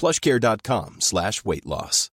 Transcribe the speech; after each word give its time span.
plushcare.com 0.00 0.96
slash 1.00 1.32
weight 1.44 1.64
loss. 1.64 2.10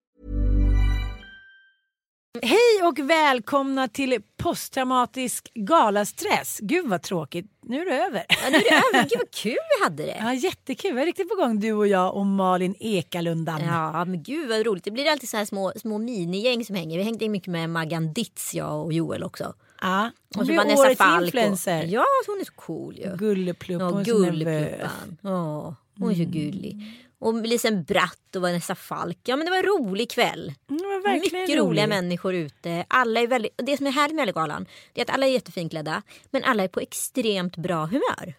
Hej 2.41 2.88
och 2.88 2.99
välkomna 3.09 3.87
till 3.87 4.21
posttraumatisk 4.37 5.51
galastress. 5.54 6.59
Gud 6.62 6.87
vad 6.90 7.01
tråkigt, 7.01 7.46
nu 7.63 7.81
är 7.81 7.85
det 7.85 8.03
över. 8.05 8.26
Ja, 8.29 8.49
nu 8.49 8.55
är 8.57 8.63
det 8.63 8.98
över. 8.98 9.09
Gud 9.09 9.20
vad 9.20 9.31
kul 9.31 9.57
vi 9.79 9.84
hade 9.84 10.03
det. 10.03 10.18
Ja, 10.20 10.34
jättekul, 10.34 10.93
vi 10.96 11.01
är 11.01 11.05
riktigt 11.05 11.29
på 11.29 11.35
gång 11.35 11.59
du 11.59 11.73
och 11.73 11.87
jag 11.87 12.15
och 12.15 12.26
Malin 12.26 12.76
Ekalundan. 12.79 13.62
Ja 13.65 14.05
men 14.05 14.23
gud 14.23 14.49
vad 14.49 14.65
roligt. 14.65 14.84
Det 14.84 14.91
blir 14.91 15.12
alltid 15.12 15.29
så 15.29 15.37
här 15.37 15.46
små, 15.46 15.73
små 15.76 15.98
minigäng 15.98 16.65
som 16.65 16.76
hänger. 16.76 16.98
Vi 16.98 17.03
hängde 17.03 17.29
mycket 17.29 17.48
med 17.51 17.70
Maggan 17.70 18.13
Ditz 18.13 18.53
jag 18.53 18.85
och 18.85 18.93
Joel 18.93 19.23
också. 19.23 19.53
Ja, 19.81 20.12
hon 20.35 20.41
Och 20.41 20.48
så 20.48 20.81
årets 20.81 20.98
Falk. 20.98 21.26
influencer. 21.26 21.84
Ja 21.84 22.05
hon 22.27 22.40
är 22.41 22.46
så 22.46 22.53
cool 22.53 22.96
ju. 22.98 23.15
Gulleplupp, 23.18 23.81
Ja, 23.81 23.90
hon 23.90 23.99
är 24.01 24.05
så 24.05 24.20
nervös. 24.20 24.31
Gullepuppan. 24.40 25.18
Ja, 25.21 25.76
hon 25.99 26.12
är 26.12 26.15
så 26.15 26.23
gullig. 26.23 27.04
Och 27.26 27.34
Lisen 27.48 27.84
Bratt 27.84 28.35
och 28.35 28.41
Vanessa 28.41 28.76
Falk. 28.76 29.18
Ja 29.23 29.35
men 29.35 29.45
det 29.45 29.49
var 29.51 29.57
en 29.57 29.63
rolig 29.63 30.12
kväll. 30.12 30.54
Mm, 30.70 30.81
det 30.81 30.87
var 30.87 31.04
verkligen 31.13 31.41
Mycket 31.43 31.57
roliga 31.59 31.84
roligt. 31.84 31.90
människor 31.90 32.34
ute. 32.34 32.85
Alla 32.87 33.20
är 33.21 33.27
väldigt, 33.27 33.51
det 33.57 33.77
som 33.77 33.87
är 33.87 33.91
härligt 33.91 34.15
med 34.15 34.23
Ellegalan 34.23 34.65
det 34.93 35.01
är 35.01 35.05
att 35.05 35.09
alla 35.13 35.26
är 35.27 35.31
jättefinklädda 35.31 36.01
men 36.31 36.43
alla 36.43 36.63
är 36.63 36.68
på 36.68 36.79
extremt 36.79 37.57
bra 37.57 37.85
humör. 37.85 38.34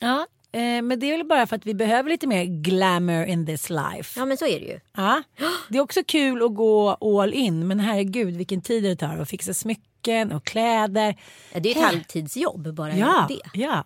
Ja, 0.00 0.26
eh, 0.52 0.82
men 0.82 1.00
det 1.00 1.06
är 1.12 1.16
väl 1.16 1.26
bara 1.26 1.46
för 1.46 1.56
att 1.56 1.66
vi 1.66 1.74
behöver 1.74 2.10
lite 2.10 2.26
mer 2.26 2.44
glamour 2.44 3.24
in 3.26 3.46
this 3.46 3.70
life. 3.70 4.20
Ja 4.20 4.24
men 4.26 4.36
så 4.36 4.46
är 4.46 4.60
det 4.60 4.66
ju. 4.66 4.80
Ja, 4.96 5.22
det 5.68 5.78
är 5.78 5.82
också 5.82 6.00
kul 6.06 6.42
att 6.42 6.54
gå 6.54 6.90
all 6.90 7.32
in 7.34 7.66
men 7.68 7.80
herregud 7.80 8.36
vilken 8.36 8.60
tid 8.62 8.82
det 8.82 8.96
tar 8.96 9.18
att 9.18 9.28
fixa 9.30 9.54
smycken 9.54 10.32
och 10.32 10.44
kläder. 10.44 11.16
Ja, 11.52 11.60
det 11.60 11.68
är 11.72 11.76
ett 11.76 11.82
halvtidsjobb 11.84 12.74
bara 12.74 12.96
Ja, 12.96 13.26
det. 13.28 13.60
ja. 13.60 13.84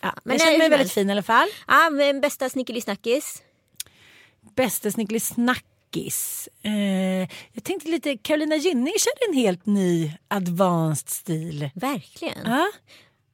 Ja. 0.00 0.14
Men 0.24 0.36
jag 0.36 0.40
känner 0.46 0.58
mig 0.58 0.68
väldigt 0.68 0.92
fin 0.92 1.08
i 1.08 1.12
alla 1.12 1.22
fall. 1.22 1.48
Ja, 1.66 1.90
men 1.90 2.20
bästa 2.20 2.48
snickelisnackis. 2.48 3.42
Bästa 4.56 4.90
snickeli-snackis. 4.90 6.48
Eh, 6.62 7.28
jag 7.52 7.64
tänkte 7.64 7.88
lite, 7.88 8.16
Carolina 8.16 8.56
Gynning 8.56 8.94
körde 8.98 9.32
en 9.32 9.34
helt 9.34 9.66
ny 9.66 10.12
advanced 10.28 11.08
stil. 11.08 11.70
Verkligen. 11.74 12.38
Ja, 12.44 12.66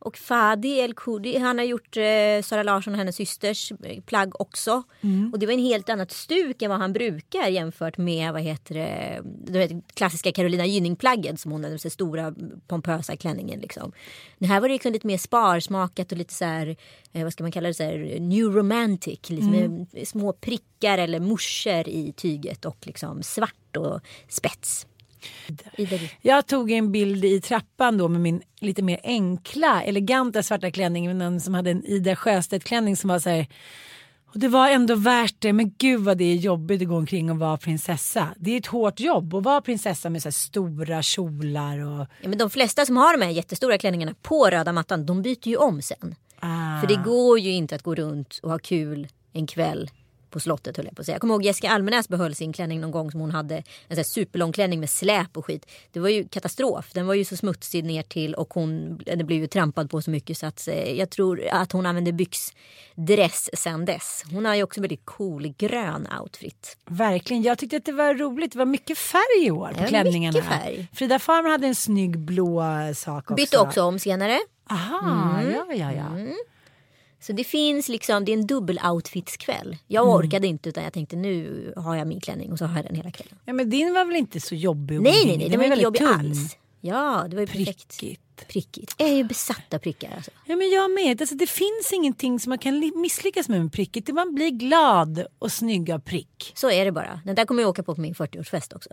Och 0.04 0.16
Fadi 0.18 0.78
El 0.78 0.94
Koudi, 0.94 1.38
han 1.38 1.58
har 1.58 1.64
gjort 1.64 1.96
eh, 1.96 2.42
Sara 2.42 2.62
Larsson 2.62 2.92
och 2.92 2.98
hennes 2.98 3.16
systers 3.16 3.72
eh, 3.72 4.00
plagg 4.00 4.40
också. 4.40 4.82
Mm. 5.00 5.30
Och 5.32 5.38
det 5.38 5.46
var 5.46 5.52
en 5.52 5.58
helt 5.58 5.88
annat 5.88 6.10
stuk 6.10 6.62
än 6.62 6.70
vad 6.70 6.78
han 6.78 6.92
brukar 6.92 7.48
jämfört 7.48 7.98
med 7.98 8.32
vad 8.32 8.42
heter 8.42 8.74
det, 8.74 9.20
du 9.24 9.58
vet, 9.58 9.70
klassiska 9.94 10.32
Carolina 10.32 10.66
Gynning-plagget 10.66 11.40
som 11.40 11.52
hon 11.52 11.64
hade, 11.64 11.76
den 11.76 11.90
stora 11.90 12.34
pompösa 12.66 13.16
klänningen. 13.16 13.60
Liksom. 13.60 13.92
Det 14.38 14.46
här 14.46 14.60
var 14.60 14.68
liksom 14.68 14.92
lite 14.92 15.06
mer 15.06 15.18
sparsmakat 15.18 16.12
och 16.12 16.18
lite 16.18 16.34
så 16.34 16.44
här, 16.44 16.76
eh, 17.12 17.22
vad 17.22 17.32
ska 17.32 17.44
man 17.44 17.52
kalla 17.52 17.68
det, 17.68 17.74
så 17.74 17.82
här, 17.82 18.20
new 18.20 18.44
romantic. 18.44 19.30
Liksom, 19.30 19.54
Mm. 19.54 19.86
Små 20.06 20.32
prickar 20.32 20.98
eller 20.98 21.20
morsor 21.20 21.88
i 21.88 22.12
tyget 22.16 22.64
och 22.64 22.86
liksom 22.86 23.22
svart 23.22 23.76
och 23.76 24.00
spets. 24.28 24.86
Jag 26.20 26.46
tog 26.46 26.70
en 26.70 26.92
bild 26.92 27.24
i 27.24 27.40
trappan 27.40 27.98
då 27.98 28.08
med 28.08 28.20
min 28.20 28.42
lite 28.60 28.82
mer 28.82 29.00
enkla, 29.02 29.82
eleganta 29.82 30.42
svarta 30.42 30.70
klänning. 30.70 31.18
någon 31.18 31.40
som 31.40 31.54
hade 31.54 31.70
en 31.70 31.84
Ida 31.84 32.16
Sjöstedt-klänning 32.16 32.96
som 32.96 33.08
var 33.08 33.18
så 33.18 33.30
här 33.30 33.46
och 34.34 34.40
det 34.40 34.48
var 34.48 34.68
ändå 34.68 34.94
värt 34.94 35.34
det, 35.38 35.52
men 35.52 35.74
gud 35.78 36.00
vad 36.00 36.18
det 36.18 36.24
är 36.24 36.36
jobbigt 36.36 36.82
att 36.82 36.88
gå 36.88 36.96
omkring 36.96 37.30
och 37.30 37.38
vara 37.38 37.56
prinsessa. 37.56 38.28
Det 38.36 38.50
är 38.50 38.58
ett 38.58 38.66
hårt 38.66 39.00
jobb 39.00 39.34
att 39.34 39.44
vara 39.44 39.60
prinsessa 39.60 40.10
med 40.10 40.22
så 40.22 40.32
stora 40.32 41.02
kjolar 41.02 41.78
och... 41.78 42.06
Ja, 42.20 42.28
men 42.28 42.38
de 42.38 42.50
flesta 42.50 42.86
som 42.86 42.96
har 42.96 43.18
de 43.18 43.24
här 43.24 43.32
jättestora 43.32 43.78
klänningarna 43.78 44.14
på 44.22 44.50
röda 44.50 44.72
mattan 44.72 45.06
de 45.06 45.22
byter 45.22 45.48
ju 45.48 45.56
om 45.56 45.82
sen. 45.82 46.14
Ah. 46.40 46.80
För 46.80 46.88
det 46.88 47.02
går 47.04 47.38
ju 47.38 47.50
inte 47.50 47.74
att 47.74 47.82
gå 47.82 47.94
runt 47.94 48.40
och 48.42 48.50
ha 48.50 48.58
kul 48.58 49.08
en 49.32 49.46
kväll 49.46 49.90
på 50.34 50.40
slottet 50.40 50.76
höll 50.76 50.86
jag 50.86 50.96
på 50.96 51.00
att 51.02 51.06
säga. 51.06 51.14
Jag 51.14 51.20
kommer 51.20 51.34
ihåg 51.34 51.42
Jessica 51.44 51.70
Almenäs 51.70 52.08
behöll 52.08 52.34
sin 52.34 52.52
klänning 52.52 52.80
någon 52.80 52.90
gång 52.90 53.10
som 53.10 53.20
hon 53.20 53.30
hade. 53.30 53.62
En 53.88 53.96
sån 53.96 54.04
superlång 54.04 54.52
klänning 54.52 54.80
med 54.80 54.90
släp 54.90 55.36
och 55.36 55.46
skit. 55.46 55.66
Det 55.92 56.00
var 56.00 56.08
ju 56.08 56.28
katastrof. 56.28 56.90
Den 56.92 57.06
var 57.06 57.14
ju 57.14 57.24
så 57.24 57.36
smutsig 57.36 57.84
ner 57.84 58.02
till 58.02 58.34
och 58.34 58.54
hon 58.54 58.98
det 59.16 59.24
blev 59.24 59.40
ju 59.40 59.46
trampad 59.46 59.90
på 59.90 60.02
så 60.02 60.10
mycket 60.10 60.38
så 60.38 60.46
att 60.46 60.68
eh, 60.68 60.92
jag 60.92 61.10
tror 61.10 61.48
att 61.52 61.72
hon 61.72 61.86
använde 61.86 62.12
byxdress 62.12 63.50
sen 63.52 63.84
dess. 63.84 64.24
Hon 64.30 64.44
har 64.44 64.54
ju 64.54 64.62
också 64.62 64.80
väldigt 64.80 65.04
cool 65.04 65.54
grön 65.58 66.08
outfit. 66.20 66.76
Verkligen, 66.86 67.42
jag 67.42 67.58
tyckte 67.58 67.76
att 67.76 67.84
det 67.84 67.92
var 67.92 68.14
roligt. 68.14 68.52
Det 68.52 68.58
var 68.58 68.66
mycket 68.66 68.98
färg 68.98 69.46
i 69.46 69.50
år 69.50 69.68
på 69.68 69.80
Ja, 69.82 69.86
klänningarna. 69.86 70.38
mycket 70.38 70.50
färg. 70.52 70.88
Frida 70.92 71.18
Farmer 71.18 71.50
hade 71.50 71.66
en 71.66 71.74
snygg 71.74 72.18
blå 72.18 72.62
sak 72.94 73.24
också. 73.24 73.34
Bytte 73.34 73.58
också 73.58 73.82
om 73.82 73.98
senare. 73.98 74.38
Aha, 74.70 75.38
Mm. 75.40 75.52
ja, 75.54 75.66
ja, 75.74 75.92
ja. 75.92 76.04
Så 77.26 77.32
det 77.32 77.44
finns 77.44 77.88
liksom, 77.88 78.24
det 78.24 78.32
är 78.32 78.36
en 78.36 78.46
dubbel 78.46 78.80
outfitskväll. 78.92 79.76
Jag 79.86 80.02
Mm. 80.04 80.14
orkade 80.16 80.46
inte 80.46 80.68
utan 80.68 80.84
jag 80.84 80.92
tänkte 80.92 81.16
nu 81.16 81.72
har 81.76 81.96
jag 81.96 82.06
min 82.06 82.20
klänning 82.20 82.52
och 82.52 82.58
så 82.58 82.64
har 82.64 82.76
jag 82.76 82.84
den 82.86 82.94
hela 82.94 83.10
kvällen. 83.10 83.38
ja. 83.44 83.52
Men 83.52 83.70
din 83.70 83.94
var 83.94 84.04
väl 84.04 84.16
inte 84.16 84.40
så 84.40 84.54
jobbig? 84.54 85.00
Nej 85.00 85.26
nej 85.26 85.36
nej, 85.36 85.48
den 85.48 85.58
var 85.60 85.66
inte 85.66 85.80
jobbig 85.80 85.98
tunn. 86.00 86.08
alls. 86.08 86.56
Ja, 86.80 87.26
det 87.28 87.36
var 87.36 87.40
ju 87.40 87.46
perfekt. 87.46 87.98
Prickigt. 87.98 88.48
Prickigt. 88.48 88.94
Jag 88.98 89.08
är 89.08 89.14
ju 89.14 89.24
besatt 89.24 89.74
av 89.74 89.78
prickar 89.78 90.12
alltså. 90.16 90.30
Ja, 90.46 90.56
men 90.56 90.70
jag 90.70 90.90
med. 90.90 91.20
Alltså, 91.22 91.34
det 91.34 91.46
finns 91.46 91.92
ingenting 91.94 92.40
som 92.40 92.50
man 92.50 92.58
kan 92.58 92.92
misslyckas 92.96 93.48
med 93.48 93.62
med 93.62 93.72
prickigt. 93.72 94.08
Man 94.14 94.34
blir 94.34 94.50
glad 94.50 95.26
och 95.38 95.52
snygg 95.52 95.90
av 95.90 95.98
prick. 95.98 96.52
Så 96.54 96.70
är 96.70 96.84
det 96.84 96.92
bara. 96.92 97.20
Den 97.24 97.34
där 97.34 97.44
kommer 97.44 97.62
jag 97.62 97.68
åka 97.70 97.82
på 97.82 97.94
på 97.94 98.00
min 98.00 98.14
40-årsfest 98.14 98.76
också. 98.76 98.90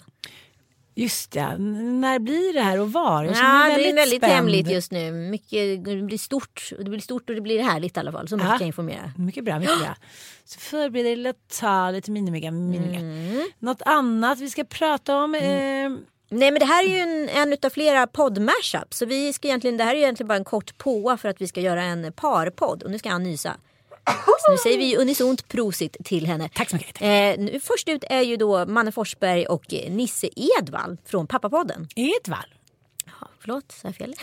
Just 1.02 1.36
ja, 1.36 1.58
när 1.58 2.20
blir 2.20 2.54
det 2.54 2.62
här 2.62 2.80
och 2.80 2.92
var? 2.92 3.24
Jag 3.24 3.34
Ja, 3.36 3.78
det 3.78 3.90
är 3.90 3.96
väldigt 3.96 4.18
spänd. 4.20 4.34
hemligt 4.34 4.70
just 4.72 4.92
nu. 4.92 5.12
Mycket, 5.12 5.86
det 5.86 5.96
blir 6.02 6.18
stort. 6.18 6.70
Det 6.78 6.84
blir 6.90 7.00
stort 7.00 7.30
och 7.30 7.36
det 7.36 7.42
blir 7.42 7.60
härligt 7.64 7.98
i 7.98 8.00
alla 8.00 8.12
fall. 8.12 8.28
Så 8.28 8.36
mycket 8.36 8.48
Ja. 8.50 8.58
kan 8.58 8.60
jag 8.62 8.68
informera. 8.68 9.12
Mycket 9.18 9.44
bra, 9.44 9.60
mycket 9.60 9.80
bra. 9.80 9.96
Så 10.46 10.60
förbered 10.60 11.18
dig 11.18 11.28
att 11.28 11.60
ta 11.60 11.92
lite 11.92 12.12
minimiga, 12.12 12.52
minimiga. 12.52 13.00
Mm. 13.00 13.48
Något 13.60 13.82
annat 13.82 14.40
vi 14.40 14.50
ska 14.50 14.64
prata 14.64 15.16
om? 15.16 15.36
Eh, 15.36 15.42
Nej 16.34 16.52
men 16.52 16.60
det 16.60 16.66
här 16.66 16.84
är 16.84 16.88
ju 16.90 16.98
en, 16.98 17.30
en 17.30 17.54
utav 17.54 17.70
flera 17.70 18.06
podd-mashups. 18.08 18.98
Så 18.98 19.06
vi 19.06 19.34
ska 19.34 19.48
egentligen, 19.48 19.78
det 19.78 19.84
här 19.84 19.96
är 19.96 19.98
egentligen 20.00 20.28
bara 20.28 20.38
en 20.38 20.44
kort 20.44 20.78
påa 20.78 21.18
för 21.18 21.30
att 21.30 21.42
vi 21.42 21.48
ska 21.48 21.62
göra 21.62 21.84
en 21.84 22.14
parpodd. 22.14 22.84
Och 22.84 22.92
nu 22.92 23.00
ska 23.00 23.10
han 23.10 23.24
nysa. 23.24 23.58
Så 24.40 24.52
nu 24.52 24.58
säger 24.58 24.78
vi 24.78 24.98
unisont 24.98 25.48
prosit 25.48 25.98
till 26.04 26.26
henne. 26.26 26.50
Tack 26.54 26.70
så 26.70 26.76
mycket. 26.76 27.02
Eh, 27.02 27.08
nu, 27.46 27.60
först 27.64 27.90
ut 27.90 28.04
är 28.10 28.22
ju 28.22 28.38
då 28.38 28.66
Manne 28.66 28.92
Forsberg 28.92 29.46
och 29.46 29.74
Nisse 29.90 30.30
Edvall 30.36 30.98
från 31.06 31.28
Pappapodden. 31.28 31.88
Edvall. 31.96 32.56
Ja, 33.06 33.28
förlåt, 33.40 33.72
sa 33.72 33.88
jag 33.88 33.96
fel? 33.96 34.14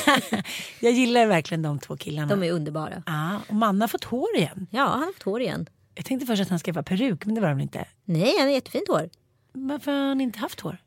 Jag 0.80 0.92
gillar 0.92 1.26
verkligen 1.26 1.62
de 1.62 1.78
två 1.78 1.96
killarna. 1.96 2.28
De 2.28 2.42
är 2.42 2.52
underbara. 2.52 3.02
Ja, 3.06 3.40
och 3.48 3.54
Manna 3.54 3.82
har 3.82 3.88
fått 3.88 4.04
hår 4.04 4.36
igen. 4.36 4.66
Ja, 4.70 4.84
han 4.84 5.02
har 5.02 5.12
fått 5.12 5.22
hår 5.22 5.40
igen. 5.40 5.68
Jag 5.94 6.04
tänkte 6.04 6.26
först 6.26 6.42
att 6.42 6.48
han 6.48 6.58
ska 6.58 6.72
vara 6.72 6.82
peruk, 6.82 7.24
men 7.26 7.34
det 7.34 7.40
var 7.40 7.48
han 7.48 7.60
inte. 7.60 7.86
Nej, 8.04 8.34
han 8.38 8.46
har 8.46 8.54
jättefint 8.54 8.88
hår. 8.88 9.10
Varför 9.52 9.92
har 9.92 10.08
han 10.08 10.20
inte 10.20 10.38
haft 10.38 10.60
hår? 10.60 10.78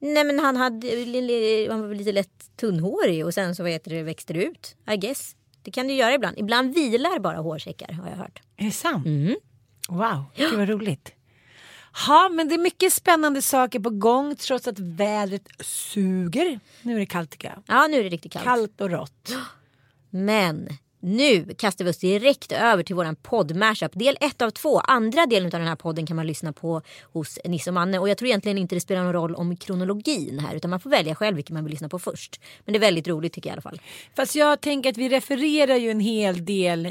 Nej 0.00 0.24
men 0.24 0.38
han, 0.38 0.56
hade, 0.56 0.88
han 1.70 1.88
var 1.88 1.94
lite 1.94 2.12
lätt 2.12 2.56
tunnhårig 2.56 3.26
och 3.26 3.34
sen 3.34 3.54
så 3.54 3.62
vad 3.62 3.72
heter 3.72 3.90
det, 3.90 4.02
växte 4.02 4.32
det 4.32 4.44
ut. 4.44 4.76
I 4.90 4.96
guess. 4.96 5.36
Det 5.64 5.70
kan 5.70 5.88
du 5.88 5.94
göra 5.94 6.14
ibland. 6.14 6.38
Ibland 6.38 6.74
vilar 6.74 7.18
bara 7.18 7.38
hårsäckar 7.38 7.92
har 7.92 8.08
jag 8.08 8.16
hört. 8.16 8.42
Är 8.56 8.64
det 8.64 8.70
sant? 8.70 9.06
Wow, 9.88 10.24
gud 10.36 10.58
vad 10.58 10.68
roligt. 10.68 11.12
Ja, 12.06 12.28
men 12.32 12.48
det 12.48 12.54
är 12.54 12.58
mycket 12.58 12.92
spännande 12.92 13.42
saker 13.42 13.80
på 13.80 13.90
gång 13.90 14.36
trots 14.36 14.68
att 14.68 14.78
vädret 14.78 15.48
suger. 15.60 16.60
Nu 16.82 16.94
är 16.94 16.98
det 16.98 17.06
kallt 17.06 17.30
tycker 17.30 17.48
jag. 17.48 17.62
Ja 17.66 17.86
nu 17.86 17.98
är 17.98 18.04
det 18.04 18.08
riktigt 18.08 18.32
kallt. 18.32 18.44
Kallt 18.44 18.80
och 18.80 18.90
rått. 18.90 19.36
Men 20.10 20.68
Nu 21.06 21.54
kastar 21.54 21.84
vi 21.84 21.90
oss 21.90 21.98
direkt 21.98 22.52
över 22.52 22.82
till 22.82 22.94
våran 22.94 23.16
podd 23.16 23.56
Mashup. 23.56 23.92
Del 23.94 24.16
ett 24.20 24.42
av 24.42 24.50
två. 24.50 24.78
Andra 24.78 25.26
delen 25.26 25.46
av 25.46 25.50
den 25.60 25.68
här 25.68 25.76
podden 25.76 26.06
kan 26.06 26.16
man 26.16 26.26
lyssna 26.26 26.52
på 26.52 26.82
hos 27.12 27.38
Nisse 27.44 27.70
och 27.70 27.74
Manne. 27.74 27.98
Och 27.98 28.08
jag 28.08 28.18
tror 28.18 28.28
egentligen 28.28 28.58
inte 28.58 28.74
det 28.74 28.80
spelar 28.80 29.02
någon 29.02 29.12
roll 29.12 29.34
om 29.34 29.56
kronologin 29.56 30.38
här. 30.38 30.54
Utan 30.54 30.70
man 30.70 30.80
får 30.80 30.90
välja 30.90 31.14
själv 31.14 31.36
vilken 31.36 31.54
man 31.54 31.64
vill 31.64 31.70
lyssna 31.70 31.88
på 31.88 31.98
först. 31.98 32.40
Men 32.64 32.72
det 32.72 32.78
är 32.78 32.80
väldigt 32.80 33.08
roligt 33.08 33.32
tycker 33.32 33.50
jag 33.50 33.52
i 33.52 33.54
alla 33.54 33.62
fall. 33.62 33.80
Fast 34.16 34.34
jag 34.34 34.60
tänker 34.60 34.90
att 34.90 34.96
vi 34.96 35.08
refererar 35.08 35.76
ju 35.76 35.90
en 35.90 36.00
hel 36.00 36.44
del 36.44 36.88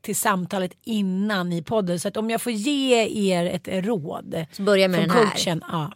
till 0.00 0.16
samtalet 0.16 0.72
innan 0.84 1.52
i 1.52 1.62
podden. 1.62 2.00
Så 2.00 2.08
att 2.08 2.16
om 2.16 2.30
jag 2.30 2.42
får 2.42 2.52
ge 2.52 3.08
er 3.30 3.46
ett 3.46 3.68
råd. 3.84 4.46
Så 4.52 4.62
börja 4.62 4.88
med 4.88 5.00
den 5.00 5.10
här. 5.10 5.26
coachen. 5.26 5.64
Ja. 5.68 5.92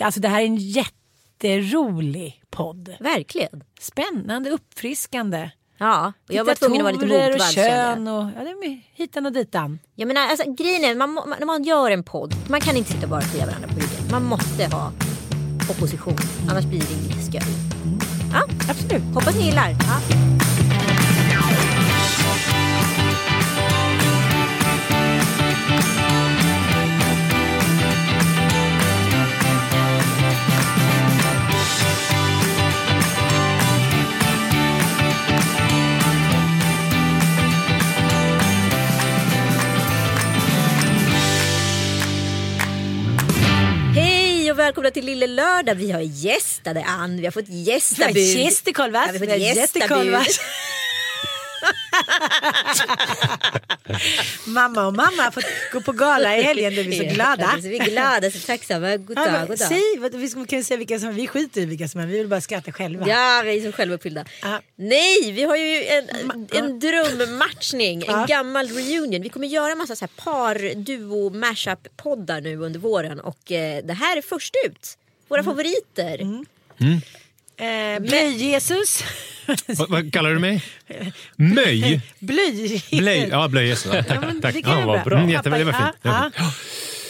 Alltså 0.00 0.20
det 0.20 0.28
här 0.28 0.40
är 0.40 0.46
en 0.46 0.56
jätterolig 0.56 2.42
podd. 2.50 2.94
Verkligen. 3.00 3.64
Spännande, 3.80 4.50
uppfriskande. 4.50 5.50
Ja, 5.80 6.12
och 6.28 6.34
jag 6.34 6.44
var 6.44 6.54
tvungen 6.54 6.80
att 6.80 6.84
vara 6.84 6.92
lite 6.92 7.04
och 7.04 7.30
motvalls 7.30 7.56
jag. 7.56 7.66
kön 7.66 8.08
och 8.08 8.22
ja, 8.36 8.44
det 8.44 8.50
är 8.50 8.68
med 8.68 8.80
hitan 8.94 9.26
och 9.26 9.32
ditan. 9.32 9.78
Jag 9.94 10.06
menar, 10.08 10.20
alltså, 10.28 10.50
grejen 10.52 10.84
är, 10.84 10.94
man, 10.94 11.10
må- 11.10 11.26
när 11.38 11.46
man 11.46 11.62
gör 11.64 11.90
en 11.90 12.02
podd, 12.04 12.34
man 12.48 12.60
kan 12.60 12.76
inte 12.76 12.90
sitta 12.92 13.02
och 13.02 13.10
bara 13.10 13.20
klia 13.20 13.46
varandra 13.46 13.68
på 13.68 13.74
ryggen. 13.74 14.02
Man 14.10 14.24
måste 14.24 14.66
ha 14.76 14.92
opposition, 15.70 16.16
annars 16.50 16.64
blir 16.64 16.80
det 16.80 16.92
inget 17.04 17.24
skoj. 17.26 17.40
Ja, 18.32 18.42
Absolut. 18.70 19.02
hoppas 19.14 19.34
ni 19.36 19.44
gillar. 19.46 19.70
Ja. 19.70 20.16
Välkomna 44.68 44.90
till 44.90 45.04
Lille 45.04 45.26
Lördag. 45.26 45.74
Vi 45.74 45.90
har 45.92 46.00
gästade 46.00 46.84
Ann, 46.84 47.16
vi 47.16 47.24
har 47.24 47.30
fått 47.32 47.48
gästabud. 47.48 48.16
Ja, 48.16 48.20
vi 48.20 48.34
har 48.34 48.40
Vi 49.12 49.18
har 49.18 49.26
fått 49.26 49.28
gästabud. 49.56 50.14
Mamma 54.46 54.86
och 54.86 54.94
mamma 54.94 55.22
har 55.22 55.30
fått 55.30 55.44
gå 55.72 55.80
på 55.80 55.92
gala 55.92 56.36
i 56.38 56.42
helgen. 56.42 56.74
Då 56.74 56.80
är 56.80 56.84
vi 56.84 56.98
så 56.98 57.04
glada. 57.14 57.50
Ja, 57.56 57.62
så 57.62 57.68
vi 57.68 57.78
är 57.78 57.84
glada, 57.84 58.30
så 58.30 58.38
tacksamma. 58.38 58.96
God 58.96 59.18
Ja, 59.18 59.24
dag, 59.24 59.32
men 59.32 59.46
god 59.48 59.58
dag. 59.58 59.68
Säg, 59.68 59.82
vad- 59.98 60.14
vi 60.14 60.28
ska- 60.28 60.44
kan 60.46 60.64
säga 60.64 60.78
vilka 60.78 60.98
som 60.98 61.14
vi 61.14 61.26
skiter 61.26 61.60
i 61.60 61.64
vilka 61.64 61.88
som 61.88 62.00
är. 62.00 62.06
Vi 62.06 62.18
vill 62.18 62.28
bara 62.28 62.40
skratta 62.40 62.72
själva. 62.72 63.08
Ja, 63.08 63.42
vi 63.44 63.58
är 63.58 63.70
så 63.70 63.76
självuppfyllda. 63.76 64.24
Ja. 64.42 64.60
Nej, 64.76 65.32
vi 65.32 65.42
har 65.42 65.56
ju 65.56 65.84
en, 65.84 66.08
en 66.52 66.78
drömmatchning, 66.80 68.02
en 68.02 68.06
Ja. 68.20 68.24
gammal 68.28 68.68
reunion. 68.68 69.22
Vi 69.22 69.28
kommer 69.28 69.46
göra 69.46 69.74
massa 69.74 69.96
så 69.96 70.04
här 70.04 70.24
par, 70.24 70.74
duo, 70.74 71.30
mashup 71.30 71.96
poddar 71.96 72.40
nu 72.40 72.56
under 72.56 72.80
våren 72.80 73.20
och 73.20 73.52
eh, 73.52 73.84
det 73.84 73.94
här 73.94 74.16
är 74.16 74.22
först 74.22 74.54
ut. 74.66 74.98
Våra 75.28 75.40
Mm. 75.40 75.50
favoriter. 75.52 76.18
Eh, 77.58 78.00
Blöj-Jesus. 78.00 79.04
Vad, 79.66 79.90
vad 79.90 80.12
kallar 80.12 80.30
du 80.30 80.38
mig? 80.38 80.62
Möj? 81.36 82.00
Blöj. 82.18 82.82
Blöj? 82.90 83.28
Ja, 83.30 83.48
blöj-Jesus. 83.48 83.92
Ja, 83.92 83.96
Ja, 83.96 84.02
tack. 84.04 84.20
tack. 84.42 84.54
det 84.54 84.62
kan 84.62 84.80
Ja, 84.80 84.86
vara 84.86 85.04
bra. 85.04 85.18
Mm, 85.18 85.30
jättebra, 85.30 85.58
det 85.58 85.64
var 85.64 85.72
fint. 85.72 85.96
Var 86.02 86.12
ja, 86.12 86.30
fint. 86.36 86.46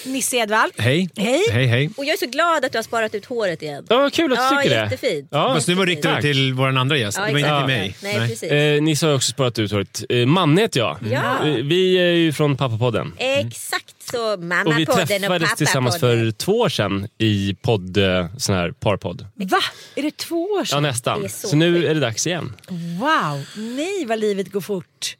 Nisse 0.04 0.36
Edvall. 0.36 0.70
Hej. 0.78 1.08
Hej. 1.16 1.42
Hej, 1.52 1.66
hej. 1.66 1.90
Och 1.96 2.04
jag 2.04 2.12
är 2.12 2.16
så 2.18 2.26
glad 2.26 2.64
att 2.64 2.72
du 2.72 2.78
har 2.78 2.82
sparat 2.82 3.14
ut 3.14 3.24
håret 3.24 3.62
igen. 3.62 3.86
Ja, 3.88 4.10
kul 4.12 4.32
att 4.32 4.38
du 4.38 4.44
Ja, 4.56 4.62
tycker 4.62 4.76
det. 4.76 4.82
jättefint. 4.82 5.28
Ja. 5.30 5.54
Fast 5.54 5.68
nu 5.68 5.74
var 5.74 5.86
riktat 5.86 6.12
Tack. 6.12 6.22
till 6.22 6.52
vår 6.54 6.68
andra 6.78 6.96
gäst. 6.96 7.18
Ja, 7.18 7.26
det 7.26 7.32
var 7.32 7.38
inte 7.38 7.48
exakt. 7.50 7.66
till 7.68 7.76
mig. 7.76 7.96
Nej, 8.18 8.28
precis. 8.28 8.50
Eh, 8.52 8.82
Nisse 8.82 9.06
har 9.06 9.14
också 9.14 9.30
sparat 9.32 9.58
ut 9.58 9.72
håret. 9.72 10.02
Eh, 10.08 10.26
Manne 10.26 10.60
heter 10.60 10.80
jag. 10.80 10.98
Ja. 11.10 11.46
Eh, 11.46 11.54
Vi 11.54 11.94
är 11.98 12.12
ju 12.12 12.32
från 12.32 12.56
Pappapodden. 12.56 13.12
Exakt 13.18 13.94
så, 14.10 14.32
Och 14.32 14.42
vi 14.42 14.44
mammapodden 14.46 14.88
och 15.02 15.08
träffades 15.08 15.54
tillsammans 15.54 15.94
pappapodden. 15.94 16.24
för 16.26 16.30
två 16.38 16.52
år 16.58 16.68
sedan 16.68 17.08
i 17.18 17.54
podd, 17.62 17.96
eh, 17.96 18.26
sån 18.38 18.54
här 18.54 18.70
parpodd. 18.72 19.26
Va? 19.34 19.58
Är 19.94 20.02
det 20.02 20.16
två 20.16 20.42
år 20.44 20.58
Ja, 20.60 20.64
sedan? 20.64 20.82
nästan. 20.82 21.20
Det 21.20 21.26
är 21.26 21.28
så 21.28 21.48
Så 21.48 21.56
nu 21.56 21.74
sjukt. 21.74 21.88
är 21.90 21.94
det 21.94 22.00
dags 22.00 22.26
igen. 22.26 22.52
Wow. 23.00 23.44
Nej 23.56 24.04
vad 24.06 24.18
livet 24.20 24.52
går 24.52 24.60
fort. 24.60 25.16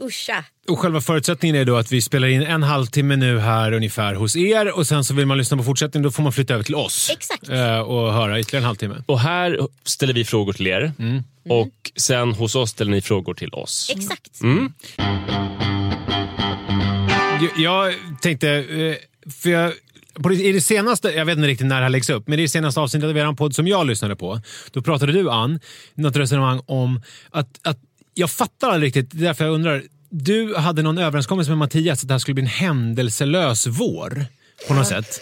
Uscha. 0.00 0.44
Och 0.68 0.78
själva 0.78 1.00
förutsättningen 1.00 1.56
är 1.56 1.64
då 1.64 1.76
att 1.76 1.92
vi 1.92 2.02
spelar 2.02 2.28
in 2.28 2.42
en 2.42 2.62
halvtimme 2.62 3.16
nu 3.16 3.38
här 3.38 3.72
ungefär 3.72 4.14
hos 4.14 4.36
er 4.36 4.76
och 4.76 4.86
sen 4.86 5.04
så 5.04 5.14
vill 5.14 5.26
man 5.26 5.38
lyssna 5.38 5.56
på 5.56 5.62
fortsättningen 5.62 6.02
då 6.02 6.10
får 6.10 6.22
man 6.22 6.32
flytta 6.32 6.54
över 6.54 6.64
till 6.64 6.74
oss. 6.74 7.10
Exakt. 7.12 7.48
Eh, 7.48 7.78
och 7.78 8.12
höra 8.12 8.40
ytterligare 8.40 8.62
en 8.62 8.66
halvtimme. 8.66 9.02
Och 9.06 9.20
här 9.20 9.58
ställer 9.84 10.14
vi 10.14 10.24
frågor 10.24 10.52
till 10.52 10.66
er. 10.66 10.92
Mm. 10.98 11.22
Och 11.48 11.72
sen 11.96 12.32
hos 12.32 12.54
oss 12.54 12.70
ställer 12.70 12.90
ni 12.90 13.00
frågor 13.00 13.34
till 13.34 13.54
oss. 13.54 13.92
Exakt. 13.96 14.40
Mm. 14.42 14.72
Jag, 17.56 17.94
tänkte, 18.22 18.50
eh, 18.50 19.30
för 19.32 19.50
jag, 19.50 19.72
på 20.14 20.28
det, 20.28 20.34
i 20.34 20.52
det 20.52 20.60
senaste, 20.60 21.10
jag 21.10 21.24
vet 21.24 21.36
inte 21.36 21.48
riktigt 21.48 21.66
när 21.66 21.76
det 21.76 21.82
här 21.82 21.90
läggs 21.90 22.10
upp, 22.10 22.28
men 22.28 22.38
i 22.38 22.42
det 22.42 22.48
senaste 22.48 22.80
avsnittet 22.80 23.10
av 23.10 23.16
er 23.16 23.32
podd 23.32 23.54
som 23.54 23.68
jag 23.68 23.86
lyssnade 23.86 24.16
på, 24.16 24.40
då 24.70 24.82
pratade 24.82 25.12
du 25.12 25.30
Ann, 25.30 25.60
något 25.94 26.16
resonemang 26.16 26.60
om 26.66 27.02
att, 27.30 27.48
att 27.62 27.78
jag 28.14 28.30
fattar 28.30 28.70
aldrig 28.70 28.86
riktigt, 28.88 29.10
det 29.10 29.24
är 29.24 29.26
därför 29.26 29.44
jag 29.44 29.54
undrar, 29.54 29.82
du 30.10 30.54
hade 30.56 30.82
någon 30.82 30.98
överenskommelse 30.98 31.50
med 31.50 31.58
Mattias 31.58 32.02
att 32.02 32.08
det 32.08 32.14
här 32.14 32.18
skulle 32.18 32.34
bli 32.34 32.42
en 32.42 32.46
händelselös 32.48 33.66
vår. 33.66 34.26
På 34.68 34.74
något 34.74 34.86
sätt. 34.86 35.20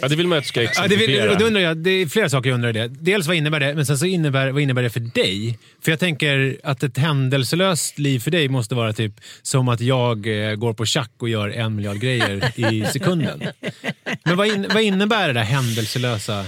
Ja, 0.00 0.08
det 0.08 0.16
vill 0.16 0.26
man 0.26 0.38
att 0.38 0.44
du 0.44 0.48
ska 0.48 0.62
Ja, 0.62 0.66
det, 0.66 0.70
exemplifiera. 0.70 1.36
vill, 1.36 1.46
undrar 1.46 1.60
jag, 1.60 1.76
det 1.76 1.90
är 1.90 2.06
flera 2.06 2.28
saker 2.28 2.50
jag 2.50 2.54
undrar 2.54 2.70
i 2.70 2.72
det. 2.72 2.88
Dels 2.88 3.26
vad 3.26 3.36
innebär 3.36 3.60
det, 3.60 3.74
men 3.74 3.86
sen 3.86 3.98
så 3.98 4.06
innebär, 4.06 4.50
vad 4.50 4.62
innebär 4.62 4.82
det 4.82 4.90
för 4.90 5.00
dig? 5.00 5.58
För 5.84 5.92
jag 5.92 5.98
tänker 6.00 6.56
att 6.64 6.82
ett 6.82 6.96
händelselöst 6.98 7.98
liv 7.98 8.20
för 8.20 8.30
dig 8.30 8.48
måste 8.48 8.74
vara 8.74 8.92
typ 8.92 9.12
som 9.42 9.68
att 9.68 9.80
jag 9.80 10.48
eh, 10.50 10.54
går 10.54 10.72
på 10.72 10.86
schack 10.86 11.10
och 11.18 11.28
gör 11.28 11.48
en 11.48 11.74
miljard 11.76 12.00
grejer 12.00 12.52
i 12.72 12.84
sekunden. 12.92 13.42
Men 14.24 14.36
vad, 14.36 14.46
in, 14.46 14.66
vad 14.74 14.82
innebär 14.82 15.26
det 15.26 15.34
där 15.34 15.42
händelselösa? 15.42 16.44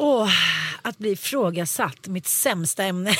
Åh, 0.00 0.30
att 0.82 0.98
bli 0.98 1.10
ifrågasatt, 1.10 2.06
mitt 2.08 2.26
sämsta 2.26 2.84
ämne. 2.84 3.14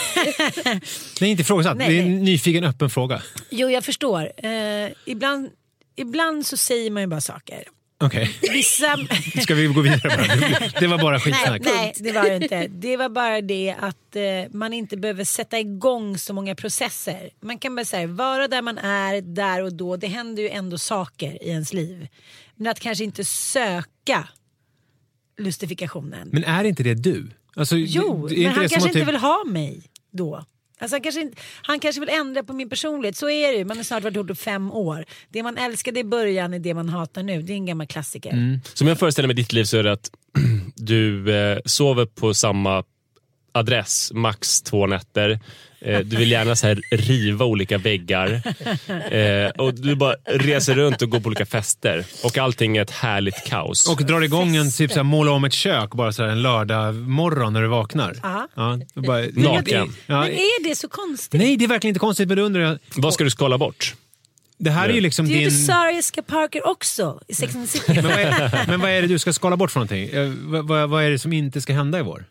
Nej, 1.20 1.30
inte 1.30 1.40
ifrågasatt. 1.40 1.76
Nej, 1.76 1.88
Det 1.88 1.98
är 1.98 2.02
en 2.02 2.14
nej. 2.14 2.22
nyfiken 2.22 2.64
öppen 2.64 2.90
fråga. 2.90 3.22
jo, 3.50 3.70
jag 3.70 3.84
förstår. 3.84 4.32
Eh, 4.36 4.90
ibland, 5.06 5.48
ibland 5.96 6.46
så 6.46 6.56
säger 6.56 6.90
man 6.90 7.02
ju 7.02 7.06
bara 7.06 7.20
saker. 7.20 7.64
Okej, 8.00 8.38
Vissa... 8.42 8.96
ska 9.42 9.54
vi 9.54 9.66
gå 9.66 9.80
vidare 9.80 10.00
bara? 10.16 10.80
Det 10.80 10.86
var 10.86 10.98
bara 10.98 11.10
Nej, 11.10 11.20
skitsnack. 11.20 11.62
nej, 11.64 11.92
det 11.96 12.12
var 12.12 12.22
det 12.22 12.36
inte. 12.36 12.66
Det 12.68 12.96
var 12.96 13.08
bara 13.08 13.40
det 13.40 13.74
att 13.80 14.16
eh, 14.16 14.22
man 14.52 14.72
inte 14.72 14.96
behöver 14.96 15.24
sätta 15.24 15.58
igång 15.58 16.18
så 16.18 16.34
många 16.34 16.54
processer. 16.54 17.30
Man 17.40 17.58
kan 17.58 17.74
bara 17.74 17.84
säga 17.84 18.06
vara 18.06 18.48
där 18.48 18.62
man 18.62 18.78
är 18.78 19.20
där 19.20 19.62
och 19.62 19.72
då. 19.72 19.96
Det 19.96 20.06
händer 20.06 20.42
ju 20.42 20.48
ändå 20.48 20.78
saker 20.78 21.42
i 21.44 21.48
ens 21.48 21.72
liv. 21.72 22.08
Men 22.54 22.66
att 22.70 22.80
kanske 22.80 23.04
inte 23.04 23.24
söka 23.24 24.28
lustifikationen. 25.38 26.28
Men 26.32 26.44
är 26.44 26.64
inte 26.64 26.82
det 26.82 26.94
du? 26.94 27.30
Alltså, 27.56 27.76
jo, 27.76 28.26
det- 28.26 28.34
är 28.34 28.36
men 28.36 28.46
inte 28.46 28.50
han 28.54 28.62
det 28.62 28.68
kanske 28.68 28.88
inte 28.88 28.98
typ- 29.00 29.08
vill 29.08 29.16
ha 29.16 29.44
mig 29.46 29.82
då. 30.12 30.44
Alltså 30.80 30.94
han, 30.94 31.02
kanske 31.02 31.20
inte, 31.20 31.36
han 31.62 31.80
kanske 31.80 32.00
vill 32.00 32.08
ändra 32.08 32.42
på 32.42 32.52
min 32.52 32.68
personlighet. 32.68 33.16
Så 33.16 33.30
är 33.30 33.52
det 33.52 33.58
ju. 33.58 33.64
Man 33.64 33.76
har 33.76 33.84
snart 33.84 34.02
varit 34.02 34.16
ihop 34.16 34.30
i 34.30 34.34
fem 34.34 34.72
år. 34.72 35.04
Det 35.28 35.42
man 35.42 35.56
älskade 35.58 36.00
i 36.00 36.04
början 36.04 36.54
är 36.54 36.58
det 36.58 36.74
man 36.74 36.88
hatar 36.88 37.22
nu. 37.22 37.42
Det 37.42 37.52
är 37.52 37.54
en 37.54 37.66
gammal 37.66 37.86
klassiker. 37.86 38.30
Mm. 38.32 38.60
Som 38.74 38.86
jag 38.88 38.98
föreställer 38.98 39.26
mig 39.26 39.36
ditt 39.36 39.52
liv 39.52 39.64
så 39.64 39.76
är 39.76 39.82
det 39.82 39.92
att 39.92 40.10
du 40.76 41.34
eh, 41.36 41.58
sover 41.64 42.06
på 42.06 42.34
samma 42.34 42.84
adress 43.52 44.12
max 44.14 44.62
två 44.62 44.86
nätter. 44.86 45.40
Eh, 45.80 46.00
du 46.00 46.16
vill 46.16 46.30
gärna 46.30 46.56
så 46.56 46.66
här 46.66 46.80
riva 46.90 47.44
olika 47.44 47.78
väggar. 47.78 48.42
Eh, 49.10 49.50
och 49.50 49.74
du 49.74 49.94
bara 49.94 50.14
reser 50.24 50.74
runt 50.74 51.02
och 51.02 51.10
går 51.10 51.20
på 51.20 51.26
olika 51.26 51.46
fester. 51.46 52.04
Och 52.24 52.38
allting 52.38 52.76
är 52.76 52.82
ett 52.82 52.90
härligt 52.90 53.44
kaos. 53.44 53.88
Och 53.88 54.04
drar 54.04 54.20
igång 54.20 54.56
en 54.56 54.72
typ 54.72 54.90
såhär, 54.90 55.02
måla 55.02 55.30
om 55.30 55.44
ett 55.44 55.52
kök 55.52 55.90
bara 55.90 56.12
såhär, 56.12 56.30
en 56.30 56.42
lördag 56.42 56.94
morgon 56.94 57.52
när 57.52 57.62
du 57.62 57.68
vaknar. 57.68 58.16
Ja. 58.22 58.78
Bara, 58.94 59.24
Naken. 59.32 59.94
Men 60.06 60.22
är 60.22 60.68
det 60.68 60.76
så 60.76 60.88
konstigt? 60.88 61.40
nej, 61.40 61.56
det 61.56 61.64
är 61.64 61.68
verkligen 61.68 61.90
inte 61.90 62.00
konstigt, 62.00 62.28
men 62.28 62.36
då 62.36 62.42
undrar 62.42 62.62
jag. 62.62 62.78
Vad 62.94 63.14
ska 63.14 63.24
du 63.24 63.30
skala 63.30 63.58
bort? 63.58 63.94
Det 64.58 64.70
här 64.70 64.88
är 64.88 64.92
ju 64.92 65.00
liksom 65.00 65.26
ju 65.26 65.38
din... 65.38 65.50
Sarah 65.50 65.94
Jessica 65.94 66.22
Parker 66.22 66.66
också 66.66 67.20
i 67.28 67.34
Sex 67.34 67.54
and 67.54 67.70
the 67.70 67.78
City. 67.78 67.92
Men 67.94 68.04
vad, 68.04 68.18
är, 68.18 68.66
men 68.68 68.80
vad 68.80 68.90
är 68.90 69.02
det 69.02 69.08
du 69.08 69.18
ska 69.18 69.32
skala 69.32 69.56
bort 69.56 69.70
för 69.70 69.80
någonting? 69.80 70.08
Eh, 70.08 70.32
vad, 70.36 70.68
vad, 70.68 70.88
vad 70.88 71.04
är 71.04 71.10
det 71.10 71.18
som 71.18 71.32
inte 71.32 71.60
ska 71.60 71.72
hända 71.72 71.98
i 71.98 72.02
vår? 72.02 72.24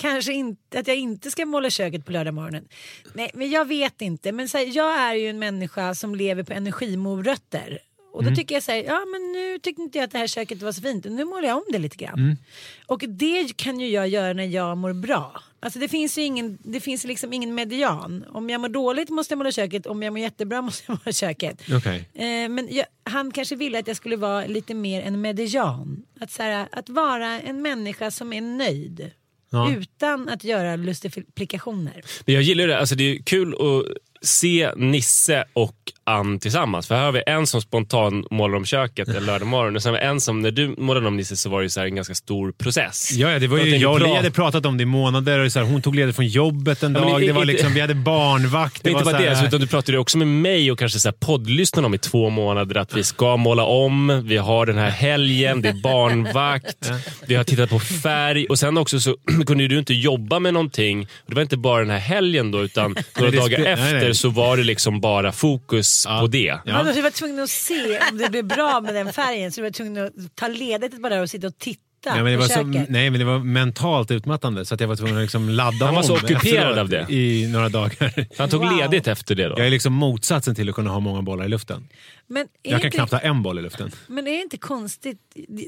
Kanske 0.00 0.32
inte, 0.32 0.78
att 0.78 0.88
jag 0.88 0.96
inte 0.96 1.30
ska 1.30 1.46
måla 1.46 1.70
köket 1.70 2.04
på 2.04 2.12
lördag 2.12 2.34
morgonen. 2.34 2.68
Nej, 3.14 3.30
men 3.34 3.50
jag 3.50 3.64
vet 3.64 4.02
inte. 4.02 4.32
Men 4.32 4.48
så 4.48 4.58
här, 4.58 4.76
jag 4.76 5.00
är 5.00 5.14
ju 5.14 5.28
en 5.28 5.38
människa 5.38 5.94
som 5.94 6.14
lever 6.14 6.42
på 6.42 6.52
energimorötter. 6.52 7.78
Och 8.12 8.24
då 8.24 8.34
tycker 8.36 8.54
jag 8.54 8.62
så 8.62 8.72
här, 8.72 8.82
ja 8.82 9.04
men 9.04 9.32
nu 9.32 9.58
tyckte 9.58 9.82
inte 9.82 9.98
jag 9.98 10.04
att 10.04 10.10
det 10.10 10.18
här 10.18 10.26
köket 10.26 10.62
var 10.62 10.72
så 10.72 10.82
fint. 10.82 11.04
Nu 11.04 11.24
målar 11.24 11.48
jag 11.48 11.56
om 11.56 11.64
det 11.72 11.78
lite 11.78 11.96
grann. 11.96 12.36
Och 12.86 13.04
det 13.08 13.56
kan 13.56 13.80
ju 13.80 13.88
jag 13.88 14.08
göra 14.08 14.32
när 14.32 14.44
jag 14.44 14.76
mår 14.78 14.92
bra. 14.92 15.42
Alltså 15.60 15.78
det 15.78 15.88
finns 15.88 16.18
ju 16.18 16.22
ingen, 16.22 16.58
det 16.62 16.80
finns 16.80 17.04
liksom 17.04 17.32
ingen 17.32 17.54
median. 17.54 18.24
Om 18.28 18.50
jag 18.50 18.60
mår 18.60 18.68
dåligt 18.68 19.08
måste 19.08 19.32
jag 19.32 19.38
måla 19.38 19.52
köket, 19.52 19.86
om 19.86 20.02
jag 20.02 20.12
mår 20.12 20.20
jättebra 20.20 20.62
måste 20.68 20.84
jag 20.86 20.98
måla 21.04 21.12
köket. 21.12 21.62
Okej. 21.72 22.08
Eh, 22.14 22.48
men 22.48 22.68
jag, 22.70 22.86
han 23.04 23.30
kanske 23.30 23.56
ville 23.56 23.78
att 23.78 23.86
jag 23.86 23.96
skulle 23.96 24.16
vara 24.16 24.46
lite 24.46 24.74
mer 24.74 25.02
en 25.02 25.20
median. 25.20 26.04
Att, 26.20 26.30
så 26.30 26.42
här, 26.42 26.68
att 26.72 26.88
vara 26.88 27.40
en 27.40 27.62
människa 27.62 28.10
som 28.10 28.32
är 28.32 28.40
nöjd. 28.40 29.10
Ja. 29.50 29.72
Utan 29.72 30.28
att 30.28 30.44
göra 30.44 30.76
lustifikationer. 30.76 32.02
Men 32.24 32.34
jag 32.34 32.42
gillar 32.42 32.66
det. 32.66 32.78
Alltså 32.78 32.94
det 32.94 33.04
är 33.04 33.22
kul 33.22 33.54
att 33.54 33.84
se 34.22 34.70
Nisse 34.76 35.44
och 35.52 35.74
Ann 36.04 36.38
tillsammans. 36.38 36.86
För 36.86 36.94
här 36.94 37.04
har 37.04 37.12
vi 37.12 37.22
en 37.26 37.46
som 37.46 37.60
spontan 37.62 38.24
målar 38.30 38.56
om 38.56 38.64
köket 38.64 39.08
en 39.08 39.26
lördag 39.26 39.46
morgon 39.48 39.76
och 39.76 39.82
sen 39.82 39.92
har 39.92 40.00
vi 40.00 40.06
en 40.06 40.20
som, 40.20 40.40
när 40.40 40.50
du 40.50 40.74
målade 40.78 41.06
om 41.06 41.16
Nisse 41.16 41.36
så 41.36 41.50
var 41.50 41.62
det 41.62 41.70
så 41.70 41.80
en 41.80 41.94
ganska 41.94 42.14
stor 42.14 42.52
process. 42.52 43.12
Ja, 43.12 43.30
ja, 43.30 43.38
det 43.38 43.46
var 43.46 43.58
ju, 43.58 43.76
jag 43.76 43.92
och 43.92 44.00
Li 44.00 44.14
hade 44.14 44.30
pratat 44.30 44.66
om 44.66 44.76
det 44.76 44.82
i 44.82 44.86
månader. 44.86 45.38
Och 45.38 45.52
så 45.52 45.58
här, 45.58 45.66
hon 45.66 45.82
tog 45.82 45.94
ledigt 45.94 46.16
från 46.16 46.26
jobbet 46.26 46.82
en 46.82 46.94
Ja, 46.94 47.00
dag. 47.00 47.22
i- 47.22 47.26
Det 47.26 47.32
var 47.32 47.42
i- 47.42 47.46
liksom, 47.46 47.74
vi 47.74 47.80
hade 47.80 47.94
barnvakt. 47.94 48.82
Det 48.84 48.90
inte 48.90 49.04
bara 49.04 49.18
det, 49.18 49.42
utan 49.46 49.60
du 49.60 49.66
pratade 49.66 49.98
också 49.98 50.18
med 50.18 50.26
mig 50.28 50.72
och 50.72 50.78
kanske 50.78 50.98
så 50.98 51.08
här 51.08 51.16
poddlyssnarna 51.20 51.86
om 51.86 51.94
i 51.94 51.98
två 51.98 52.30
månader 52.30 52.76
att 52.80 52.94
vi 52.96 53.04
ska 53.04 53.36
måla 53.36 53.64
om, 53.64 54.22
vi 54.26 54.36
har 54.36 54.66
den 54.66 54.78
här 54.78 54.90
helgen, 54.90 55.62
det 55.62 55.68
är 55.68 55.72
barnvakt, 55.82 56.90
vi 57.26 57.34
har 57.34 57.44
tittat 57.44 57.70
på 57.70 57.78
färg 57.78 58.46
och 58.46 58.58
sen 58.58 58.78
också 58.78 59.00
så 59.00 59.16
kunde 59.46 59.68
du 59.68 59.78
inte 59.78 59.94
jobba 59.94 60.38
med 60.38 60.54
någonting. 60.54 61.06
Det 61.26 61.34
var 61.34 61.42
inte 61.42 61.56
bara 61.56 61.80
den 61.80 61.90
här 61.90 61.98
helgen 61.98 62.50
då 62.50 62.62
utan 62.64 62.96
några 63.18 63.30
dagar 63.30 63.76
nej, 63.76 64.07
efter 64.10 64.20
så 64.20 64.28
var 64.30 64.56
det 64.56 64.64
liksom 64.64 65.00
bara 65.00 65.32
fokus 65.32 66.06
på 66.20 66.26
det. 66.26 66.38
Ja. 66.38 66.72
Man 66.72 66.86
var- 66.86 66.92
du 66.92 67.02
var 67.02 67.10
tvungen 67.10 67.38
att 67.40 67.50
se 67.50 68.00
om 68.12 68.18
det 68.18 68.28
blev 68.30 68.44
bra 68.44 68.80
med 68.80 68.94
den 68.94 69.12
färgen 69.12 69.52
så 69.52 69.60
du 69.60 69.62
var 69.62 69.70
tvungen 69.70 70.06
att 70.06 70.12
ta 70.34 70.48
ledigt 70.48 71.02
dagar 71.02 71.22
och 71.22 71.30
sitta 71.30 71.46
och 71.46 71.58
titta 71.58 71.82
Ja, 72.04 72.14
men 72.14 72.24
det 72.24 72.36
var 72.36 72.44
så, 72.46 72.62
nej, 72.62 73.10
men 73.10 73.18
det 73.18 73.24
var 73.24 73.38
mentalt 73.38 74.10
utmattande 74.10 74.64
så 74.64 74.74
att 74.74 74.80
jag 74.80 74.88
var 74.88 74.96
tvungen 74.96 75.16
att 75.16 75.22
liksom 75.22 75.48
ladda 75.48 75.84
Han 75.86 75.94
var 75.94 76.02
om 76.02 76.06
så 76.06 76.14
ockuperad 76.14 76.38
efteråt 76.38 76.78
av 76.78 76.88
det. 76.88 77.06
i 77.14 77.48
några 77.52 77.68
dagar. 77.68 78.26
Han 78.38 78.48
tog 78.50 78.60
Wow. 78.60 78.76
ledigt 78.78 79.06
efter 79.06 79.34
det 79.34 79.48
då. 79.48 79.54
Jag 79.58 79.66
är 79.66 79.70
liksom 79.70 79.92
motsatsen 79.92 80.54
till 80.54 80.68
att 80.68 80.74
kunna 80.74 80.90
ha 80.90 81.00
många 81.00 81.22
bollar 81.22 81.44
i 81.44 81.48
luften. 81.48 81.88
Men 82.26 82.42
är, 82.62 82.70
Jag 82.70 82.80
kan 82.80 82.86
inte, 82.86 82.96
knappt 82.96 83.12
ha 83.12 83.18
en 83.18 83.42
boll 83.42 83.58
i 83.58 83.62
luften. 83.62 83.90
men 84.06 84.26
är 84.26 84.30
det 84.30 84.42
inte 84.42 84.58
konstigt, 84.58 85.18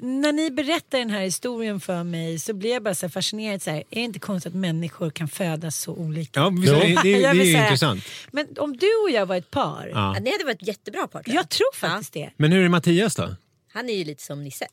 när 0.02 0.32
ni 0.32 0.50
berättar 0.50 0.98
den 0.98 1.10
här 1.10 1.20
historien 1.20 1.80
för 1.80 2.04
mig 2.04 2.38
så 2.38 2.54
blir 2.54 2.70
jag 2.72 2.82
bara 2.82 2.94
så 2.94 3.06
här 3.06 3.10
fascinerad. 3.10 3.62
Så 3.62 3.70
här, 3.70 3.78
är 3.78 3.84
det 3.90 4.00
inte 4.00 4.18
konstigt 4.18 4.50
att 4.52 4.56
människor 4.58 5.10
kan 5.10 5.28
födas 5.28 5.76
så 5.76 5.92
olika? 5.92 6.40
Ja, 6.40 6.50
det, 6.50 6.72
det, 6.72 7.02
det, 7.02 7.24
är 7.24 7.34
ju 7.34 7.50
intressant. 7.52 8.04
Men 8.30 8.46
om 8.58 8.76
du 8.76 8.86
och 9.04 9.10
jag 9.10 9.26
var 9.26 9.36
ett 9.36 9.50
par, 9.50 9.90
Ja. 9.92 10.14
Ja, 10.16 10.20
det 10.20 10.30
hade 10.30 10.44
varit 10.44 10.62
ett 10.62 10.68
jättebra 10.68 11.06
par. 11.06 11.22
jag 11.26 11.48
tror 11.48 11.74
faktiskt 11.76 12.12
det. 12.12 12.30
Men 12.36 12.52
hur 12.52 12.64
är 12.64 12.68
Mattias 12.68 13.14
då? 13.16 13.36
Han 13.72 13.88
är 13.90 13.94
ju 13.94 14.04
lite 14.04 14.22
som 14.22 14.44
Nisse. 14.44 14.66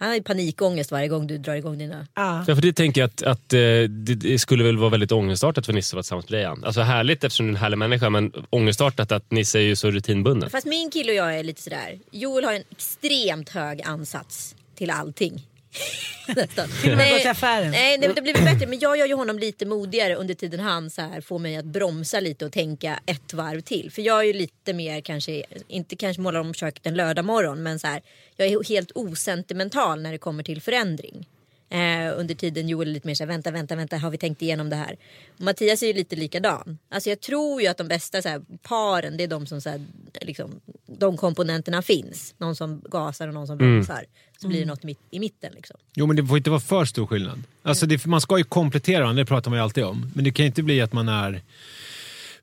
Han 0.00 0.08
har 0.08 0.16
ju 0.16 0.22
panikångest 0.22 0.90
varje 0.90 1.08
gång 1.08 1.26
du 1.26 1.38
drar 1.38 1.54
igång 1.54 1.78
dina... 1.78 2.06
Ja. 2.14 2.44
Ja, 2.48 2.54
för 2.54 2.62
det 2.62 2.72
tänker 2.72 3.00
jag 3.00 3.08
att, 3.08 3.22
att 3.22 3.52
eh, 3.52 3.58
det, 3.58 4.14
det 4.14 4.38
skulle 4.38 4.64
väl 4.64 4.78
vara 4.78 4.90
väldigt 4.90 5.12
ångestartat 5.12 5.66
för 5.66 5.72
Nisse 5.72 5.92
att 5.92 5.94
vara 5.94 6.02
tillsammans 6.02 6.28
med 6.30 6.38
dig 6.38 6.44
Ann. 6.44 6.64
Alltså 6.64 6.80
härligt 6.80 7.24
eftersom 7.24 7.46
du 7.46 7.52
är 7.52 7.56
en 7.56 7.60
härlig 7.60 7.78
människa 7.78 8.10
men 8.10 8.32
ångestartat 8.50 9.12
att 9.12 9.30
Nisse 9.30 9.58
är 9.58 9.62
ju 9.62 9.76
så 9.76 9.90
rutinbunden. 9.90 10.50
Fast 10.50 10.66
min 10.66 10.90
kille 10.90 11.12
och 11.12 11.18
jag 11.18 11.38
är 11.38 11.42
lite 11.44 11.62
sådär. 11.62 11.98
Joel 12.10 12.44
har 12.44 12.52
en 12.52 12.62
extremt 12.70 13.48
hög 13.48 13.82
ansats 13.82 14.54
till 14.74 14.90
allting. 14.90 15.46
Till 16.82 16.92
och 16.92 16.96
med 16.96 17.12
gå 17.12 17.18
till 17.18 17.30
affären. 17.30 17.70
Nej, 17.70 17.98
nej, 17.98 18.12
det 18.14 18.22
blir 18.22 18.34
bättre. 18.34 18.66
Men 18.66 18.78
jag 18.78 18.98
gör 18.98 19.06
ju 19.06 19.14
honom 19.14 19.38
lite 19.38 19.66
modigare 19.66 20.14
under 20.14 20.34
tiden 20.34 20.60
han 20.60 20.90
så 20.90 21.02
här 21.02 21.20
får 21.20 21.38
mig 21.38 21.56
att 21.56 21.64
bromsa 21.64 22.20
lite 22.20 22.44
och 22.44 22.52
tänka 22.52 23.00
ett 23.06 23.34
varv 23.34 23.60
till. 23.60 23.90
För 23.90 24.02
jag 24.02 24.20
är 24.20 24.24
ju 24.24 24.32
lite 24.32 24.72
mer 24.72 25.00
kanske, 25.00 25.42
inte 25.68 25.96
kanske 25.96 26.22
målar 26.22 26.40
om 26.40 26.54
köket 26.54 26.86
en 26.86 26.94
lördag 26.94 27.24
morgon 27.24 27.62
men 27.62 27.78
så 27.78 27.86
här, 27.86 28.02
jag 28.36 28.48
är 28.48 28.64
helt 28.68 28.92
osentimental 28.94 30.02
när 30.02 30.12
det 30.12 30.18
kommer 30.18 30.42
till 30.42 30.62
förändring. 30.62 31.26
Eh, 31.72 32.18
under 32.18 32.34
tiden 32.34 32.68
Joel 32.68 32.88
är 32.88 32.92
lite 32.92 33.06
mer 33.06 33.14
såhär, 33.14 33.28
vänta, 33.28 33.50
vänta, 33.50 33.76
vänta, 33.76 33.96
har 33.96 34.10
vi 34.10 34.18
tänkt 34.18 34.42
igenom 34.42 34.70
det 34.70 34.76
här? 34.76 34.96
Och 35.34 35.40
Mattias 35.40 35.82
är 35.82 35.86
ju 35.86 35.92
lite 35.92 36.16
likadan. 36.16 36.78
Alltså 36.88 37.08
jag 37.08 37.20
tror 37.20 37.62
ju 37.62 37.68
att 37.68 37.76
de 37.76 37.88
bästa 37.88 38.22
så 38.22 38.28
här, 38.28 38.42
paren, 38.62 39.16
det 39.16 39.24
är 39.24 39.28
de 39.28 39.46
som 39.46 39.60
så 39.60 39.70
här, 39.70 39.86
liksom, 40.20 40.60
de 40.98 41.16
komponenterna 41.16 41.82
finns. 41.82 42.34
Någon 42.38 42.56
som 42.56 42.82
gasar 42.90 43.28
och 43.28 43.34
någon 43.34 43.46
som 43.46 43.58
bromsar. 43.58 44.04
Så 44.40 44.48
blir 44.48 44.60
det 44.60 44.66
något 44.66 44.82
mitt, 44.82 44.98
i 45.10 45.20
mitten 45.20 45.52
liksom. 45.54 45.76
Jo, 45.94 46.06
men 46.06 46.16
det 46.16 46.26
får 46.26 46.36
inte 46.36 46.50
vara 46.50 46.60
för 46.60 46.84
stor 46.84 47.06
skillnad. 47.06 47.42
Alltså, 47.62 47.86
det, 47.86 48.06
man 48.06 48.20
ska 48.20 48.38
ju 48.38 48.44
komplettera 48.44 49.00
varandra, 49.00 49.22
det 49.22 49.26
pratar 49.26 49.50
man 49.50 49.58
ju 49.58 49.62
alltid 49.62 49.84
om. 49.84 50.10
Men 50.14 50.24
det 50.24 50.32
kan 50.32 50.44
ju 50.44 50.46
inte 50.46 50.62
bli 50.62 50.80
att 50.80 50.92
man 50.92 51.08
är 51.08 51.42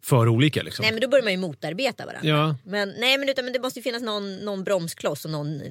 för 0.02 0.28
olika. 0.28 0.64
Liksom. 0.64 0.84
Nej 0.84 0.92
men 0.92 1.02
då 1.02 1.08
börjar 1.08 1.24
man 1.24 1.34
ju 1.34 1.40
motarbeta 1.40 2.06
varandra. 2.06 2.30
Ja. 2.30 2.56
Men, 2.64 2.94
nej, 3.00 3.18
men, 3.18 3.30
utan, 3.30 3.46
men 3.46 3.54
det 3.54 3.60
måste 3.60 3.80
ju 3.80 3.84
finnas 3.84 4.02
någon, 4.02 4.36
någon 4.36 4.64
bromskloss 4.64 5.26
och 5.26 5.32
någon, 5.32 5.62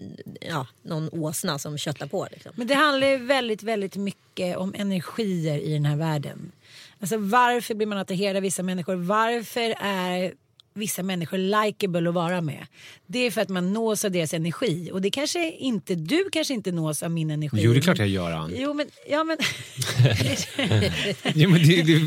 ja, 0.41 0.67
någon 0.83 1.09
åsna 1.13 1.59
som 1.59 1.79
köttar 1.79 2.07
på. 2.07 2.29
Liksom. 2.31 2.53
Men 2.55 2.67
det 2.67 2.75
handlar 2.75 3.07
ju 3.07 3.17
väldigt, 3.17 3.63
väldigt 3.63 3.97
mycket 3.97 4.57
om 4.57 4.75
energier 4.77 5.59
i 5.59 5.73
den 5.73 5.85
här 5.85 5.97
världen. 5.97 6.53
Alltså 7.01 7.17
varför 7.17 7.75
blir 7.75 7.87
man 7.87 7.99
attraherad 7.99 8.37
av 8.37 8.43
vissa 8.43 8.63
människor? 8.63 8.95
Varför 8.95 9.75
är 9.81 10.35
vissa 10.77 11.03
människor 11.03 11.39
likeable 11.39 12.09
att 12.09 12.15
vara 12.15 12.41
med? 12.41 12.67
Det 13.07 13.19
är 13.19 13.31
för 13.31 13.41
att 13.41 13.49
man 13.49 13.73
nås 13.73 14.05
av 14.05 14.11
deras 14.11 14.35
energi. 14.35 14.91
Och 14.93 15.03
det 15.03 15.11
kanske 15.11 15.51
inte, 15.51 15.95
du 15.95 16.29
kanske 16.33 16.55
inte 16.55 16.73
nås 16.73 17.03
av 17.03 17.11
min 17.11 17.31
energi. 17.31 17.57
Jo, 17.61 17.73
det 17.73 17.79
är 17.79 17.81
klart 17.83 17.99
jag 17.99 18.09
gör, 18.09 18.33
Ann. 18.33 18.53
Jo 18.57 18.75
men, 18.75 18.87
ja 19.09 19.25
men, 19.25 19.37
Jo, 21.35 21.51
men 21.51 21.63
det, 21.69 21.83
det, 21.83 22.01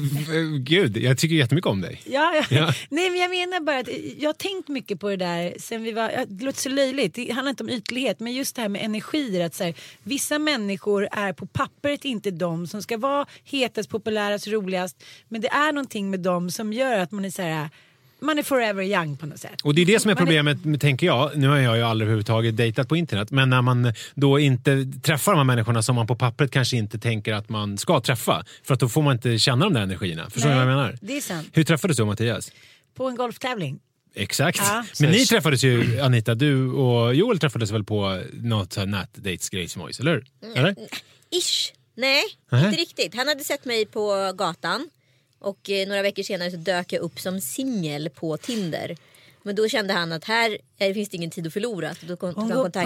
gud, 0.60 0.98
jag 0.98 1.18
tycker 1.18 1.36
jättemycket 1.36 1.68
om 1.68 1.82
dig. 1.82 2.02
ja, 2.06 2.36
ja. 2.36 2.44
Ja. 2.50 2.74
Nej 2.90 3.10
men 3.10 3.20
jag 3.20 3.30
menar 3.30 3.60
bara 3.60 3.78
att 3.80 3.90
jag 4.18 4.30
har 4.30 4.34
tänkt 4.34 4.68
mycket 4.68 5.00
på 5.00 5.10
det 5.10 5.16
där 5.16 5.54
sen 5.60 5.84
vi 5.84 5.92
var, 5.92 6.26
det 6.28 6.46
låter 6.46 6.60
så 6.60 6.70
löjligt, 6.70 7.14
det 7.16 7.32
handlar 7.32 7.50
inte 7.50 7.64
om 7.64 7.70
ytlighet 7.70 8.20
men 8.20 8.34
just 8.34 8.56
det 8.56 8.62
här 8.62 8.70
med 8.70 8.86
energier. 8.86 9.46
Att 9.46 9.56
så 9.56 9.64
här, 9.64 9.74
vissa 10.04 10.40
människor 10.40 11.08
är 11.12 11.34
på 11.34 11.46
pappret 11.46 12.06
inte 12.06 12.32
de 12.32 12.68
som 12.68 12.82
ska 12.82 12.98
vara 12.98 13.26
hetast, 13.44 13.90
populärast, 13.90 14.48
roligast. 14.48 15.04
Men 15.28 15.42
det 15.42 15.48
är 15.48 15.72
någonting 15.74 16.10
med 16.10 16.20
dem 16.20 16.52
som 16.52 16.74
gör 16.74 17.00
att 17.00 17.12
man 17.12 17.26
är 17.26 17.30
så 17.30 17.42
här, 17.42 17.70
man 18.22 18.40
är 18.40 18.44
forever 18.44 18.84
young 18.84 19.18
på 19.18 19.26
något 19.26 19.40
sätt. 19.40 19.62
Och 19.64 19.76
det 19.76 19.82
är 19.82 19.86
det 19.86 20.00
som 20.00 20.12
är 20.12 20.16
problemet, 20.16 20.66
med- 20.66 20.82
tänker 20.82 21.08
jag. 21.08 21.38
Nu 21.38 21.48
har 21.48 21.58
jag 21.58 21.78
ju 21.78 21.84
aldrig 21.84 22.06
överhuvudtaget 22.06 22.58
dejtat 22.58 22.88
på 22.90 22.96
internet. 22.96 23.32
Men 23.32 23.50
när 23.50 23.62
man 23.62 23.94
då 24.16 24.40
inte 24.40 24.86
träffar 25.04 25.32
de 25.32 25.38
här 25.38 25.44
människorna 25.44 25.82
som 25.82 25.96
man 25.96 26.08
på 26.08 26.16
pappret 26.16 26.52
kanske 26.52 26.78
inte 26.78 27.00
tänker 27.00 27.34
att 27.34 27.50
man 27.50 27.78
ska 27.78 28.00
träffa. 28.02 28.46
För 28.64 28.74
att 28.74 28.80
då 28.80 28.90
får 28.90 29.02
man 29.02 29.16
inte 29.16 29.40
känna 29.40 29.66
de 29.66 29.74
där 29.74 29.82
energierna. 29.82 30.30
Förstår 30.30 30.50
du 30.50 30.56
vad 30.56 30.64
jag 30.64 30.70
menar? 30.70 30.98
Det 31.02 31.18
är 31.18 31.22
sant. 31.22 31.50
Hur 31.54 31.64
träffades 31.64 31.98
du 31.98 32.04
och 32.04 32.08
Mattias? 32.08 32.52
På 32.98 33.08
en 33.08 33.16
golftävling. 33.16 33.80
Exakt. 34.16 34.60
Ja. 34.64 34.86
Men 35.00 35.12
ni 35.12 35.26
träffades 35.26 35.64
ju, 35.64 36.00
Anita, 36.00 36.36
du 36.36 36.72
och 36.72 37.16
Joel 37.16 37.40
träffades 37.40 37.72
väl 37.72 37.84
på 37.84 38.22
något 38.34 38.78
nätdatesgrejsmojs, 38.88 40.00
eller 40.00 40.12
hur? 40.12 40.26
Eller? 40.56 40.76
Ish. 41.32 41.74
Nej, 41.98 42.24
Nähä. 42.52 42.66
inte 42.68 42.82
riktigt. 42.82 43.16
Han 43.16 43.28
hade 43.28 43.44
sett 43.44 43.66
mig 43.66 43.86
på 43.86 44.32
gatan. 44.36 44.90
Och 45.39 45.69
eh, 45.69 45.88
några 45.88 46.01
veckor 46.01 46.24
senare 46.24 46.51
så 46.51 46.58
dök 46.58 46.93
jag 46.93 47.01
upp 47.01 47.19
som 47.19 47.41
singel 47.41 48.10
på 48.10 48.38
Tinder. 48.38 48.98
Men 49.43 49.55
då 49.55 49.67
kände 49.67 49.93
han 49.93 50.12
att 50.12 50.24
här 50.25 50.58
eh, 50.79 50.93
finns 50.93 51.10
det 51.10 51.17
ingen 51.17 51.29
tid 51.31 51.48
att 51.48 51.53
förlora. 51.53 51.96
Så 51.96 52.05
då 52.05 52.15
kom, 52.17 52.34
tog 52.34 52.43
han 52.43 52.51
kontakt, 52.63 52.86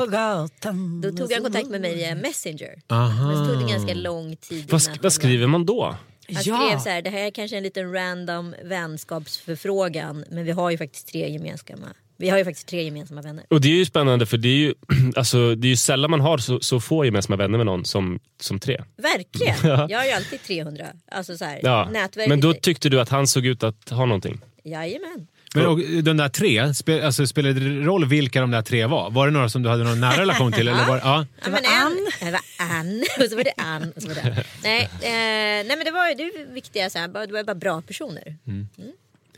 då 1.03 1.11
tog 1.11 1.31
han 1.33 1.41
kontakt 1.43 1.67
med 1.69 1.81
mig 1.81 1.95
via 1.95 2.15
Messenger. 2.15 2.81
Aha. 2.87 3.27
Men 3.27 3.37
så 3.45 3.53
tog 3.53 3.63
det 3.65 3.71
ganska 3.73 3.93
lång 3.93 4.35
tid. 4.35 4.57
Vad, 4.57 4.69
innan 4.69 4.79
sk- 4.79 4.89
han- 4.89 4.99
vad 5.03 5.13
skriver 5.13 5.47
man 5.47 5.65
då? 5.65 5.83
Han 5.85 6.41
Ja. 6.45 6.67
skrev 6.67 6.79
så 6.79 6.89
här, 6.89 7.01
det 7.01 7.09
här 7.09 7.19
är 7.19 7.31
kanske 7.31 7.57
en 7.57 7.63
liten 7.63 7.93
random 7.93 8.55
vänskapsförfrågan. 8.63 10.25
Men 10.29 10.43
vi 10.43 10.51
har 10.51 10.71
ju 10.71 10.77
faktiskt 10.77 11.07
tre 11.07 11.29
gemensamma, 11.31 11.87
vi 12.17 12.29
har 12.29 12.37
ju 12.37 12.43
faktiskt 12.45 12.67
tre 12.67 12.83
gemensamma 12.83 13.21
vänner. 13.21 13.45
Och 13.49 13.61
det 13.61 13.67
är 13.67 13.75
ju 13.75 13.85
spännande 13.85 14.25
för 14.25 14.37
det 14.37 14.47
är 14.47 14.57
ju, 14.57 14.73
alltså, 15.15 15.55
det 15.55 15.67
är 15.67 15.69
ju 15.69 15.75
sällan 15.77 16.11
man 16.11 16.21
har 16.21 16.37
så, 16.37 16.59
så 16.59 16.79
få 16.79 17.05
gemensamma 17.05 17.35
vänner 17.35 17.57
med 17.57 17.65
någon 17.65 17.85
som, 17.85 18.19
som 18.41 18.59
tre. 18.59 18.83
Verkligen. 18.97 19.55
Jag 19.89 19.97
har 19.99 20.05
ju 20.05 20.11
alltid 20.11 20.43
300. 20.43 20.85
Alltså 21.11 21.37
så 21.37 21.45
här, 21.45 21.59
Ja. 21.63 21.89
nätverket. 21.91 22.29
Men 22.29 22.41
då 22.41 22.53
tyckte 22.53 22.89
du 22.89 23.01
att 23.01 23.09
han 23.09 23.27
såg 23.27 23.45
ut 23.45 23.63
att 23.63 23.89
ha 23.89 24.05
någonting? 24.05 24.41
Jajamän. 24.63 25.27
Men 25.55 25.65
och, 25.65 25.79
de 25.79 26.17
där 26.17 26.29
tre, 26.29 26.73
spe, 26.73 27.05
alltså, 27.05 27.27
spelade 27.27 27.59
det 27.59 27.85
roll 27.85 28.05
vilka 28.05 28.41
de 28.41 28.51
där 28.51 28.61
tre 28.61 28.85
var? 28.85 29.11
Var 29.11 29.27
det 29.27 29.33
några 29.33 29.49
som 29.49 29.63
du 29.63 29.69
hade 29.69 29.83
någon 29.83 29.99
nära 29.99 30.21
relation 30.21 30.51
till? 30.51 30.67
eller 30.67 30.87
var, 30.87 30.97
ja. 31.03 31.25
Ja, 31.43 31.49
men 31.51 31.65
Ann. 31.65 32.07
Det 32.19 32.31
var 32.31 32.41
Ann. 32.79 33.03
Och 33.19 33.29
så 33.29 33.35
var 33.35 33.43
det 33.43 33.53
Ann. 33.57 33.93
Och 33.95 34.01
så 34.01 34.07
var 34.07 34.15
det. 34.15 34.43
Nej, 34.63 34.81
eh, 34.83 35.67
nej 35.67 35.77
men 35.77 35.85
det 35.85 35.91
var 35.91 36.09
ju 36.09 36.15
det 36.15 36.53
viktiga, 36.53 36.89
så 36.89 36.99
här, 36.99 37.07
det 37.07 37.33
var 37.33 37.43
bara 37.43 37.55
bra 37.55 37.81
personer. 37.81 38.37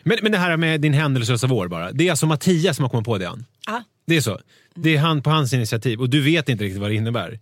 Men, 0.06 0.18
men 0.22 0.32
det 0.32 0.38
här 0.38 0.58
med 0.58 0.82
din 0.82 0.94
händelselösa 0.94 1.48
vår 1.48 1.68
bara. 1.68 1.92
Det 1.92 2.08
är 2.08 2.12
alltså 2.12 2.26
Mattias 2.26 2.76
som 2.76 2.84
har 2.84 2.90
kommit 2.90 3.06
på 3.06 3.18
det, 3.18 3.30
Ann? 3.30 3.46
Ja. 3.68 3.84
Det 4.08 4.18
är 4.18 4.22
så? 4.22 4.40
Det 4.76 4.96
är 4.96 5.00
han 5.00 5.22
på 5.22 5.30
hans 5.30 5.54
initiativ 5.54 6.02
och 6.02 6.10
du 6.10 6.22
vet 6.22 6.50
inte 6.50 6.64
riktigt 6.64 6.82
vad 6.82 6.92
det 6.92 6.96
innebär? 6.96 7.40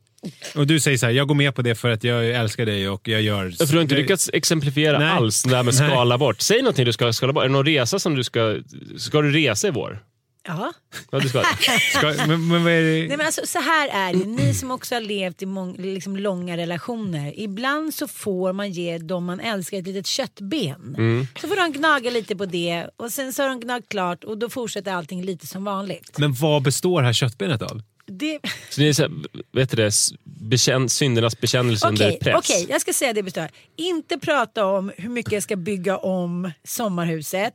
Och 0.55 0.67
du 0.67 0.79
säger 0.79 0.97
så 0.97 1.05
här, 1.05 1.13
jag 1.13 1.27
går 1.27 1.35
med 1.35 1.55
på 1.55 1.61
det 1.61 1.75
för 1.75 1.89
att 1.89 2.03
jag 2.03 2.29
älskar 2.29 2.65
dig 2.65 2.89
och 2.89 3.07
jag 3.07 3.21
gör... 3.21 3.51
För 3.51 3.65
du 3.65 3.73
har 3.73 3.81
inte 3.81 3.95
lyckats 3.95 4.29
exemplifiera 4.33 4.99
Nej. 4.99 5.09
alls 5.09 5.43
det 5.43 5.55
här 5.55 5.63
med 5.63 5.73
Nej. 5.79 5.89
skala 5.89 6.17
bort. 6.17 6.41
Säg 6.41 6.61
någonting 6.61 6.85
du 6.85 6.93
ska 6.93 7.13
skala 7.13 7.33
bort. 7.33 7.43
Är 7.43 7.47
det 7.47 7.53
någon 7.53 7.65
resa 7.65 7.99
som 7.99 8.15
du 8.15 8.23
ska... 8.23 8.59
Ska 8.97 9.21
du 9.21 9.31
resa 9.31 9.67
i 9.67 9.71
vår? 9.71 10.03
Ja. 10.47 10.73
Ja, 11.11 11.19
du 11.19 11.29
ska. 11.29 11.43
Ska, 11.97 12.13
men, 12.27 12.47
men 12.47 12.63
vad 12.63 12.73
är 12.73 12.81
det? 12.81 13.07
Nej, 13.07 13.17
men 13.17 13.25
alltså, 13.25 13.41
så 13.45 13.59
här 13.59 13.89
är 13.89 14.13
det, 14.13 14.25
ni 14.25 14.53
som 14.53 14.71
också 14.71 14.95
har 14.95 15.01
levt 15.01 15.41
i 15.41 15.45
mång, 15.45 15.75
liksom 15.77 16.17
långa 16.17 16.57
relationer. 16.57 17.39
Ibland 17.39 17.93
så 17.93 18.07
får 18.07 18.53
man 18.53 18.71
ge 18.71 18.97
dem 18.97 19.25
man 19.25 19.39
älskar 19.39 19.77
ett 19.77 19.87
litet 19.87 20.07
köttben. 20.07 20.95
Mm. 20.97 21.27
Så 21.41 21.47
får 21.47 21.55
de 21.55 21.71
gnaga 21.71 22.09
lite 22.09 22.35
på 22.35 22.45
det 22.45 22.87
och 22.97 23.11
sen 23.11 23.33
så 23.33 23.41
har 23.41 23.49
de 23.49 23.59
gnagt 23.59 23.89
klart 23.89 24.23
och 24.23 24.37
då 24.37 24.49
fortsätter 24.49 24.93
allting 24.93 25.23
lite 25.23 25.47
som 25.47 25.63
vanligt. 25.63 26.17
Men 26.17 26.33
vad 26.33 26.63
består 26.63 27.01
det 27.01 27.05
här 27.07 27.13
köttbenet 27.13 27.61
av? 27.61 27.81
Det... 28.05 28.39
Så 28.69 28.81
det 28.81 28.89
är 28.89 28.93
så 28.93 29.01
här, 29.01 29.11
vet 29.51 29.69
du 29.69 29.75
det, 29.75 29.91
bekänn, 30.23 30.89
syndernas 30.89 31.39
bekännelse 31.39 31.87
under 31.87 32.07
Okej, 32.07 32.19
press. 32.19 32.35
okej, 32.37 32.65
jag 32.69 32.81
ska 32.81 32.93
säga 32.93 33.13
det 33.13 33.23
består. 33.23 33.49
Inte 33.75 34.17
prata 34.17 34.65
om 34.65 34.91
hur 34.97 35.09
mycket 35.09 35.31
jag 35.31 35.43
ska 35.43 35.55
bygga 35.55 35.97
om 35.97 36.51
sommarhuset. 36.63 37.53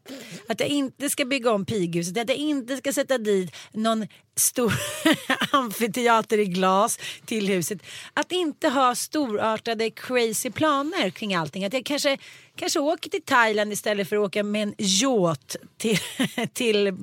Att 0.48 0.60
jag 0.60 0.68
inte 0.68 1.10
ska 1.10 1.24
bygga 1.24 1.52
om 1.52 1.64
pighuset. 1.64 2.18
Att 2.18 2.28
jag 2.28 2.38
inte 2.38 2.76
ska 2.76 2.92
sätta 2.92 3.18
dit 3.18 3.56
någon 3.72 4.06
stor 4.38 4.72
amfiteater 5.52 6.38
i 6.38 6.44
glas 6.44 6.98
till 7.24 7.48
huset. 7.48 7.82
Att 8.14 8.32
inte 8.32 8.68
ha 8.68 8.94
storartade 8.94 9.90
crazy 9.90 10.50
planer 10.50 11.10
kring 11.10 11.34
allting. 11.34 11.64
Att 11.64 11.72
jag 11.72 11.84
kanske, 11.84 12.18
kanske 12.56 12.80
åker 12.80 13.10
till 13.10 13.22
Thailand 13.22 13.72
istället 13.72 14.08
för 14.08 14.16
att 14.16 14.26
åka 14.26 14.42
med 14.42 14.62
en 14.62 14.74
yacht 14.78 15.56
till, 15.76 15.98
till 16.52 16.96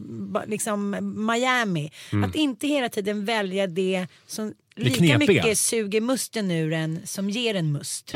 liksom 0.48 0.98
Miami. 1.28 1.92
Att 2.26 2.36
inte 2.36 2.68
hela 2.68 2.90
tiden 2.90 3.26
välja 3.26 3.68
det 3.68 4.08
som 4.28 4.54
lika 4.76 4.98
knepiga. 4.98 5.18
mycket 5.18 5.58
suger 5.58 6.02
musten 6.02 6.52
ur 6.52 6.74
en 6.74 7.08
som 7.08 7.30
ger 7.30 7.56
en 7.56 7.72
must. 7.72 8.14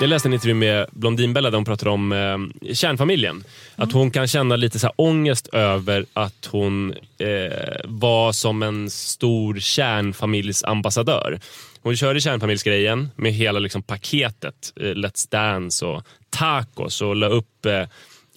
Jag 0.00 0.08
läste 0.08 0.28
en 0.28 0.32
intervju 0.32 0.54
med 0.54 0.86
Blondinbella 0.92 1.50
där 1.50 1.56
hon 1.58 1.64
pratade 1.64 1.90
om 1.90 2.12
eh, 2.12 2.72
kärnfamiljen. 2.74 3.44
Att 3.76 3.92
hon 3.92 4.10
kan 4.10 4.26
känna 4.28 4.56
lite 4.56 4.78
så 4.78 4.86
här 4.86 4.94
ångest 4.96 5.48
över 5.52 6.06
att 6.12 6.48
hon 6.50 6.94
eh, 7.18 7.80
var 7.84 8.32
som 8.32 8.62
en 8.62 8.90
stor 8.90 9.58
kärnfamiljsambassadör. 9.58 11.40
Hon 11.82 11.96
körde 11.96 12.20
kärnfamiljsgrejen 12.20 13.08
med 13.16 13.32
hela 13.32 13.58
liksom, 13.58 13.82
paketet. 13.82 14.72
Eh, 14.76 14.82
Let's 14.82 15.30
Dance 15.30 15.86
och 15.86 16.02
tacos 16.30 17.02
och 17.02 17.16
la 17.16 17.26
upp 17.26 17.66
eh, 17.66 17.84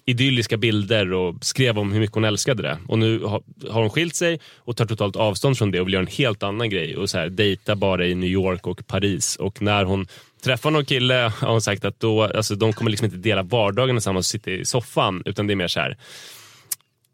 idylliska 0.04 0.56
bilder 0.56 1.12
och 1.12 1.44
skrev 1.44 1.78
om 1.78 1.92
hur 1.92 2.00
mycket 2.00 2.14
hon 2.14 2.24
älskade 2.24 2.62
det. 2.62 2.78
Och 2.88 2.98
nu 2.98 3.20
har, 3.20 3.42
har 3.70 3.80
hon 3.80 3.90
skilt 3.90 4.16
sig 4.16 4.40
och 4.58 4.76
tar 4.76 4.86
totalt 4.86 5.16
avstånd 5.16 5.58
från 5.58 5.70
det 5.70 5.80
och 5.80 5.86
vill 5.86 5.94
göra 5.94 6.02
en 6.02 6.12
helt 6.12 6.42
annan 6.42 6.70
grej 6.70 6.96
och 6.96 7.10
så 7.10 7.18
här, 7.18 7.28
dejta 7.28 7.76
bara 7.76 8.06
i 8.06 8.14
New 8.14 8.30
York 8.30 8.66
och 8.66 8.86
Paris. 8.86 9.36
Och 9.36 9.62
när 9.62 9.84
hon 9.84 10.06
träffar 10.44 10.70
någon 10.70 10.84
kille 10.84 11.32
har 11.38 11.50
hon 11.50 11.62
sagt 11.62 11.84
att 11.84 12.00
då, 12.00 12.22
alltså, 12.22 12.54
de 12.54 12.72
kommer 12.72 12.90
liksom 12.90 13.04
inte 13.04 13.16
dela 13.16 13.42
vardagen 13.42 13.96
tillsammans 13.96 14.26
och 14.26 14.30
sitta 14.30 14.50
i 14.50 14.64
soffan 14.64 15.22
utan 15.24 15.46
det 15.46 15.52
är 15.52 15.56
mer 15.56 15.68
så 15.68 15.80
här 15.80 15.96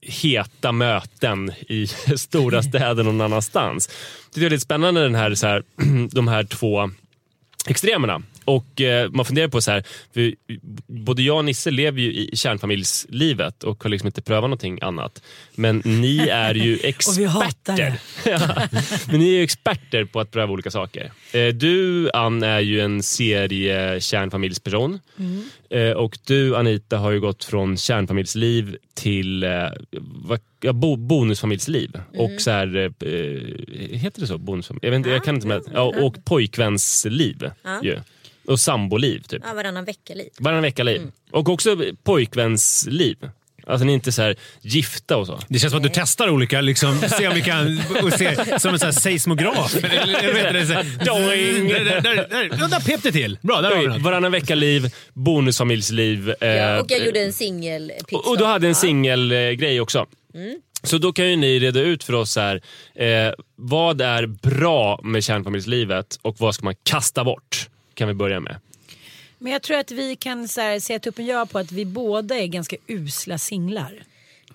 heta 0.01 0.73
möten 0.73 1.53
i 1.69 1.87
stora 2.17 2.63
städer 2.63 3.05
någon 3.05 3.21
annanstans. 3.21 3.91
Det 4.35 4.47
är 4.47 4.51
lite 4.51 4.65
spännande 4.65 5.03
den 5.03 5.15
här, 5.15 5.35
så 5.35 5.47
här, 5.47 5.63
de 6.15 6.29
här 6.29 6.45
två 6.45 6.91
extremerna. 7.67 8.23
Och 8.49 8.81
eh, 8.81 9.11
man 9.11 9.25
funderar 9.25 9.49
på 9.49 9.61
så 9.61 9.71
här, 9.71 9.85
både 10.87 11.23
jag 11.23 11.37
och 11.37 11.45
Nisse 11.45 11.71
lever 11.71 12.01
ju 12.01 12.13
i 12.13 12.31
kärnfamiljslivet 12.37 13.65
och 13.65 13.83
har 13.83 13.91
liksom 13.91 14.07
inte 14.07 14.23
prövat 14.23 14.43
någonting 14.43 14.79
annat. 14.83 15.23
Men 15.55 15.83
ni 15.85 16.19
är 16.19 16.55
ju 16.55 16.79
experter. 16.83 17.11
Och 17.11 17.19
vi 17.19 17.25
hatar 17.25 17.77
det. 17.77 17.99
ja, 18.25 18.69
men 19.11 19.21
ni 19.21 19.29
är 19.29 19.37
ju 19.37 19.43
experter 19.43 20.05
på 20.05 20.21
att 20.21 20.31
pröva 20.31 20.53
olika 20.53 20.71
saker. 20.71 21.13
Eh, 21.33 21.47
du 21.47 22.11
Ann 22.11 22.43
är 22.43 22.61
ju 22.61 22.81
en 22.81 23.03
serie 23.03 24.01
kärnfamiljsperson. 24.01 24.99
Eh, 25.71 25.91
och 25.91 26.19
du 26.27 26.57
Anita 26.57 26.99
har 26.99 27.11
ju 27.11 27.21
gått 27.21 27.45
från 27.45 27.77
kärnfamiljsliv 27.77 28.77
till 28.95 29.43
eh, 29.43 29.51
vad, 30.01 30.41
ja, 30.61 30.73
bo, 30.73 30.97
bonusfamiljsliv. 30.97 32.01
Och 32.15 32.41
så 32.41 32.51
här, 32.51 32.77
eh, 32.77 33.99
heter 33.99 34.21
det 34.21 34.27
så? 34.27 34.39
Bonusfamilj? 34.39 34.81
Jag, 34.83 34.91
vet 34.91 34.97
inte, 34.97 35.11
jag 35.11 35.25
kan 35.25 35.35
inte 35.35 35.47
med, 35.47 35.63
ja, 35.73 35.95
och 36.03 36.25
pojkvänsliv. 36.25 37.51
Ju. 37.83 37.99
Och 38.49 38.61
samboliv 38.61 39.23
typ. 39.23 39.43
Ja, 39.47 39.55
varannan 39.55 39.85
vecka-liv. 39.85 40.29
Varannan 40.39 40.63
vecka-liv. 40.63 41.01
Och 41.31 41.49
också 41.49 41.77
pojkvänsliv. 42.03 43.17
Alltså 43.67 43.85
ni 43.85 43.93
är 43.93 43.95
inte 43.95 44.13
så 44.13 44.23
här 44.23 44.37
gifta 44.61 45.17
och 45.17 45.27
så. 45.27 45.41
Det 45.49 45.59
känns 45.59 45.71
som 45.71 45.77
att 45.77 45.83
du 45.83 45.91
testar 45.95 46.31
olika, 46.31 46.61
liksom, 46.61 47.01
se 47.01 47.29
om 47.29 47.35
vi 47.35 47.43
kan, 47.43 47.81
och 48.03 48.13
se, 48.13 48.59
som 48.59 48.73
en 48.73 48.79
sån 48.79 48.87
här 48.87 48.93
seismograf. 48.93 49.75
Doing. 49.75 51.69
där, 51.69 51.85
där, 51.85 52.01
där, 52.01 52.29
där, 52.31 52.51
ja, 52.61 52.69
där 52.69 52.81
pep 52.81 53.03
det 53.03 53.13
till. 53.13 53.39
Bra, 53.43 53.61
där 53.61 53.77
har 53.77 53.83
vi. 53.83 54.03
Varannan 54.03 54.33
vecka-liv, 54.33 54.95
bonusfamiljsliv. 55.13 56.35
Ja, 56.41 56.47
eh, 56.47 56.79
och 56.79 56.91
jag 56.91 57.07
gjorde 57.07 57.21
en 57.21 57.33
singel 57.33 57.93
och, 58.13 58.29
och 58.29 58.39
du 58.39 58.45
hade 58.45 58.69
en 58.69 58.75
singelgrej 58.75 59.81
också. 59.81 60.07
Mm. 60.35 60.61
Så 60.83 60.99
då 60.99 61.13
kan 61.13 61.31
ju 61.31 61.37
ni 61.37 61.59
reda 61.59 61.81
ut 61.81 62.05
för 62.05 62.13
oss 62.13 62.37
här, 62.37 62.63
eh, 62.95 63.33
vad 63.57 64.01
är 64.01 64.27
bra 64.27 65.01
med 65.03 65.25
kärnfamiljslivet 65.25 66.19
och 66.23 66.37
vad 66.39 66.55
ska 66.55 66.65
man 66.65 66.75
kasta 66.83 67.25
bort? 67.25 67.69
Kan 67.99 68.09
vi 68.09 68.15
börja 68.15 68.41
med. 68.41 68.57
Men 69.39 69.53
jag 69.53 69.63
tror 69.63 69.79
att 69.79 69.91
vi 69.91 70.17
kan 70.17 70.49
så 70.49 70.61
här, 70.61 70.81
säga 70.81 70.99
tuppen 70.99 71.27
ja 71.27 71.47
på 71.47 71.59
att 71.59 71.73
vi 71.73 71.85
båda 71.85 72.39
är 72.39 72.47
ganska 72.47 72.77
usla 72.87 73.39
singlar. 73.39 74.05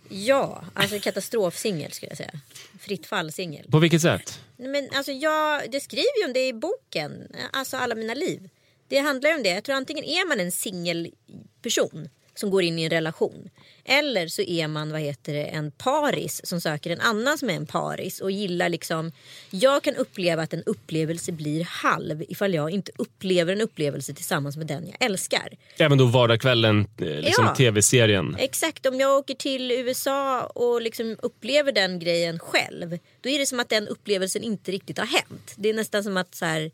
Ja, 0.10 0.64
alltså 0.74 1.00
katastrofsingel 1.00 1.92
skulle 1.92 2.10
jag 2.10 2.18
säga. 2.18 2.32
Fritt 2.80 3.06
fall-singel. 3.06 3.72
På 3.72 3.80
vilket 3.80 4.02
sätt? 4.02 4.40
Men 4.58 4.90
alltså 4.94 5.12
jag, 5.12 5.72
det 5.72 5.80
skriver 5.80 6.22
ju 6.22 6.26
om 6.26 6.34
det 6.34 6.48
i 6.48 6.54
boken, 6.54 7.36
alltså 7.54 7.78
alla 7.78 7.96
mina 7.96 8.14
liv. 8.14 8.50
Det 8.88 9.00
handlar 9.00 9.30
ju 9.30 9.36
om 9.36 9.44
det. 9.44 9.50
Jag 9.50 9.64
tror 9.64 9.76
antingen 9.76 10.04
är 10.04 10.28
man 10.28 10.40
en 10.40 10.52
singelperson 10.52 12.10
som 12.36 12.50
går 12.50 12.64
in 12.64 12.80
i 12.80 12.84
en 12.84 12.90
relation. 12.90 13.50
Eller 13.86 14.28
så 14.28 14.42
är 14.42 14.68
man 14.68 14.92
vad 14.92 15.02
heter 15.02 15.34
det, 15.34 15.44
en 15.44 15.72
paris 15.72 16.42
som 16.44 16.62
söker 16.62 16.90
en 16.90 17.02
annan 17.02 17.38
som 17.38 17.50
är 17.50 17.54
en 17.54 17.66
paris 17.66 18.22
och 18.22 18.32
gillar 18.32 18.70
liksom. 18.70 19.12
Jag 19.50 19.84
kan 19.84 19.96
uppleva 19.96 20.44
att 20.44 20.54
en 20.54 20.64
upplevelse 20.64 21.32
blir 21.32 21.64
halv 21.64 22.24
ifall 22.30 22.54
jag 22.54 22.72
inte 22.72 22.92
upplever 22.96 23.54
en 23.54 23.62
upplevelse 23.62 24.14
tillsammans 24.14 24.58
med 24.58 24.68
den 24.68 24.88
jag 24.88 24.96
älskar. 25.00 25.50
Även 25.78 25.98
då 25.98 26.06
vardagskvällen, 26.06 26.80
eh, 26.98 27.06
liksom 27.08 27.46
Ja. 27.46 27.56
tv-serien. 27.56 28.36
Exakt, 28.40 28.86
om 28.86 29.00
jag 29.00 29.18
åker 29.18 29.34
till 29.36 29.72
USA 29.72 30.44
och 30.44 30.82
liksom 30.82 31.18
upplever 31.22 31.72
den 31.72 32.00
grejen 32.00 32.40
själv. 32.40 32.98
Då 33.22 33.30
är 33.30 33.40
det 33.40 33.46
som 33.46 33.60
att 33.60 33.70
den 33.70 33.88
upplevelsen 33.88 34.44
inte 34.44 34.72
riktigt 34.72 34.98
har 34.98 35.06
hänt. 35.06 35.54
Det 35.56 35.70
är 35.70 35.74
nästan 35.74 36.04
som 36.04 36.18
att 36.18 36.36
så 36.36 36.46
här, 36.46 36.72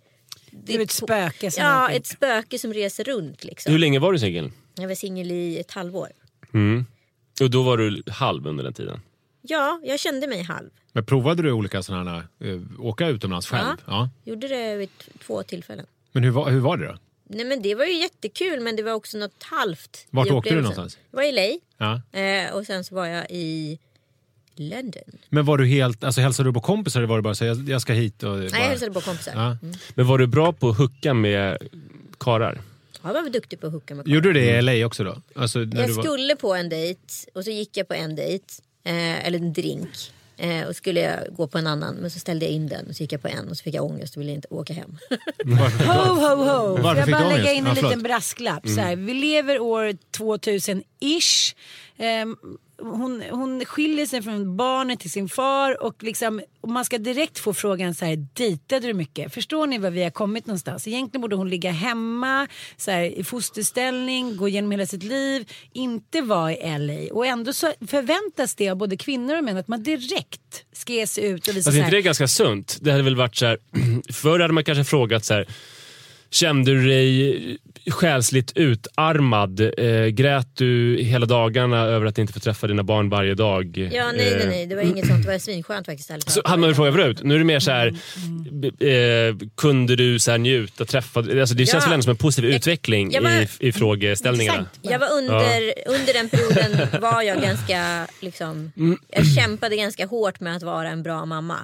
Det 0.52 0.76
är 0.76 0.80
ett 0.80 0.92
spöke 0.92 1.52
som 1.52 1.64
Ja, 1.64 1.90
ett 1.92 2.08
spöke 2.08 2.60
som 2.60 2.74
reser 2.74 3.04
runt. 3.04 3.44
Liksom. 3.44 3.72
Hur 3.72 3.80
länge 3.80 4.00
var 4.00 4.14
du 4.14 4.20
singel? 4.20 4.52
Jag 4.82 4.88
var 4.88 4.96
singel 4.96 5.32
i 5.32 5.60
ett 5.60 5.72
halvår. 5.72 6.08
Och 7.42 7.50
då 7.50 7.64
var 7.64 7.78
du 7.78 8.04
halv 8.12 8.48
under 8.48 8.64
den 8.64 8.74
tiden. 8.74 9.00
Ja, 9.42 9.80
jag 9.84 10.00
kände 10.00 10.28
mig 10.28 10.42
halv. 10.44 10.70
Men 10.92 11.06
provade 11.06 11.44
du 11.44 11.52
olika 11.52 11.84
sådana 11.84 12.12
här, 12.12 12.50
eh, 12.50 12.60
åka 12.80 13.08
utomlands 13.08 13.48
själv? 13.48 13.66
Ja. 13.68 13.76
Ja. 13.88 14.10
Gjorde 14.32 14.48
det 14.48 14.76
vid 14.76 14.90
två 15.26 15.44
tillfällen. 15.44 15.86
Men 16.12 16.24
hur, 16.24 16.32
var- 16.32 16.50
hur 16.50 16.60
var 16.60 16.78
det 16.78 16.86
då? 16.88 16.98
Nej 17.28 17.46
men 17.46 17.62
det 17.62 17.76
var 17.76 17.86
ju 17.86 17.94
jättekul 17.94 18.60
men 18.60 18.76
det 18.76 18.84
var 18.84 18.92
också 18.92 19.18
något 19.18 19.44
halvt. 19.44 20.08
Vart 20.10 20.32
åkte 20.32 20.50
du 20.50 20.56
någonstans? 20.62 20.98
Jag 21.12 21.18
var 21.18 21.24
i 21.24 21.32
LA 21.32 21.60
Ja. 21.78 22.20
eh, 22.20 22.54
och 22.56 22.66
sen 22.66 22.84
så 22.84 22.96
var 22.96 23.06
jag 23.06 23.26
i 23.30 23.80
London. 24.56 25.04
Men 25.30 25.46
var 25.46 25.58
du 25.58 25.66
helt, 25.68 26.04
alltså 26.04 26.22
hälsade 26.22 26.50
du 26.50 26.54
på 26.54 26.62
kompisar 26.62 27.00
eller 27.00 27.08
var 27.08 27.16
det 27.18 27.22
bara 27.22 27.36
så 27.36 27.46
jag, 27.46 27.70
jag 27.70 27.82
ska 27.82 27.94
hit 27.94 28.24
och... 28.24 28.38
Nej, 28.38 28.50
bara... 28.50 28.60
jag 28.60 28.68
hälsade 28.68 28.92
på 28.92 29.02
kompisar. 29.02 29.32
Ja. 29.36 29.58
Men 29.96 30.08
var 30.08 30.18
du 30.18 30.28
bra 30.28 30.54
på 30.54 30.70
att 30.70 30.78
hucka 30.78 31.14
med 31.14 31.58
karar? 32.20 32.62
Jag 33.04 33.14
var 33.14 33.30
duktig 33.30 33.60
på 33.60 33.68
att 33.68 33.74
hooka 33.74 33.96
med 33.96 34.08
Gjorde 34.08 34.30
du 34.30 34.34
det 34.34 34.58
i 34.58 34.62
LA 34.62 34.86
också 34.86 35.04
då? 35.04 35.22
Alltså, 35.36 35.60
när 35.60 35.80
Jag 35.80 35.90
du 35.90 35.94
var... 35.94 36.04
skulle 36.04 36.36
på 36.36 36.56
en 36.56 36.70
dejt 36.70 37.02
och 37.34 37.44
så 37.44 37.52
gick 37.52 37.78
jag 37.78 37.88
på 37.88 37.94
en 37.94 38.16
dejt, 38.16 38.46
eh, 38.84 39.28
eller 39.28 39.40
en 39.40 39.54
drink. 39.54 39.90
Eh, 40.38 40.68
och 40.68 40.76
skulle 40.76 41.00
jag 41.00 41.36
gå 41.36 41.48
på 41.48 41.58
en 41.58 41.68
annan 41.68 41.96
men 41.96 42.12
så 42.12 42.20
ställde 42.20 42.46
jag 42.46 42.54
in 42.54 42.68
den 42.68 42.88
och 42.88 42.96
så 42.96 43.04
gick 43.04 43.12
jag 43.12 43.22
på 43.22 43.28
en 43.28 43.50
och 43.50 43.58
så 43.58 43.64
fick 43.64 43.74
jag 43.74 43.86
ångest 43.86 44.16
och 44.16 44.22
ville 44.22 44.32
inte 44.32 44.48
åka 44.52 44.74
hem. 44.74 44.98
Ho, 45.88 46.14
ho, 46.14 46.36
ho! 46.36 46.78
Varför 46.82 47.00
jag 47.00 47.10
bara 47.22 47.38
lägga 47.38 47.54
in 47.54 47.68
en 47.68 47.76
förlåt. 47.76 47.92
liten 47.92 48.04
brasklapp. 48.04 48.68
Så 48.68 48.82
här, 48.82 48.96
vi 48.96 49.14
lever 49.14 49.60
år 49.60 49.94
2000-ish. 50.18 51.56
Ehm, 51.98 52.36
hon, 52.82 53.24
hon 53.32 53.66
skiljer 53.66 54.06
sig 54.06 54.22
från 54.22 54.58
barnet 54.58 55.00
till 55.00 55.12
sin 55.12 55.30
far 55.30 55.84
och, 55.84 56.04
liksom, 56.04 56.42
och 56.62 56.70
man 56.70 56.86
ska 56.86 56.98
direkt 56.98 57.40
få 57.40 57.54
frågan 57.54 57.96
så 57.96 58.06
här, 58.06 58.28
dejtade 58.34 58.88
du 58.88 58.94
mycket? 58.94 59.34
Förstår 59.34 59.68
ni 59.68 59.78
var 59.78 59.90
vi 59.90 60.04
har 60.04 60.10
kommit 60.10 60.46
någonstans? 60.46 60.88
Egentligen 60.88 61.22
borde 61.22 61.36
hon 61.36 61.50
ligga 61.50 61.72
hemma 61.72 62.48
så 62.78 62.92
här, 62.92 63.04
i 63.04 63.24
fosterställning, 63.24 64.38
gå 64.38 64.48
igenom 64.48 64.72
hela 64.72 64.86
sitt 64.86 65.04
liv, 65.04 65.52
inte 65.74 66.22
vara 66.22 66.54
i 66.54 66.80
LA. 66.80 67.14
Och 67.14 67.26
ändå 67.26 67.54
så 67.54 67.74
förväntas 67.88 68.56
det 68.56 68.70
av 68.70 68.78
både 68.78 68.98
kvinnor 68.98 69.38
och 69.38 69.44
män 69.44 69.58
att 69.58 69.68
man 69.68 69.84
direkt 69.84 70.66
ska 70.74 70.94
ge 70.94 71.08
sig 71.08 71.26
ut 71.26 71.48
och 71.48 71.56
visa 71.56 71.70
Alltså 71.70 71.72
så 71.72 71.78
inte 71.78 71.92
det 71.92 71.98
är 71.98 72.02
ganska 72.02 72.28
sunt? 72.28 72.78
Det 72.82 72.92
hade 72.92 73.04
väl 73.04 73.16
varit 73.16 73.36
så 73.36 73.46
här, 73.46 73.58
förr 74.14 74.40
hade 74.40 74.54
man 74.54 74.64
kanske 74.64 74.84
frågat 74.84 75.26
så 75.26 75.34
här, 75.34 75.48
Kände 76.32 76.72
du 76.72 76.88
dig 76.88 77.58
själsligt 77.92 78.52
utarmad? 78.56 79.60
Eh, 79.78 80.06
grät 80.06 80.48
du 80.58 80.98
hela 81.02 81.26
dagarna 81.26 81.82
över 81.82 82.06
att 82.06 82.18
inte 82.18 82.34
få 82.34 82.40
träffa 82.40 82.68
dina 82.68 82.84
barn 82.84 83.10
varje 83.10 83.34
dag? 83.36 83.78
Ja, 83.94 84.12
nej, 84.12 84.36
nej, 84.38 84.48
nej. 84.48 84.66
Det 84.68 84.76
var 84.76 84.82
inget 84.82 85.08
sånt. 85.08 85.26
Det 85.26 85.32
var 85.32 85.40
svinskönt 85.40 85.86
faktiskt. 85.86 86.10
ärligt 86.12 86.30
Så 86.30 86.42
hade 86.46 86.60
man 86.60 86.70
väl 86.70 86.76
frågat 86.76 86.94
förut. 86.94 87.20
Nu 87.24 87.34
är 87.36 87.38
det 87.40 87.46
mer 87.46 87.60
så 87.60 87.72
här, 87.72 87.88
eh, 87.88 89.36
kunde 89.58 89.96
du 89.96 90.20
så 90.20 90.32
här 90.32 90.38
njuta, 90.38 90.86
träffa... 90.86 91.20
Alltså 91.20 91.56
det 91.56 91.66
känns 91.66 91.84
Ja. 91.84 91.90
väl 91.90 91.94
ändå 91.94 92.04
som 92.04 92.10
en 92.12 92.18
positiv 92.18 92.50
utveckling 92.50 93.12
jag 93.12 93.22
var- 93.22 93.30
i, 93.42 93.48
i 93.60 93.72
frågeställningarna. 93.72 94.60
Exakt. 94.60 94.80
Jag 94.82 95.00
var 95.00 95.08
under, 95.18 95.74
under 95.88 96.14
den 96.14 96.30
perioden 96.30 97.02
var 97.02 97.22
jag 97.22 97.42
ganska, 97.42 98.08
liksom, 98.22 98.72
jag 99.12 99.26
kämpade 99.36 99.76
ganska 99.76 100.06
hårt 100.06 100.40
med 100.40 100.56
att 100.56 100.64
vara 100.64 100.90
en 100.90 101.04
bra 101.04 101.26
mamma. 101.26 101.58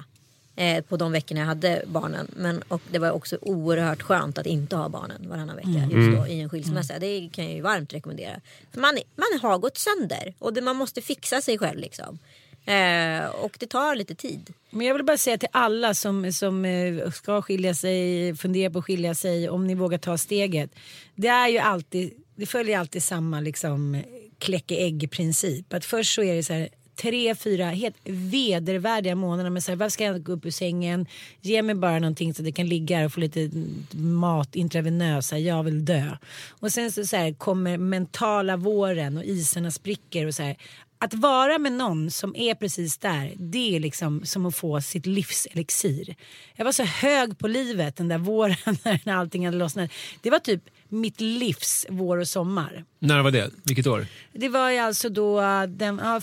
Eh, 0.58 0.84
på 0.84 0.96
de 0.96 1.12
veckorna 1.12 1.40
jag 1.40 1.46
hade 1.46 1.82
barnen. 1.86 2.26
Men, 2.36 2.62
och 2.68 2.82
det 2.90 2.98
var 2.98 3.10
också 3.10 3.38
oerhört 3.40 4.02
skönt 4.02 4.38
att 4.38 4.46
inte 4.46 4.76
ha 4.76 4.88
barnen 4.88 5.28
varannan 5.28 5.56
vecka 5.56 5.88
just 5.90 6.18
då, 6.18 6.26
i 6.26 6.40
en 6.40 6.48
skilsmässa. 6.48 6.98
Det 6.98 7.30
kan 7.32 7.44
jag 7.44 7.54
ju 7.54 7.60
varmt 7.60 7.92
rekommendera. 7.92 8.40
För 8.72 8.80
man, 8.80 8.98
man 9.16 9.40
har 9.42 9.58
gått 9.58 9.78
sönder 9.78 10.34
och 10.38 10.52
det, 10.52 10.60
man 10.60 10.76
måste 10.76 11.02
fixa 11.02 11.40
sig 11.40 11.58
själv. 11.58 11.78
Liksom. 11.78 12.18
Eh, 12.66 13.26
och 13.26 13.56
det 13.60 13.66
tar 13.66 13.96
lite 13.96 14.14
tid. 14.14 14.52
Men 14.70 14.86
jag 14.86 14.94
vill 14.94 15.04
bara 15.04 15.16
säga 15.16 15.38
till 15.38 15.48
alla 15.52 15.94
som, 15.94 16.32
som 16.32 16.64
eh, 16.64 17.10
ska 17.10 17.42
skilja 17.42 17.74
sig, 17.74 18.34
funderar 18.36 18.70
på 18.70 18.78
att 18.78 18.84
skilja 18.84 19.14
sig, 19.14 19.48
om 19.48 19.66
ni 19.66 19.74
vågar 19.74 19.98
ta 19.98 20.18
steget. 20.18 20.70
Det 21.14 21.28
är 21.28 21.48
ju 21.48 21.58
alltid, 21.58 22.12
det 22.34 22.46
följer 22.46 22.78
alltid 22.78 23.02
samma 23.02 23.40
liksom 23.40 24.02
kläcke 24.38 24.74
ägg 24.76 25.10
princip. 25.10 25.72
Att 25.72 25.84
först 25.84 26.14
så 26.14 26.22
är 26.22 26.34
det 26.34 26.42
så 26.42 26.52
här, 26.52 26.68
tre, 26.96 27.34
fyra 27.34 27.64
helt 27.64 27.96
vedervärdiga 28.04 29.14
månader. 29.14 29.50
Men 29.50 29.62
så 29.62 29.70
här, 29.70 29.76
varför 29.76 29.90
ska 29.90 30.04
jag 30.04 30.22
gå 30.22 30.32
upp 30.32 30.46
ur 30.46 30.50
sängen? 30.50 31.06
Ge 31.40 31.62
mig 31.62 31.74
bara 31.74 31.98
någonting 31.98 32.34
så 32.34 32.42
att 32.42 32.46
jag 32.46 32.54
kan 32.54 32.68
ligga 32.68 32.96
här 32.96 33.04
och 33.04 33.12
få 33.12 33.20
lite 33.20 33.50
mat 33.98 34.56
intravenöst. 34.56 35.32
här, 35.32 35.38
Jag 35.38 35.62
vill 35.62 35.84
dö. 35.84 36.16
Och 36.48 36.72
sen 36.72 36.92
så, 36.92 37.06
så 37.06 37.16
här, 37.16 37.32
kommer 37.32 37.78
mentala 37.78 38.56
våren 38.56 39.16
och 39.16 39.24
isarna 39.24 39.70
spricker. 39.70 40.26
och 40.26 40.34
så 40.34 40.42
här, 40.42 40.56
att 40.98 41.14
vara 41.14 41.58
med 41.58 41.72
någon 41.72 42.10
som 42.10 42.36
är 42.36 42.54
precis 42.54 42.98
där, 42.98 43.32
det 43.36 43.76
är 43.76 43.80
liksom 43.80 44.24
som 44.24 44.46
att 44.46 44.56
få 44.56 44.80
sitt 44.80 45.06
livs 45.06 45.46
elixir. 45.50 46.14
Jag 46.56 46.64
var 46.64 46.72
så 46.72 46.82
hög 46.82 47.38
på 47.38 47.48
livet 47.48 47.96
den 47.96 48.08
där 48.08 48.18
våren 48.18 48.56
när 49.04 49.14
allting 49.14 49.44
hade 49.46 49.58
lossnat. 49.58 49.90
Det 50.22 50.30
var 50.30 50.38
typ 50.38 50.62
mitt 50.88 51.20
livs 51.20 51.86
vår 51.88 52.16
och 52.16 52.28
sommar. 52.28 52.84
När 52.98 53.22
var 53.22 53.30
det? 53.30 53.50
Vilket 53.64 53.86
år? 53.86 54.06
Det 54.32 54.48
var 54.48 54.70
ju 54.70 54.78
alltså 54.78 55.08
då, 55.08 55.40
den, 55.68 56.00
ja, 56.04 56.20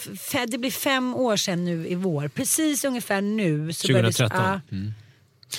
det 0.48 0.58
blir 0.58 0.72
fem 0.72 1.16
år 1.16 1.36
sedan 1.38 1.66
nu 1.66 1.88
i 1.88 1.96
vår. 1.96 2.28
Precis 2.28 2.86
ungefär 2.86 3.22
nu. 3.22 3.74
Så 3.74 3.88
började- 3.88 4.12
2013. 4.12 4.40
ja. 4.44 4.60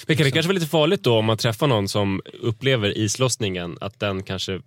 Men 0.06 0.16
kan 0.16 0.24
det 0.24 0.30
kanske 0.30 0.48
vara 0.48 0.54
lite 0.58 0.66
farligt 0.70 1.02
då 1.02 1.18
om 1.18 1.24
man 1.24 1.36
träffar 1.36 1.66
någon 1.66 1.88
som 1.88 2.20
upplever 2.40 2.98
islossningen, 2.98 3.78
att 3.80 4.00
den 4.00 4.22
kanske 4.22 4.60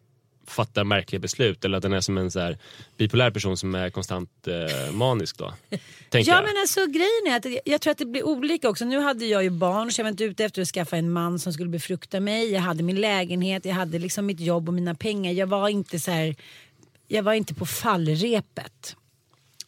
fattar 0.47 0.83
märkliga 0.83 1.19
beslut 1.19 1.65
eller 1.65 1.77
att 1.77 1.81
den 1.83 1.93
är 1.93 2.01
som 2.01 2.17
en 2.17 2.31
så 2.31 2.39
här 2.39 2.57
bipolär 2.97 3.31
person 3.31 3.57
som 3.57 3.75
är 3.75 3.89
konstant 3.89 4.47
eh, 4.47 4.91
manisk 4.91 5.37
då? 5.37 5.53
Tänker 6.09 6.31
Ja 6.31 6.35
jag. 6.35 6.43
men 6.45 6.57
alltså 6.61 6.85
grejen 6.85 7.27
är 7.33 7.35
att 7.37 7.45
jag- 7.45 7.59
jag 7.65 7.81
tror 7.81 7.91
att 7.91 7.97
det 7.97 8.05
blir 8.05 8.23
olika 8.25 8.69
också. 8.69 8.85
Nu 8.85 8.99
hade 8.99 9.25
jag 9.25 9.43
ju 9.43 9.49
barn 9.49 9.91
så 9.91 9.99
jag 9.99 10.03
var 10.03 10.09
inte 10.11 10.23
ute 10.23 10.45
efter 10.45 10.61
att 10.61 10.67
skaffa 10.67 10.97
en 10.97 11.11
man 11.11 11.39
som 11.39 11.53
skulle 11.53 11.69
befrukta 11.69 12.19
mig. 12.19 12.51
Jag 12.51 12.61
hade 12.61 12.83
min 12.83 13.01
lägenhet, 13.01 13.65
jag 13.65 13.73
hade 13.73 13.99
liksom 13.99 14.25
mitt 14.25 14.39
jobb 14.39 14.67
och 14.67 14.73
mina 14.73 14.95
pengar. 14.95 15.31
Jag 15.33 15.47
var 15.47 15.69
inte 15.69 15.99
så 15.99 16.11
här, 16.11 16.35
jag 17.07 17.23
var 17.23 17.33
inte 17.33 17.53
på 17.53 17.65
fallrepet. 17.65 18.95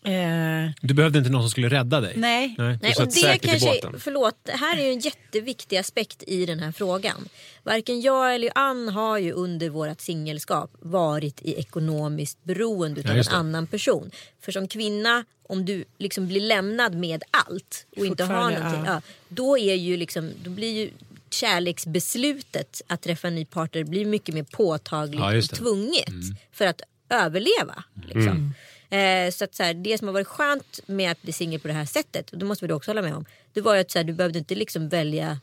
Eh, 0.04 0.72
Du 0.82 0.94
behövde 0.94 1.20
inte 1.20 1.32
någon 1.32 1.42
som 1.42 1.50
skulle 1.50 1.70
rädda 1.70 2.02
dig? 2.02 2.14
nej. 2.18 2.56
Nej. 2.58 2.80
Nej, 2.82 2.96
och 3.00 3.08
det 3.08 3.38
kanske, 3.42 3.82
förlåt, 4.00 4.36
det 4.44 4.52
här 4.52 4.78
är 4.78 4.86
ju 4.86 4.92
en 4.92 5.00
jätteviktig 5.00 5.78
aspekt 5.78 6.24
i 6.28 6.46
den 6.46 6.60
här 6.60 6.72
frågan. 6.72 7.30
Varken 7.64 8.02
jag 8.02 8.36
eller 8.36 8.52
Ann 8.56 8.90
har 8.90 9.18
ju 9.18 9.32
under 9.32 9.70
vårt 9.70 10.02
singelskap 10.02 10.72
varit 10.80 11.42
i 11.42 11.60
ekonomiskt 11.60 12.44
beroende 12.44 13.02
Ja, 13.02 13.12
av 13.12 13.18
en 13.18 13.28
annan 13.28 13.68
person. 13.68 14.12
För 14.42 14.52
som 14.52 14.68
kvinna, 14.68 15.26
om 15.48 15.66
du 15.66 15.84
liksom 15.98 16.28
blir 16.28 16.42
lämnad 16.42 16.96
med 16.96 17.24
allt 17.32 17.86
och 17.98 18.06
inte 18.06 18.24
har 18.24 18.52
någonting, 18.52 18.86
ja. 18.86 18.94
ja, 18.94 19.02
då, 19.28 19.58
är 19.58 19.76
ju 19.76 19.98
liksom, 19.98 20.32
då 20.44 20.50
blir 20.50 20.72
ju 20.72 20.90
kärleksbeslutet 21.32 22.82
att 22.88 23.02
träffa 23.02 23.28
en 23.28 23.36
ny 23.36 23.46
partner 23.46 23.84
blir 23.84 24.06
mycket 24.06 24.36
mer 24.36 24.44
påtagligt 24.44 25.20
Ja, 25.22 25.38
och 25.38 25.44
tvunget 25.44 26.14
för 26.52 26.66
att 26.66 26.82
överleva. 27.10 27.84
Liksom. 28.06 28.54
Eh, 28.90 29.32
så 29.32 29.44
att 29.44 29.56
så 29.56 29.64
här, 29.64 29.74
det 29.74 29.98
som 29.98 30.08
har 30.08 30.14
varit 30.14 30.28
skönt 30.28 30.80
med 30.86 31.12
att 31.12 31.22
bli 31.22 31.32
singel 31.32 31.60
på 31.60 31.68
det 31.68 31.74
här 31.74 31.86
sättet, 31.86 32.30
och 32.30 32.38
det 32.38 32.46
måste 32.46 32.66
vi 32.66 32.70
då 32.70 32.76
också 32.76 32.92
hålla 32.92 33.02
med 33.02 33.16
om, 33.16 33.26
det 33.54 33.62
var 33.62 33.76
ju 33.76 33.82
att 33.82 33.92
så 33.92 34.00
här, 34.00 34.04
du 34.04 34.14
behövde 34.14 34.40
inte 34.40 34.56
liksom 34.56 34.90
välja 34.90 35.40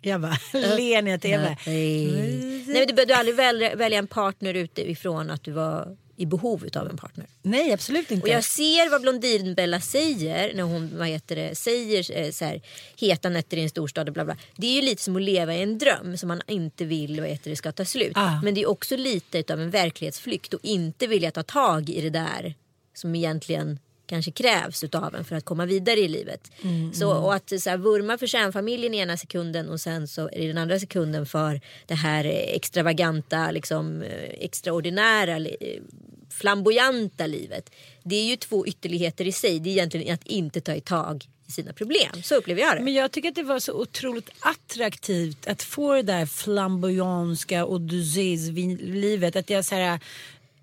Jag 0.00 0.20
bara 0.20 0.38
ler 0.52 1.02
när 1.02 1.28
jag 1.28 1.40
bara, 1.40 1.56
Nej. 1.66 2.06
Nej, 2.06 2.64
men 2.66 2.86
du 2.86 2.94
behövde 2.94 3.16
aldrig 3.16 3.36
välja, 3.36 3.76
välja 3.76 3.98
en 3.98 4.06
partner 4.06 4.54
utifrån 4.54 5.30
att 5.30 5.44
du 5.44 5.52
var 5.52 5.96
i 6.16 6.26
behov 6.26 6.68
av 6.76 6.90
en 6.90 6.96
partner. 6.96 7.26
nej 7.42 7.72
absolut 7.72 8.10
inte. 8.10 8.22
Och 8.22 8.28
jag 8.28 8.44
ser 8.44 8.90
vad 8.90 9.02
Blondinbella 9.02 9.80
säger 9.80 10.54
när 10.54 10.62
hon 10.62 10.98
vad 10.98 11.08
heter 11.08 11.36
det, 11.36 11.54
säger 11.54 12.20
eh, 12.20 12.30
så 12.30 12.44
här, 12.44 12.62
heta 12.96 13.28
nätter 13.28 13.56
i 13.56 13.62
en 13.62 13.70
storstad 13.70 14.08
och 14.08 14.14
bla 14.14 14.24
bla. 14.24 14.36
Det 14.56 14.66
är 14.66 14.72
ju 14.74 14.82
lite 14.82 15.02
som 15.02 15.16
att 15.16 15.22
leva 15.22 15.54
i 15.54 15.62
en 15.62 15.78
dröm 15.78 16.16
som 16.16 16.28
man 16.28 16.42
inte 16.48 16.84
vill 16.84 17.20
vad 17.20 17.28
heter 17.28 17.50
det, 17.50 17.56
ska 17.56 17.72
ta 17.72 17.84
slut. 17.84 18.12
Ah. 18.14 18.40
Men 18.42 18.54
det 18.54 18.62
är 18.62 18.68
också 18.68 18.96
lite 18.96 19.54
av 19.54 19.60
en 19.60 19.70
verklighetsflykt 19.70 20.54
och 20.54 20.60
inte 20.62 21.06
vilja 21.06 21.30
ta 21.30 21.42
tag 21.42 21.90
i 21.90 22.00
det 22.00 22.10
där 22.10 22.54
som 22.94 23.14
egentligen 23.14 23.78
kanske 24.06 24.30
krävs 24.30 24.84
utav 24.84 25.14
en 25.14 25.24
för 25.24 25.36
att 25.36 25.44
komma 25.44 25.66
vidare 25.66 26.00
i 26.00 26.08
livet. 26.08 26.50
Så, 26.92 27.12
och 27.12 27.34
att 27.34 27.52
så 27.60 27.70
här, 27.70 27.76
vurma 27.76 28.18
för 28.18 28.26
kärnfamiljen 28.26 28.94
i 28.94 28.98
ena 28.98 29.16
sekunden 29.16 29.68
och 29.68 29.80
sen 29.80 30.08
så 30.08 30.28
det 30.28 30.46
den 30.46 30.58
andra 30.58 30.78
sekunden 30.78 31.26
för 31.26 31.60
det 31.86 31.94
här 31.94 32.24
extravaganta, 32.24 33.50
liksom, 33.50 34.02
eh, 34.02 34.30
extraordinära, 34.38 35.36
eh, 35.36 35.82
flamboyanta 36.30 37.26
livet. 37.26 37.70
Det 38.02 38.16
är 38.16 38.24
ju 38.24 38.36
två 38.36 38.66
ytterligheter 38.66 39.26
i 39.26 39.32
sig. 39.32 39.60
Det 39.60 39.70
är 39.70 39.72
egentligen 39.72 40.14
att 40.14 40.26
inte 40.26 40.60
ta 40.60 40.74
i 40.74 40.80
tag 40.80 41.24
i 41.46 41.52
sina 41.52 41.72
problem. 41.72 42.22
Så 42.22 42.34
upplever 42.34 42.62
jag 42.62 42.76
det. 42.76 42.82
Men 42.82 42.94
jag 42.94 43.10
tycker 43.12 43.28
att 43.28 43.34
det 43.34 43.42
var 43.42 43.58
så 43.58 43.72
otroligt 43.72 44.30
attraktivt 44.40 45.46
att 45.46 45.62
få 45.62 45.94
det 45.94 46.02
där 46.02 46.26
flamboyanska 46.26 47.66
odysséslivet. 47.66 49.36
Att 49.36 49.50
jag, 49.50 49.64
så 49.64 49.74
här, 49.74 50.00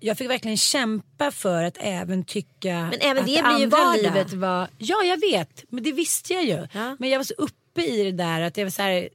jag 0.02 0.18
fick 0.18 0.30
verkligen 0.30 0.56
kämpa 0.56 1.30
för 1.30 1.64
att 1.64 1.76
även 1.80 2.24
tycka 2.24 2.88
Men 2.90 3.00
även 3.00 3.26
det 3.26 3.42
blir 3.42 3.58
ju 3.60 3.66
vardag. 3.66 4.02
livet 4.02 4.32
var... 4.32 4.68
Ja, 4.78 5.02
jag 5.04 5.20
vet. 5.20 5.64
Men 5.68 5.84
det 5.84 5.92
visste 5.92 6.32
jag 6.32 6.44
ju. 6.44 6.66
Ja. 6.72 6.96
Men 6.98 7.10
jag 7.10 7.18
var 7.18 7.24
så 7.24 7.34
uppe 7.38 7.82
i 7.82 8.04
det 8.04 8.12
där 8.12 8.40
att 8.40 8.56
jag 8.56 8.64
var 8.64 8.70
så 8.70 8.82
här... 8.82 9.08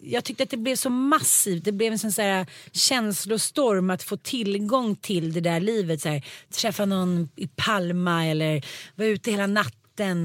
Jag 0.00 0.24
tyckte 0.24 0.42
att 0.42 0.50
det 0.50 0.56
blev 0.56 0.76
så 0.76 0.90
massivt. 0.90 1.64
Det 1.64 1.72
blev 1.72 1.92
en 1.92 1.98
sån 1.98 2.12
så 2.12 2.22
här 2.22 2.46
känslostorm 2.72 3.90
att 3.90 4.02
få 4.02 4.16
tillgång 4.16 4.96
till 4.96 5.32
det 5.32 5.40
där 5.40 5.60
livet. 5.60 6.00
Så 6.00 6.08
här, 6.08 6.24
träffa 6.50 6.84
någon 6.84 7.28
i 7.36 7.46
Palma 7.46 8.26
eller 8.26 8.64
vara 8.94 9.08
ute 9.08 9.30
hela 9.30 9.46
natten 9.46 9.77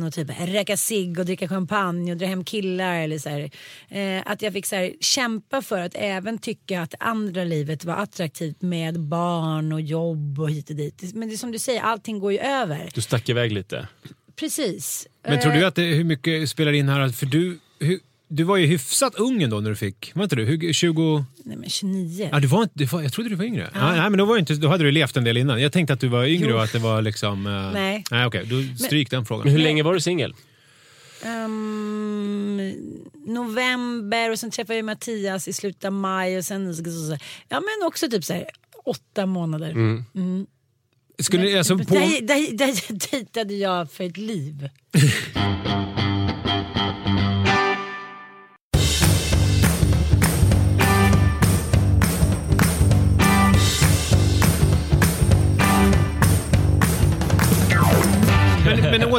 och 0.03 0.13
typ 0.13 0.29
röka 0.47 0.77
cigg 0.77 1.19
och 1.19 1.25
dricka 1.25 1.47
champagne 1.47 2.11
och 2.11 2.17
dra 2.17 2.25
hem 2.25 2.43
killar. 2.43 2.95
Eller 2.95 3.17
så 3.17 3.29
här. 3.29 3.49
Eh, 3.89 4.21
att 4.25 4.41
jag 4.41 4.53
fick 4.53 4.65
så 4.65 4.75
här, 4.75 4.93
kämpa 4.99 5.61
för 5.61 5.79
att 5.79 5.91
även 5.95 6.37
tycka 6.37 6.81
att 6.81 6.91
det 6.91 6.97
andra 6.99 7.43
livet 7.43 7.85
var 7.85 7.95
attraktivt 7.95 8.61
med 8.61 8.99
barn 8.99 9.71
och 9.73 9.81
jobb 9.81 10.39
och 10.39 10.49
hit 10.51 10.69
och 10.69 10.75
dit. 10.75 11.01
Men 11.15 11.27
det 11.29 11.35
är 11.35 11.37
som 11.37 11.51
du 11.51 11.59
säger, 11.59 11.81
allting 11.81 12.19
går 12.19 12.31
ju 12.31 12.39
över. 12.39 12.89
Du 12.93 13.01
stack 13.01 13.29
iväg 13.29 13.51
lite. 13.51 13.87
Precis. 14.35 15.07
Men 15.27 15.41
tror 15.41 15.53
Eh, 15.53 15.59
du 15.59 15.65
att 15.65 15.75
det, 15.75 15.81
hur 15.83 16.03
mycket 16.03 16.49
spelar 16.49 16.71
in 16.73 16.89
här? 16.89 17.09
För 17.09 17.25
du, 17.25 17.59
hur, 17.79 17.99
du 18.35 18.43
var 18.43 18.57
ju 18.57 18.65
hyfsat 18.67 19.15
ung 19.15 19.43
ändå 19.43 19.59
när 19.59 19.69
du 19.69 19.75
fick, 19.75 20.11
var 20.15 20.23
inte 20.23 20.35
du? 20.35 20.45
Hur, 20.45 20.73
20... 20.73 21.25
Nej 21.45 21.57
men 21.57 21.69
29. 21.69 22.29
Ja, 22.31 22.39
du 22.39 22.47
var 22.47 22.63
inte, 22.63 22.73
du 22.77 22.85
var, 22.85 23.01
jag 23.01 23.13
trodde 23.13 23.29
du 23.29 23.35
var 23.35 23.45
yngre. 23.45 23.69
Ja. 23.73 23.91
nej, 23.91 24.09
men 24.09 24.17
då, 24.17 24.25
var 24.25 24.35
ju 24.35 24.39
inte, 24.39 24.53
då 24.55 24.67
hade 24.67 24.83
du 24.83 24.91
levt 24.91 25.17
en 25.17 25.23
del 25.23 25.37
innan. 25.37 25.61
Jag 25.61 25.71
tänkte 25.71 25.93
att 25.93 25.99
du 25.99 26.07
var 26.07 26.25
yngre 26.25 26.49
Jo. 26.49 26.55
och 26.55 26.63
att 26.63 26.71
det 26.71 26.79
var 26.79 27.01
liksom... 27.01 27.47
eh, 27.47 27.71
Nej. 27.73 28.03
Nej, 28.11 28.25
okej. 28.25 28.45
Då 28.45 28.83
stryk 28.85 29.09
den 29.11 29.25
frågan. 29.25 29.43
Men 29.43 29.53
hur 29.53 29.59
länge 29.59 29.83
var 29.83 29.93
du 29.93 29.99
singel? 29.99 30.33
Ehm, 31.25 32.73
november 33.25 34.31
och 34.31 34.39
sen 34.39 34.51
träffade 34.51 34.75
jag 34.77 34.85
Mattias 34.85 35.47
i 35.47 35.53
slutet 35.53 35.85
av 35.85 35.91
maj 35.93 36.37
och 36.37 36.45
sen 36.45 36.73
ja 37.49 37.59
men 37.59 37.87
också 37.87 38.09
typ 38.09 38.23
så 38.23 38.33
här 38.33 38.45
åtta 38.85 39.25
månader. 39.25 39.71
Mm. 39.71 40.45
Skulle, 41.19 41.43
ni- 41.43 41.57
alltså, 41.57 41.77
på, 41.77 41.83
Där, 41.83 42.21
där, 42.21 42.57
där 42.57 43.11
dejtade 43.11 43.53
jag 43.53 43.91
för 43.91 44.03
ett 44.03 44.17
liv. 44.17 44.69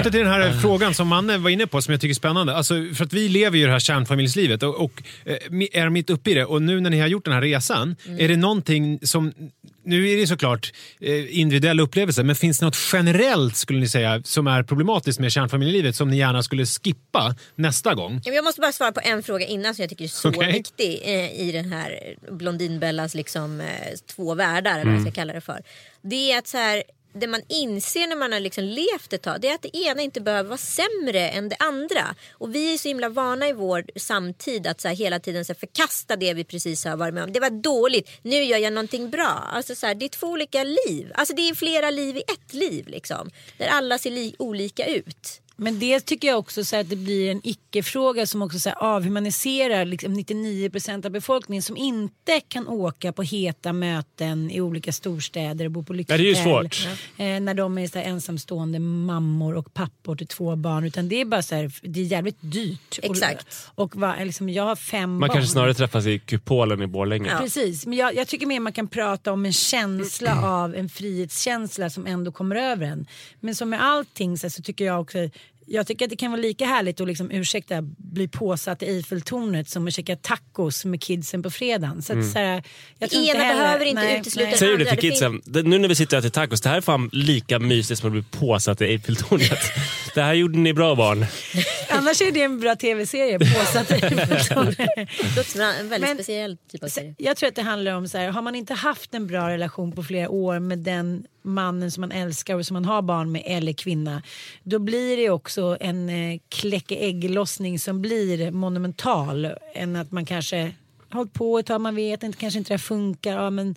Åter 0.04 0.10
till 0.10 0.20
den 0.20 0.28
här 0.28 0.52
frågan 0.60 0.94
som 0.94 1.08
Manne 1.08 1.38
var 1.38 1.50
inne 1.50 1.66
på 1.66 1.82
som 1.82 1.92
jag 1.92 2.00
tycker 2.00 2.12
är 2.12 2.14
spännande. 2.14 2.56
Alltså, 2.56 2.74
för 2.94 3.04
att 3.04 3.12
vi 3.12 3.28
lever 3.28 3.58
ju 3.58 3.66
det 3.66 3.72
här 3.72 3.78
kärnfamiljslivet 3.78 4.62
och, 4.62 4.84
och 4.84 5.02
eh, 5.24 5.36
är 5.72 5.88
mitt 5.88 6.10
uppe 6.10 6.30
i 6.30 6.34
det. 6.34 6.44
Och 6.44 6.62
nu 6.62 6.80
när 6.80 6.90
ni 6.90 7.00
har 7.00 7.06
gjort 7.06 7.24
den 7.24 7.34
här 7.34 7.40
resan, 7.40 7.96
är 8.18 8.28
det 8.28 8.36
någonting 8.36 8.98
som... 9.02 9.32
Nu 9.86 10.10
är 10.10 10.16
det 10.16 10.26
såklart 10.26 10.72
eh, 11.00 11.38
individuell 11.40 11.80
upplevelse, 11.80 12.22
men 12.22 12.36
finns 12.36 12.58
det 12.58 12.64
något 12.64 12.76
generellt 12.92 13.56
skulle 13.56 13.80
ni 13.80 13.88
säga 13.88 14.22
som 14.24 14.46
är 14.46 14.62
problematiskt 14.62 15.20
med 15.20 15.32
kärnfamiljelivet 15.32 15.96
som 15.96 16.10
ni 16.10 16.16
gärna 16.16 16.42
skulle 16.42 16.66
skippa 16.66 17.34
nästa 17.54 17.94
gång? 17.94 18.20
Jag 18.24 18.44
måste 18.44 18.60
bara 18.60 18.72
svara 18.72 18.92
på 18.92 19.00
en 19.04 19.22
fråga 19.22 19.46
innan 19.46 19.74
som 19.74 19.82
jag 19.82 19.90
tycker 19.90 20.04
är 20.04 20.08
så 20.08 20.28
Okej. 20.28 20.52
viktig 20.52 21.00
eh, 21.04 21.40
i 21.40 21.52
den 21.52 21.72
här 21.72 22.14
Blondinbellas 22.30 23.14
liksom, 23.14 23.62
två 24.16 24.34
världar 24.34 24.72
eller 24.72 24.84
vad 24.84 24.94
jag 24.94 25.02
ska 25.02 25.10
kalla 25.10 25.32
det 25.32 25.40
för. 25.40 25.60
Det 26.02 26.32
är 26.32 26.38
att 26.38 26.46
så 26.46 26.56
här, 26.56 26.82
det 27.14 27.26
man 27.26 27.42
inser 27.48 28.06
när 28.06 28.16
man 28.16 28.32
har 28.32 28.40
liksom 28.40 28.64
levt 28.64 29.12
ett 29.12 29.22
tag 29.22 29.40
det 29.40 29.48
är 29.48 29.54
att 29.54 29.62
det 29.62 29.76
ena 29.76 30.02
inte 30.02 30.20
behöver 30.20 30.48
vara 30.48 30.58
sämre 30.58 31.28
än 31.28 31.48
det 31.48 31.56
andra. 31.58 32.14
Och 32.32 32.54
vi 32.54 32.74
är 32.74 32.78
så 32.78 32.88
himla 32.88 33.08
vana 33.08 33.48
i 33.48 33.52
vår 33.52 33.84
samtid 33.96 34.66
att 34.66 34.80
så 34.80 34.88
här, 34.88 34.94
hela 34.94 35.20
tiden 35.20 35.44
så 35.44 35.52
här, 35.52 35.58
förkasta 35.58 36.16
det 36.16 36.34
vi 36.34 36.44
precis 36.44 36.84
har 36.84 36.96
varit 36.96 37.14
med 37.14 37.24
om. 37.24 37.32
Det 37.32 37.40
var 37.40 37.50
dåligt, 37.50 38.10
nu 38.22 38.42
gör 38.44 38.58
jag 38.58 38.72
någonting 38.72 39.10
bra. 39.10 39.48
Alltså, 39.52 39.74
så 39.74 39.86
här, 39.86 39.94
det 39.94 40.04
är 40.04 40.08
två 40.08 40.26
olika 40.26 40.64
liv. 40.64 41.12
Alltså, 41.14 41.34
det 41.34 41.48
är 41.48 41.54
flera 41.54 41.90
liv 41.90 42.16
i 42.16 42.20
ett 42.20 42.54
liv 42.54 42.88
liksom. 42.88 43.30
Där 43.58 43.66
alla 43.66 43.98
ser 43.98 44.10
li- 44.10 44.36
olika 44.38 44.86
ut. 44.86 45.40
Men 45.56 45.78
det 45.78 46.00
tycker 46.00 46.28
jag 46.28 46.38
också 46.38 46.64
så 46.64 46.76
att 46.76 46.90
det 46.90 46.96
blir 46.96 47.30
en 47.30 47.40
icke-fråga 47.44 48.26
som 48.26 48.42
också 48.42 48.58
så 48.58 48.68
här, 48.68 48.76
avhumaniserar 48.82 49.84
liksom 49.84 50.14
99% 50.18 51.06
av 51.06 51.12
befolkningen 51.12 51.62
som 51.62 51.76
inte 51.76 52.40
kan 52.48 52.68
åka 52.68 53.12
på 53.12 53.22
heta 53.22 53.72
möten 53.72 54.50
i 54.50 54.60
olika 54.60 54.92
storstäder 54.92 55.64
och 55.64 55.70
bo 55.70 55.82
på 55.82 55.94
Ja, 55.96 56.04
det 56.06 56.14
är 56.14 56.18
ju 56.18 56.24
lyxhotell. 56.24 56.70
svårt. 56.70 56.86
Eh, 57.16 57.40
när 57.40 57.54
de 57.54 57.78
är 57.78 57.86
så 57.88 57.98
här, 57.98 58.06
ensamstående 58.06 58.78
mammor 58.78 59.54
och 59.54 59.74
pappor 59.74 60.16
till 60.16 60.26
två 60.26 60.56
barn. 60.56 60.84
Utan 60.84 61.08
det 61.08 61.20
är 61.20 61.24
bara 61.24 61.42
så 61.42 61.54
här, 61.54 61.72
det 61.82 62.00
är 62.00 62.04
jävligt 62.04 62.38
dyrt. 62.40 62.98
Exakt. 63.02 63.46
Och, 63.74 63.82
och 63.82 63.96
va, 64.00 64.14
liksom, 64.20 64.48
jag 64.48 64.64
har 64.64 64.76
fem 64.76 65.10
Man 65.10 65.20
barn. 65.20 65.30
kanske 65.30 65.50
snarare 65.52 65.74
träffas 65.74 66.06
i 66.06 66.18
kupolen 66.18 66.82
i 66.82 66.86
Borlänge. 66.86 67.38
Precis, 67.38 67.86
men 67.86 67.98
jag, 67.98 68.14
jag 68.14 68.28
tycker 68.28 68.46
mer 68.46 68.60
man 68.60 68.72
kan 68.72 68.88
prata 68.88 69.32
om 69.32 69.44
en 69.46 69.52
känsla 69.52 70.42
av 70.42 70.74
en 70.74 70.88
frihetskänsla 70.88 71.90
som 71.90 72.06
ändå 72.06 72.32
kommer 72.32 72.56
över 72.56 72.86
en. 72.86 73.06
Men 73.40 73.54
som 73.54 73.70
med 73.70 73.84
allting 73.84 74.38
så, 74.38 74.46
här, 74.46 74.50
så 74.50 74.62
tycker 74.62 74.84
jag 74.84 75.00
också 75.00 75.18
jag 75.66 75.86
tycker 75.86 76.04
att 76.04 76.10
det 76.10 76.16
kan 76.16 76.30
vara 76.30 76.40
lika 76.40 76.66
härligt 76.66 77.00
att 77.00 77.08
liksom, 77.08 77.30
ursäkta, 77.30 77.82
bli 77.82 78.28
påsatt 78.28 78.82
i 78.82 78.86
Eiffeltornet 78.86 79.68
som 79.68 79.86
att 79.86 79.94
käka 79.94 80.16
tacos 80.16 80.84
med 80.84 81.02
kidsen 81.02 81.42
på 81.42 81.50
fredagen. 81.50 82.02
Så 82.02 82.18
att, 82.18 82.32
så 82.32 82.38
här, 82.38 82.62
jag 82.98 83.10
tror 83.10 83.22
Det 83.22 83.28
inte 83.28 83.38
ena 83.38 83.54
behöver 83.54 83.84
inte 83.84 84.02
nej, 84.02 84.20
utesluta 84.20 84.48
nej. 84.48 84.58
Säger 84.58 84.76
du 84.76 84.84
det 84.84 84.90
till 84.90 84.98
kidsen? 84.98 85.42
Det, 85.44 85.62
nu 85.62 85.78
när 85.78 85.88
vi 85.88 85.94
sitter 85.94 86.16
och 86.16 86.18
äter 86.18 86.30
tacos, 86.30 86.60
det 86.60 86.68
här 86.68 86.76
är 86.76 86.80
fan 86.80 87.10
lika 87.12 87.58
mysigt 87.58 88.00
som 88.00 88.06
att 88.06 88.12
bli 88.12 88.24
påsatt 88.30 88.80
i 88.80 88.84
Eiffeltornet. 88.84 89.58
det 90.14 90.22
här 90.22 90.34
gjorde 90.34 90.58
ni 90.58 90.72
bra 90.74 90.94
barn. 90.94 91.26
Annars 91.90 92.20
är 92.22 92.32
det 92.32 92.42
en 92.42 92.60
bra 92.60 92.76
tv-serie. 92.76 93.38
Det 93.38 95.36
låter 95.36 95.80
en 95.80 95.88
väldigt 95.88 96.00
Men- 96.08 96.16
speciell 96.16 96.56
typ 96.70 96.82
av 96.82 96.88
serie. 96.88 97.14
Jag 97.18 97.36
tror 97.36 97.48
att 97.48 97.54
det 97.54 97.62
handlar 97.62 97.92
om 97.94 98.08
så 98.08 98.18
här, 98.18 98.28
har 98.28 98.42
man 98.42 98.54
inte 98.54 98.74
haft 98.74 99.14
en 99.14 99.26
bra 99.26 99.48
relation 99.48 99.92
på 99.92 100.02
flera 100.02 100.28
år 100.30 100.58
med 100.58 100.78
den 100.78 101.26
mannen 101.42 101.90
som 101.90 102.00
man 102.00 102.12
älskar 102.12 102.54
och 102.54 102.66
som 102.66 102.74
man 102.74 102.84
har 102.84 103.02
barn 103.02 103.32
med 103.32 103.42
eller 103.46 103.72
kvinna. 103.72 104.22
Då 104.62 104.78
blir 104.78 105.16
det 105.16 105.30
också 105.30 105.76
en 105.80 106.08
eh, 106.08 106.38
kläcke 106.48 106.94
ägglossning 106.96 107.78
som 107.78 108.02
blir 108.02 108.50
monumental. 108.50 109.48
Än 109.74 109.96
att 109.96 110.12
man 110.12 110.24
kanske 110.26 110.62
har 111.08 111.18
hållit 111.18 111.32
på 111.32 111.58
ett 111.58 111.66
tag, 111.66 111.80
man 111.80 111.94
vet 111.94 112.22
inte, 112.22 112.38
kanske 112.38 112.58
inte 112.58 112.68
det 112.70 112.74
här 112.74 112.78
funkar. 112.78 113.32
Ja, 113.32 113.50
men, 113.50 113.74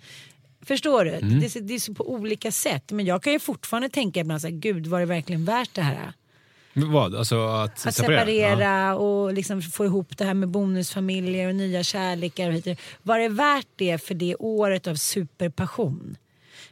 förstår 0.65 1.05
du? 1.05 1.11
Det, 1.11 1.45
är 1.45 1.49
så- 1.49 1.59
det 1.59 1.73
är 1.75 1.79
så 1.79 1.93
på 1.93 2.11
olika 2.11 2.51
sätt. 2.51 2.91
Men 2.91 3.05
jag 3.05 3.23
kan 3.23 3.33
ju 3.33 3.39
fortfarande 3.39 3.89
tänka 3.89 4.19
ibland 4.19 4.41
så 4.41 4.47
här, 4.47 4.55
gud 4.55 4.87
var 4.87 4.99
det 4.99 5.05
verkligen 5.05 5.45
värt 5.45 5.73
det 5.73 5.81
här? 5.81 6.13
Vad? 6.85 7.15
Alltså 7.15 7.47
att, 7.47 7.87
Att 7.87 7.95
separera? 7.95 8.19
separera 8.19 8.95
och 8.95 9.33
liksom 9.33 9.61
få 9.61 9.85
ihop 9.85 10.17
det 10.17 10.25
här 10.25 10.33
med 10.33 10.49
bonusfamiljer 10.49 11.47
och 11.47 11.55
nya 11.55 11.83
kärlekar. 11.83 12.49
Och. 12.49 12.77
Var 13.03 13.19
det 13.19 13.29
värt 13.29 13.67
det 13.75 13.97
för 14.03 14.13
det 14.13 14.35
året 14.35 14.87
av 14.87 14.95
superpassion? 14.95 16.17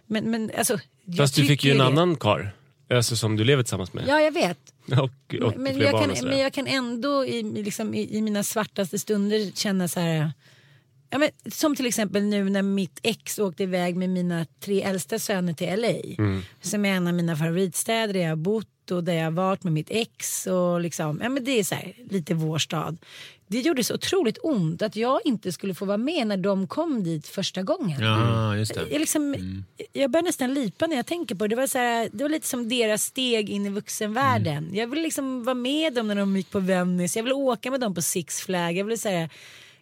Men, 0.06 0.32
men 0.32 0.52
alltså, 0.58 0.80
jag 1.06 1.18
Fast 1.18 1.36
du 1.36 1.46
fick 1.46 1.64
ju 1.64 1.72
en 1.72 1.78
det. 1.78 1.86
annan 1.86 2.16
kar 2.16 2.52
alltså, 2.90 3.16
som 3.16 3.36
du 3.36 3.44
lever 3.44 3.64
tillsammans 3.64 3.94
med. 3.94 4.04
Ja, 4.08 4.22
jag 4.22 4.32
vet. 4.32 4.58
Och, 4.92 5.36
och 5.44 5.58
men, 5.58 5.78
jag 5.78 5.92
kan, 5.92 6.30
men 6.30 6.40
jag 6.40 6.54
kan 6.54 6.68
ändå 6.68 7.26
i, 7.26 7.38
i 7.40 7.64
liksom, 7.64 7.94
i, 7.94 8.18
i 8.18 8.22
mina 8.22 8.44
svartaste 8.44 9.00
stunder 9.00 9.52
känna 9.56 9.88
så 9.88 10.00
här... 10.00 10.32
Ja, 11.10 11.18
men, 11.18 11.30
som 11.52 11.76
till 11.76 11.86
exempel 11.86 12.24
nu 12.24 12.50
när 12.50 12.62
mitt 12.62 13.00
ex 13.04 13.40
åkte 13.40 13.64
iväg 13.64 13.96
med 13.96 14.10
mina 14.10 14.46
tre 14.60 14.82
äldsta 14.82 15.20
söner 15.20 15.54
till 15.54 15.82
LA. 15.82 16.24
Mm. 16.24 16.42
Som 16.62 16.86
är 16.86 16.90
en 16.90 17.08
av 17.08 17.14
mina 17.14 17.36
favoritstäder 17.36 18.14
där 18.14 18.20
jag 18.20 18.30
har 18.30 18.36
bott 18.36 18.92
och 18.92 19.04
där 19.04 19.14
jag 19.14 19.24
har 19.24 19.32
varit 19.32 19.64
med 19.64 19.74
mitt 19.74 19.92
ex. 19.92 20.48
Och 20.48 20.82
liksom, 20.82 21.20
ja, 21.24 21.30
men 21.30 21.44
det 21.44 21.60
är 21.60 21.64
så 21.64 21.76
här, 21.76 21.94
lite 22.10 22.34
vår 22.34 22.58
stad. 22.58 22.98
Det 23.48 23.60
gjorde 23.60 23.84
så 23.84 23.94
otroligt 23.94 24.38
ont 24.44 24.82
att 24.82 24.96
jag 24.96 25.20
inte 25.26 25.52
skulle 25.52 25.74
få 25.74 25.86
vara 25.86 25.98
med 25.98 26.28
när 26.28 26.38
de 26.38 26.68
kom 26.68 27.04
dit 27.04 27.28
första 27.28 27.64
gången. 27.64 28.02
Ja, 28.02 28.58
just 28.58 28.74
det. 28.74 28.88
Jag, 28.92 29.00
liksom, 29.00 29.36
jag 29.94 30.12
börjar 30.12 30.24
nästan 30.24 30.54
lipa 30.54 30.88
när 30.88 30.96
jag 30.96 31.06
tänker 31.06 31.36
på 31.36 31.48
det. 31.48 31.56
Det 31.56 31.62
var, 31.62 31.68
så 31.68 31.78
här, 31.78 32.10
det 32.14 32.24
var 32.24 32.30
lite 32.30 32.48
som 32.48 32.70
deras 32.70 33.04
steg 33.04 33.50
in 33.50 33.66
i 33.66 33.70
vuxenvärlden. 33.70 34.70
Jag 34.74 34.88
vill 34.88 35.02
liksom 35.02 35.44
vara 35.44 35.54
med 35.54 35.94
dem 35.94 36.08
när 36.08 36.16
de 36.16 36.38
gick 36.38 36.52
på 36.52 36.60
Venice. 36.60 37.20
Jag 37.20 37.24
ville 37.24 37.36
åka 37.36 37.72
med 37.72 37.80
dem 37.80 37.96
på 37.96 38.02
Six. 38.02 38.50
Jag 38.50 38.84
ville 38.84 38.98
säga 38.98 39.30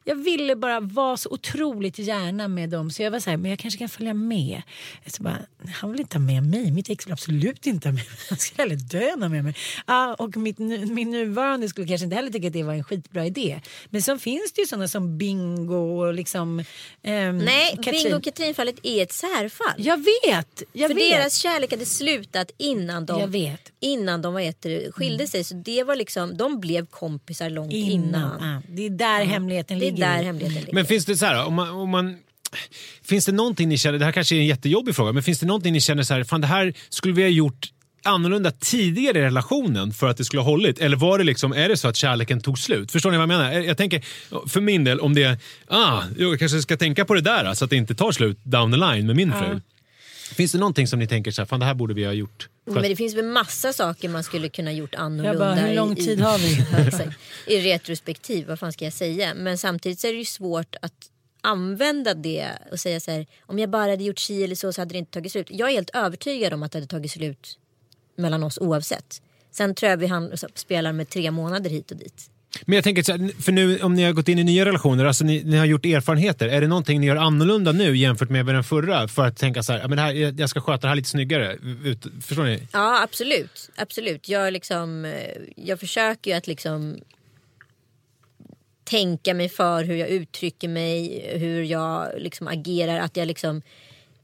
jag 0.04 0.16
ville 0.16 0.56
bara 0.56 0.80
vara 0.80 1.18
så 1.18 1.30
otroligt 1.30 2.00
gärna 2.00 2.48
med 2.48 2.70
dem 2.70 2.92
så 2.92 3.04
jag 3.04 3.12
var 3.12 3.20
så 3.20 3.30
här, 3.30 3.38
men 3.38 3.50
jag 3.52 3.60
kanske 3.60 3.78
kan 3.78 3.90
följa 3.90 4.14
med. 4.14 4.62
Så 5.08 5.24
bara, 5.24 5.38
han 5.74 5.92
vill 5.92 6.02
inte 6.02 6.18
ha 6.18 6.22
med 6.26 6.44
mig, 6.44 6.72
mitt 6.72 6.90
ex 6.90 7.08
vill 7.08 7.14
absolut 7.14 7.66
inte 7.66 7.88
ha 7.88 7.94
med 7.94 8.04
mig. 8.04 8.18
Han 8.30 8.38
skulle 8.38 8.62
hellre 8.64 8.76
dö 8.76 9.10
än 9.10 9.22
ha 9.22 9.30
med 9.30 9.44
mig. 9.44 9.56
Ah, 9.86 10.14
och 10.14 10.38
mitt, 10.38 10.60
min 10.90 11.12
nuvarande 11.12 11.68
skulle 11.70 11.88
kanske 11.88 12.04
inte 12.04 12.16
heller 12.16 12.30
tycka 12.32 12.48
att 12.48 12.54
det 12.54 12.64
var 12.64 12.74
en 12.74 12.84
skitbra 12.84 13.26
idé. 13.26 13.62
Men 13.90 14.02
så 14.02 14.18
finns 14.18 14.52
det 14.54 14.62
ju 14.62 14.68
sådana 14.68 14.88
som 14.88 15.18
Bingo 15.18 15.76
och 16.02 16.14
liksom 16.14 16.64
ehm, 17.04 17.38
Nej, 17.38 17.78
Katrin. 17.84 18.04
Bingo 18.04 18.18
och 18.18 18.24
Katrin-fallet 18.24 18.76
är 18.84 19.04
ett 19.04 19.12
särfall. 19.12 19.74
Jag 19.78 19.98
vet, 19.98 20.64
jag 20.74 20.90
För 20.90 20.96
vet. 20.96 21.12
deras 21.12 21.36
kärlek 21.36 21.72
hade 21.72 21.86
slutat 21.86 22.52
innan 22.58 23.06
de. 23.06 23.58
Innan 23.80 24.22
de 24.22 24.38
heter 24.38 24.70
det, 24.70 24.92
skilde 24.92 25.28
sig. 25.28 25.44
Så 25.44 25.56
det 25.56 25.84
var 25.84 25.96
liksom, 25.96 26.38
de 26.38 26.60
blev 26.60 26.86
kompisar 26.86 27.50
långt 27.50 27.74
innan. 27.74 27.92
innan. 27.92 28.58
Ah, 28.58 28.62
det 28.70 28.86
är 28.86 28.90
där 28.90 29.26
hemligheten 29.26 29.80
Det 29.80 29.88
är 29.88 29.92
ligger. 29.96 30.08
där 30.08 30.24
hemligheten 30.24 30.60
ligger. 30.60 30.74
Men 30.74 30.86
finns 30.86 31.06
det 31.06 31.16
så 31.16 31.26
här, 31.26 31.46
om 31.46 31.54
man, 31.54 31.70
om 31.70 31.90
man, 31.90 32.16
finns 33.04 33.26
det 33.26 33.32
någonting 33.32 33.70
ni 33.70 33.78
känner, 33.78 34.00
det 34.00 34.06
här 34.06 34.12
kanske 34.12 34.36
är 34.36 34.40
en 34.40 34.46
jättejobbig 34.46 34.96
fråga, 34.96 35.12
men 35.12 35.24
finns 35.24 35.40
det 35.40 35.46
någonting 35.46 35.74
ni 35.74 35.82
känner 35.82 36.04
så 36.04 36.14
här, 36.14 36.24
fan 36.24 36.42
det 36.42 36.48
här 36.48 36.74
skulle 36.90 37.14
vi 37.14 37.22
ha 37.22 37.30
gjort 37.30 37.70
annorlunda 38.04 38.52
tidigare 38.52 39.18
i 39.18 39.22
relationen 39.22 39.92
för 39.92 40.08
att 40.08 40.18
det 40.18 40.26
skulle 40.26 40.42
ha 40.42 40.50
hållit? 40.50 40.80
Eller 40.80 40.98
var 40.98 41.18
det 41.18 41.24
liksom, 41.24 41.54
är 41.54 41.70
det 41.70 41.78
så 41.78 41.88
att 41.88 41.96
kärleken 41.96 42.42
tog 42.42 42.60
slut? 42.60 42.92
Förstår 42.92 43.12
ni 43.12 43.18
vad 43.18 43.22
jag 43.22 43.28
menar? 43.28 43.52
Jag 43.52 43.78
tänker, 43.78 44.04
för 44.50 44.62
min 44.62 44.84
del, 44.84 45.00
om 45.00 45.16
det 45.16 45.24
är, 45.24 45.38
ah, 45.68 46.04
jag 46.18 46.40
kanske 46.40 46.62
ska 46.62 46.78
tänka 46.78 47.06
på 47.06 47.14
det 47.14 47.22
där 47.22 47.54
så 47.54 47.64
att 47.64 47.70
det 47.70 47.76
inte 47.76 47.96
tar 47.96 48.12
slut 48.12 48.38
down 48.44 48.72
the 48.72 48.78
line 48.78 49.08
med 49.08 49.16
min 49.16 49.32
fru. 49.32 49.60
Finns 50.24 50.52
det 50.52 50.58
någonting 50.58 50.88
som 50.88 51.00
ni 51.00 51.08
tänker 51.08 51.32
så 51.32 51.42
här, 51.42 51.46
fan 51.46 51.60
det 51.60 51.66
här 51.66 51.74
borde 51.74 51.94
vi 51.94 52.06
ha 52.06 52.14
gjort? 52.14 52.50
För 52.66 52.74
Men 52.74 52.84
det 52.84 52.96
finns 52.96 53.16
väl 53.16 53.26
massa 53.26 53.74
saker 53.74 54.10
man 54.10 54.24
skulle 54.24 54.50
kunna 54.50 54.72
gjort 54.72 54.96
annorlunda. 54.96 55.40
Bara, 55.40 55.56
hur 55.56 55.76
lång 55.76 55.94
i, 55.94 55.96
tid 55.96 56.20
har 56.20 56.38
vi? 56.38 56.66
I 57.56 57.74
retrospektiv, 57.74 58.48
vad 58.48 58.60
fan 58.60 58.74
ska 58.74 58.86
jag 58.86 58.94
säga? 58.94 59.34
Men 59.34 59.58
samtidigt 59.58 60.00
så 60.00 60.08
är 60.08 60.12
det 60.12 60.18
ju 60.18 60.26
svårt 60.26 60.76
att 60.82 61.10
använda 61.42 62.14
det 62.14 62.50
och 62.72 62.80
säga 62.80 63.00
så 63.00 63.12
här, 63.12 63.28
om 63.42 63.60
jag 63.60 63.70
bara 63.70 63.92
hade 63.92 64.04
gjort 64.04 64.20
si 64.20 64.44
eller 64.44 64.56
så 64.56 64.74
så 64.74 64.82
hade 64.82 64.94
det 64.94 64.98
inte 64.98 65.12
tagit 65.12 65.32
slut. 65.32 65.48
Jag 65.50 65.70
är 65.70 65.74
helt 65.74 65.96
övertygad 65.96 66.54
om 66.54 66.64
att 66.64 66.72
det 66.72 66.78
hade 66.78 66.88
tagit 66.88 67.12
slut 67.12 67.60
mellan 68.16 68.44
oss 68.44 68.58
oavsett. 68.58 69.22
Sen 69.52 69.76
tror 69.76 69.90
jag 69.90 69.98
vi 69.98 70.08
han 70.08 70.32
spelar 70.56 70.94
med 70.94 71.10
tre 71.10 71.32
månader 71.32 71.70
hit 71.70 71.92
och 71.92 71.98
dit. 71.98 72.30
Men 72.62 72.76
jag 72.76 72.84
tänker, 72.84 73.04
så 73.04 73.12
här, 73.12 73.42
för 73.42 73.52
nu 73.52 73.80
om 73.80 73.94
ni 73.94 74.04
har 74.04 74.14
gått 74.14 74.28
in 74.28 74.40
i 74.40 74.44
nya 74.44 74.66
relationer, 74.66 75.06
alltså 75.06 75.26
ni, 75.26 75.44
ni 75.44 75.58
har 75.58 75.66
gjort 75.66 75.86
erfarenheter. 75.86 76.48
Är 76.48 76.62
det 76.62 76.68
någonting 76.68 77.00
ni 77.00 77.08
gör 77.08 77.16
annorlunda 77.16 77.72
nu 77.72 77.98
jämfört 77.98 78.30
med 78.30 78.46
den 78.46 78.64
förra? 78.64 79.08
För 79.08 79.26
att 79.26 79.38
tänka 79.38 79.64
så 79.64 79.74
här, 79.74 79.88
men 79.88 79.96
det 79.98 80.02
här, 80.02 80.40
jag 80.40 80.50
ska 80.50 80.62
sköta 80.62 80.82
det 80.82 80.88
här 80.88 80.96
lite 80.96 81.10
snyggare. 81.10 81.58
Ut, 81.84 82.06
förstår 82.22 82.44
ni? 82.44 82.68
Ja 82.72 83.04
absolut. 83.04 83.70
absolut. 83.76 84.30
Jag, 84.30 84.54
liksom, 84.54 85.06
eh, 85.06 85.14
jag 85.56 85.80
försöker 85.80 86.32
ju 86.32 86.38
att 86.38 86.48
liksom 86.48 86.98
tänka 88.84 89.34
mig 89.34 89.50
för 89.50 89.84
hur 89.84 89.96
jag 89.96 90.10
uttrycker 90.10 90.68
mig, 90.68 91.26
hur 91.38 91.64
jag 91.64 92.08
liksom 92.18 92.48
agerar. 92.48 93.00
Att 93.00 93.18
jag 93.18 93.28
liksom, 93.28 93.62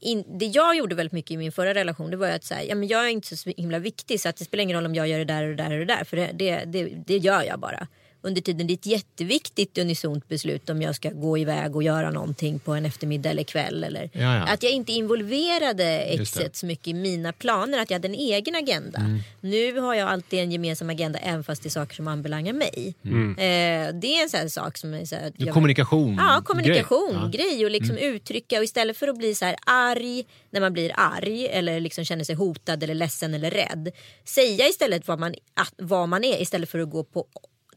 in, 0.00 0.24
det 0.38 0.46
jag 0.46 0.76
gjorde 0.76 0.94
väldigt 0.94 1.12
mycket 1.12 1.30
i 1.30 1.36
min 1.36 1.52
förra 1.52 1.74
relation 1.74 2.10
det 2.10 2.16
var 2.16 2.28
att 2.28 2.44
säga, 2.44 2.64
ja, 2.64 2.74
men 2.74 2.88
jag 2.88 3.04
är 3.04 3.08
inte 3.08 3.36
så 3.36 3.52
himla 3.56 3.78
viktig 3.78 4.20
så 4.20 4.28
att 4.28 4.36
det 4.36 4.44
spelar 4.44 4.62
ingen 4.62 4.76
roll 4.76 4.86
om 4.86 4.94
jag 4.94 5.08
gör 5.08 5.18
det 5.18 5.24
där 5.24 5.42
och 5.42 5.56
det 5.56 5.62
där 5.62 5.72
och 5.72 5.78
det 5.78 5.94
där. 5.94 6.04
För 6.04 6.16
det, 6.16 6.30
det, 6.34 6.64
det, 6.64 6.84
det 7.06 7.16
gör 7.16 7.42
jag 7.42 7.60
bara. 7.60 7.86
Under 8.22 8.40
tiden 8.40 8.66
det 8.66 8.72
är 8.72 8.74
ett 8.74 8.86
jätteviktigt 8.86 9.78
unisont 9.78 10.28
beslut 10.28 10.70
om 10.70 10.82
jag 10.82 10.94
ska 10.94 11.10
gå 11.10 11.38
iväg 11.38 11.76
och 11.76 11.82
göra 11.82 12.10
någonting 12.10 12.58
på 12.58 12.72
en 12.74 12.86
eftermiddag 12.86 13.30
eller 13.30 13.42
kväll. 13.42 13.84
Eller, 13.84 14.10
Ja, 14.12 14.20
ja. 14.20 14.42
Att 14.42 14.62
jag 14.62 14.72
inte 14.72 14.92
involverade 14.92 15.84
exet 16.00 16.56
så 16.56 16.66
mycket 16.66 16.88
i 16.88 16.94
mina 16.94 17.32
planer. 17.32 17.78
Att 17.78 17.90
jag 17.90 17.94
hade 17.94 18.08
en 18.08 18.14
egen 18.14 18.54
agenda. 18.54 18.98
Mm. 18.98 19.18
Nu 19.40 19.78
har 19.80 19.94
jag 19.94 20.08
alltid 20.08 20.38
en 20.40 20.52
gemensam 20.52 20.90
agenda 20.90 21.18
även 21.18 21.44
fast 21.44 21.62
det 21.62 21.66
är 21.68 21.70
saker 21.70 21.94
som 21.94 22.08
anbelangar 22.08 22.52
mig. 22.52 22.94
Mm. 23.04 23.30
Eh, 23.30 24.00
det 24.00 24.06
är 24.16 24.22
en 24.22 24.28
sån 24.30 24.50
sak 24.50 24.78
som 24.78 24.94
är 24.94 25.04
så 25.04 25.14
här, 25.16 25.32
jag- 25.36 25.54
Kommunikation. 25.54 26.14
Ja, 26.18 26.42
kommunikation, 26.44 27.30
grej. 27.30 27.42
Ja. 27.44 27.54
grej 27.54 27.64
och 27.64 27.70
liksom 27.70 27.96
uttrycka 27.96 28.58
och 28.58 28.64
istället 28.64 28.96
för 28.96 29.08
att 29.08 29.18
bli 29.18 29.34
så 29.34 29.44
här 29.44 29.56
arg 29.66 30.24
när 30.50 30.60
man 30.60 30.72
blir 30.72 30.92
arg 30.94 31.46
eller 31.46 31.80
liksom 31.80 32.04
känner 32.04 32.24
sig 32.24 32.34
hotad 32.34 32.82
eller 32.82 32.94
ledsen 32.94 33.34
eller 33.34 33.50
rädd. 33.50 33.90
Säga 34.24 34.68
istället 34.68 35.08
vad 35.08 35.18
man, 35.18 35.34
att, 35.54 35.74
vad 35.76 36.08
man 36.08 36.24
är 36.24 36.42
istället 36.42 36.68
för 36.70 36.78
att 36.78 36.90
gå 36.90 37.04
på 37.04 37.26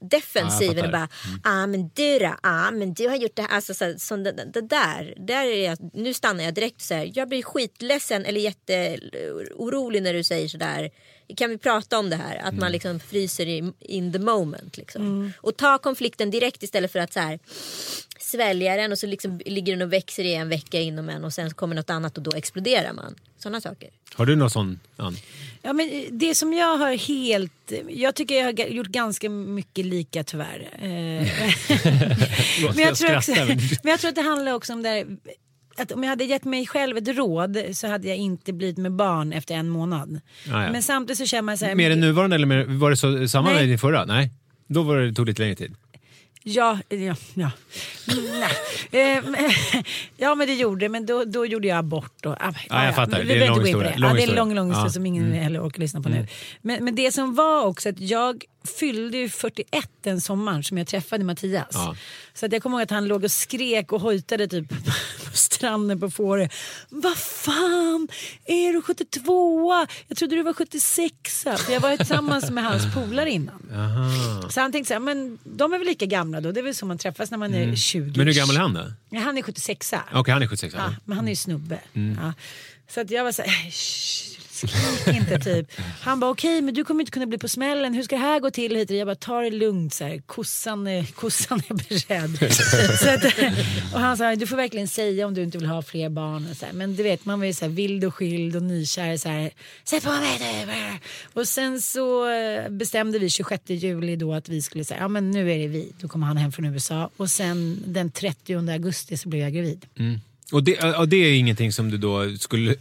defensiven 0.10 0.86
och 0.86 0.92
bara 0.92 1.10
ah 1.44 1.68
men 1.68 1.90
du 1.94 2.20
då, 2.20 2.36
ah 2.42 2.72
men 2.72 2.94
du 2.94 3.10
har 3.10 3.16
gjort 3.16 3.36
det 3.36 3.42
här. 3.42 3.50
Alltså, 3.50 3.74
så, 3.74 3.94
så 3.98 4.16
det, 4.16 4.32
det 4.32 4.62
där, 4.62 5.14
där 5.18 5.46
är 5.46 5.66
jag, 5.66 5.78
nu 5.94 6.14
stannar 6.14 6.44
jag 6.44 6.54
direkt 6.54 6.76
och 6.76 6.82
säger 6.82 7.12
jag 7.16 7.30
blir 7.30 7.44
skitledsen 7.44 8.26
eller 8.26 8.42
jätteorolig 8.42 10.04
när 10.04 10.14
du 10.14 10.24
säger 10.24 10.48
sådär. 10.48 10.92
Kan 11.38 11.50
vi 11.50 11.58
prata 11.58 12.00
om 12.00 12.10
det 12.10 12.16
här? 12.16 12.42
Att 12.44 12.54
man 12.54 12.72
liksom 12.72 13.00
fryser 13.00 13.48
i, 13.48 13.74
in 13.80 14.14
the 14.14 14.20
moment. 14.20 14.78
Liksom. 14.78 15.34
Och 15.38 15.58
ta 15.58 15.78
konflikten 15.78 16.32
direkt 16.32 16.64
istället 16.64 16.92
för 16.92 17.00
att 17.00 17.14
så 17.14 17.20
här, 17.20 17.40
svälja 18.20 18.76
den 18.76 18.92
och 18.92 19.00
så 19.00 19.08
liksom 19.08 19.42
ligger 19.46 19.74
den 19.74 19.82
och 19.82 19.94
växer 19.94 20.24
i 20.24 20.34
en 20.34 20.50
vecka 20.50 20.80
inom 20.80 21.10
en 21.10 21.24
och 21.24 21.34
sen 21.34 21.54
kommer 21.54 21.76
något 21.76 21.90
annat 21.90 22.18
och 22.18 22.24
då 22.24 22.32
exploderar 22.36 22.94
man. 22.94 23.16
Sådana 23.38 23.62
saker. 23.62 23.90
Har 24.16 24.26
du 24.26 24.36
någon 24.36 24.50
sån, 24.50 24.80
Ann? 24.98 25.18
Ja, 25.62 25.74
men 25.74 25.90
eh, 25.90 26.04
det 26.12 26.36
som 26.36 26.54
jag 26.54 26.78
har 26.78 26.94
helt... 26.94 27.74
Jag 27.90 28.16
tycker 28.16 28.36
jag 28.36 28.46
har 28.46 28.68
gjort 28.68 28.88
ganska 28.88 29.30
mycket 29.30 29.86
lika 29.86 30.24
tyvärr. 30.24 30.70
Eh, 30.74 30.82
men, 32.76 32.86
jag 32.86 32.96
tror 32.96 33.18
också, 33.18 33.32
men 33.84 33.92
jag 33.92 34.00
tror 34.00 34.10
att 34.10 34.16
det 34.16 34.22
handlar 34.22 34.54
också 34.54 34.74
om 34.74 34.84
det 34.84 34.90
här, 34.90 35.06
att 35.78 35.92
om 35.92 36.04
jag 36.04 36.10
hade 36.10 36.24
gett 36.24 36.44
mig 36.44 36.68
själv 36.68 36.98
ett 36.98 37.08
råd 37.08 37.58
så 37.74 37.88
hade 37.88 38.08
jag 38.08 38.18
inte 38.18 38.54
blivit 38.54 38.78
med 38.78 38.92
barn 38.92 39.34
efter 39.34 39.56
en 39.56 39.70
månad. 39.70 40.22
Ah, 40.52 40.64
ja. 40.64 40.72
Men 40.72 40.84
samtidigt 40.84 41.18
så 41.18 41.26
känner 41.26 41.42
man 41.42 41.58
så 41.58 41.66
här. 41.66 41.76
Mer 41.76 41.92
än 41.92 42.00
nuvarande 42.00 42.36
eller 42.36 42.48
mer, 42.48 42.66
var 42.66 42.90
det 42.90 42.98
så, 42.98 43.28
samma 43.28 43.50
Nej. 43.50 43.60
med 43.60 43.70
din 43.70 43.80
förra? 43.80 44.06
Nej. 44.06 44.32
Då 44.68 44.84
var 44.84 44.98
det, 44.98 45.14
tog 45.14 45.26
det 45.26 45.30
lite 45.30 45.42
längre 45.42 45.56
tid. 45.56 45.76
Ja, 46.46 46.80
ja, 46.90 47.16
ja. 47.34 47.52
Mm. 48.92 49.36
Eh, 49.36 49.52
ja 50.18 50.36
men 50.36 50.48
det 50.48 50.54
gjorde 50.54 50.86
det, 50.86 50.90
men 50.90 51.06
då, 51.06 51.24
då 51.24 51.46
gjorde 51.46 51.68
jag 51.68 51.78
abort. 51.78 52.26
Och, 52.26 52.32
ah, 52.40 52.54
Ja, 52.70 52.86
jag 52.86 52.96
fattar. 52.96 53.20
Vi 53.20 53.26
Det 53.26 53.34
är 53.34 53.42
en 53.42 53.48
lång 53.48 53.60
på 53.60 53.66
historia. 53.66 53.92
det. 53.92 53.98
Lång 53.98 54.10
ja, 54.10 54.16
det 54.16 54.24
är 54.24 54.30
en 54.30 54.36
lång, 54.36 54.56
lång 54.56 54.68
historia 54.70 54.90
som 54.90 55.06
ingen 55.06 55.32
heller 55.32 55.68
orkar 55.68 55.80
lyssna 55.80 56.02
på 56.02 56.10
nu. 56.10 56.28
Men, 56.62 56.86
men 56.86 56.96
det 56.96 57.12
som 57.12 57.36
var 57.36 57.66
också 57.66 57.90
att 57.90 58.00
jag 58.00 58.44
fyllde 58.80 59.18
ju 59.18 59.30
41 59.30 59.90
den 60.02 60.22
sommaren 60.22 60.64
som 60.64 60.78
jag 60.78 60.88
träffade 60.88 61.24
Mattias. 61.24 61.68
Ja. 61.72 61.96
Så 62.34 62.46
att 62.46 62.54
jag 62.54 62.64
kommer 62.64 62.78
ihåg 62.78 62.84
att 62.84 62.90
han 62.90 63.08
låg 63.08 63.24
och 63.24 63.32
skrek 63.32 63.92
och 63.92 64.02
hojtade 64.02 64.48
typ 64.48 64.70
på 65.32 65.38
stranden 65.38 66.00
på 66.00 66.10
Fårö. 66.12 66.48
Vad 66.90 67.18
fan, 67.18 68.08
är 68.46 68.74
du 68.74 68.82
72 68.82 69.88
Jag 70.08 70.18
trodde 70.18 70.36
du 70.36 70.44
var 70.44 70.54
76 70.54 71.44
För 71.44 71.74
jag 71.74 71.80
var 71.80 71.98
tillsammans 71.98 72.52
med 72.52 72.64
hans 72.64 72.94
polare 72.94 73.32
innan. 73.32 73.60
Så 74.50 74.62
han 74.62 74.72
tänkte 74.72 74.88
så 74.88 74.94
här, 74.94 75.00
men 75.00 75.40
de 75.44 75.74
är 75.74 75.78
väl 75.78 75.88
lika 75.88 76.06
gamla 76.06 76.42
då. 76.42 76.52
Det 76.52 76.60
är 76.60 76.64
väl 76.64 76.76
så 76.76 76.86
man 76.86 76.98
träffas 76.98 77.32
när 77.32 77.38
man 77.38 77.54
är 77.54 77.76
20. 77.76 78.04
Mm. 78.04 78.14
Men 78.18 78.28
hur 78.28 78.34
gammal 78.34 78.56
är 78.56 78.60
han 78.60 78.74
då? 78.74 78.92
Ja, 79.10 79.20
han 79.20 79.38
är 79.38 79.42
76 79.42 79.94
Okej, 80.14 80.34
han 80.34 80.44
är 80.44 80.48
76. 80.48 80.76
Ja, 80.78 80.96
men 81.06 81.18
han 81.18 81.26
är 81.28 81.32
ju 81.32 81.36
snubbe. 81.36 81.80
Mm. 81.94 82.18
Ja. 82.22 82.34
Så 82.88 83.02
att 83.02 83.12
jag 83.12 83.24
var 83.24 83.32
så 83.32 83.42
här, 83.42 83.72
"Shh, 83.72 84.33
skrik 84.54 85.16
inte 85.16 85.40
typ. 85.40 85.72
Han 86.02 86.20
bara 86.20 86.32
okej 86.32 86.62
men 86.62 86.74
du 86.74 86.84
kommer 86.84 87.02
inte 87.02 87.12
kunna 87.12 87.26
bli 87.26 87.38
på 87.38 87.48
smällen, 87.48 87.94
hur 87.94 88.04
ska 88.04 88.16
det 88.16 88.22
här 88.22 88.40
gå 88.40 88.52
till? 88.52 88.76
Hit? 88.76 88.90
Jag 88.90 89.08
bara 89.08 89.16
ta 89.16 89.42
det 89.42 89.50
lugnt, 89.50 89.94
så 89.94 90.04
här. 90.04 90.18
Kossan, 90.26 90.88
är, 90.88 91.06
kossan 91.06 91.62
är 91.70 91.74
beredd. 91.74 92.54
så 93.00 93.10
att, 93.10 93.94
och 93.94 94.00
han 94.00 94.18
sa 94.18 94.36
du 94.36 94.48
får 94.48 94.56
verkligen 94.56 94.88
säga 94.88 95.28
om 95.28 95.34
du 95.34 95.44
inte 95.44 95.58
vill 95.58 95.68
ha 95.68 95.82
fler 95.82 96.10
barn. 96.10 96.48
Och 96.52 96.58
så 96.58 96.66
här. 96.66 96.74
Men 96.74 96.96
du 96.96 97.04
vet 97.04 97.26
man 97.26 97.40
var 97.40 97.46
ju 97.46 97.54
så 97.54 97.66
här 97.66 97.72
vild 97.72 98.04
och 98.04 98.16
skild 98.16 98.56
och 98.56 98.64
nykär. 98.64 99.18
Så 99.18 99.30
här, 99.30 99.52
Sätt 99.84 100.04
på 100.04 100.10
mig 100.10 100.40
nu. 100.40 101.00
Och 101.34 101.48
sen 101.48 101.82
så 101.82 102.30
eh, 102.30 102.70
bestämde 102.70 103.20
vi 103.20 103.30
26 103.30 103.64
juli 103.70 104.16
då 104.16 104.34
att 104.34 104.50
vi 104.50 104.62
skulle 104.62 104.84
säga 104.84 105.00
ja 105.00 105.08
men 105.08 105.32
nu 105.32 105.52
är 105.52 105.58
det 105.58 105.68
vi. 105.68 105.92
Då 106.00 106.08
kommer 106.08 106.28
han 106.28 106.38
hem 106.38 106.52
från 106.52 106.66
USA. 106.66 107.10
Och 107.18 107.30
sen 107.30 107.84
den 107.86 108.12
30 108.12 108.72
augusti 108.72 109.18
så 109.18 109.30
blev 109.30 109.42
jag 109.42 109.54
gravid. 109.54 109.86
Mm. 110.00 110.20
Och, 110.54 110.64
det, 110.64 110.96
och 110.98 111.10
det 111.10 111.18
är 111.18 111.34
ingenting 111.34 111.72
som 111.72 111.92
du 111.92 111.98
då 111.98 112.38
skulle... 112.38 112.76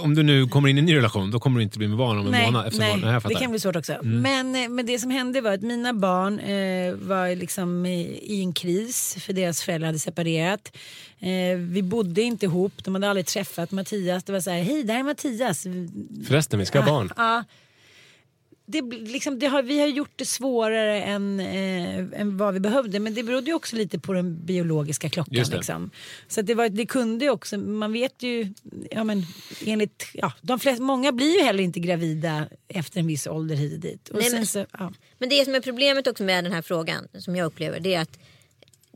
Om 0.00 0.14
du 0.14 0.22
nu 0.22 0.46
kommer 0.46 0.68
in 0.68 0.76
i 0.76 0.78
en 0.78 0.84
ny 0.84 0.96
relation, 0.96 1.30
då 1.30 1.40
kommer 1.40 1.58
du 1.58 1.62
inte 1.62 1.78
bli 1.78 1.88
med 1.88 1.98
barn 1.98 2.18
om 2.18 2.34
en 2.34 2.42
månad. 2.42 2.66
Efter 2.66 2.80
nej 2.80 2.90
barn. 2.90 3.00
Nej, 3.00 3.20
det. 3.20 3.28
Mm. 3.28 3.40
kan 3.40 3.50
bli 3.50 3.60
svårt 3.60 3.76
också. 3.76 3.96
Men, 4.02 4.54
eh, 4.54 4.68
men 4.68 4.86
det 4.86 4.98
som 4.98 5.10
hände 5.10 5.40
var 5.40 5.52
att 5.52 5.62
mina 5.62 5.94
barn 5.94 6.38
eh, 6.38 6.94
var 6.94 7.36
liksom 7.36 7.86
i, 7.86 8.00
i 8.22 8.40
en 8.40 8.52
kris 8.52 9.16
för 9.20 9.32
deras 9.32 9.62
föräldrar 9.62 9.86
hade 9.86 9.98
separerat. 9.98 10.76
Eh, 11.18 11.58
vi 11.58 11.82
bodde 11.82 12.22
inte 12.22 12.46
ihop, 12.46 12.72
de 12.84 12.94
hade 12.94 13.10
aldrig 13.10 13.26
träffat 13.26 13.70
Mattias. 13.70 14.24
Det 14.24 14.32
var 14.32 14.40
så 14.40 14.50
här, 14.50 14.62
hej 14.62 14.84
där 14.84 14.98
är 14.98 15.02
Mattias. 15.02 15.66
Förresten, 16.28 16.58
vi 16.58 16.66
ska 16.66 16.80
ha 16.80 16.86
barn. 16.86 17.12
Ja. 17.16 17.44
Det, 18.66 18.82
liksom, 18.82 19.38
det 19.38 19.46
har, 19.46 19.62
vi 19.62 19.80
har 19.80 19.86
gjort 19.86 20.12
det 20.16 20.24
svårare 20.24 21.02
än, 21.02 21.40
eh, 21.40 22.20
än 22.20 22.36
vad 22.36 22.54
vi 22.54 22.60
behövde 22.60 23.00
men 23.00 23.14
det 23.14 23.22
berodde 23.22 23.46
ju 23.46 23.54
också 23.54 23.76
lite 23.76 23.98
på 23.98 24.12
den 24.12 24.44
biologiska 24.46 25.10
klockan. 25.10 25.44
Liksom. 25.50 25.90
Så 26.28 26.40
att 26.40 26.46
det, 26.46 26.54
var, 26.54 26.68
det 26.68 26.86
kunde 26.86 27.24
ju 27.24 27.30
också, 27.30 27.58
man 27.58 27.92
vet 27.92 28.22
ju, 28.22 28.52
ja, 28.90 29.04
men, 29.04 29.22
enligt, 29.64 30.06
ja, 30.14 30.32
de 30.42 30.58
flesta, 30.58 30.82
många 30.82 31.12
blir 31.12 31.38
ju 31.38 31.44
heller 31.44 31.64
inte 31.64 31.80
gravida 31.80 32.48
efter 32.68 33.00
en 33.00 33.06
viss 33.06 33.26
ålder 33.26 33.56
hit 33.56 33.72
och 33.74 33.80
dit. 33.80 34.08
Och 34.08 34.18
Nej, 34.18 34.24
sen 34.30 34.38
men- 34.38 34.46
så, 34.46 34.66
ja. 34.72 34.92
Men 35.18 35.28
det 35.28 35.44
som 35.44 35.54
är 35.54 35.60
problemet 35.60 36.06
också 36.06 36.24
med 36.24 36.44
den 36.44 36.52
här 36.52 36.62
frågan 36.62 37.08
som 37.18 37.36
jag 37.36 37.46
upplever 37.46 37.80
det 37.80 37.94
är 37.94 38.00
att 38.00 38.18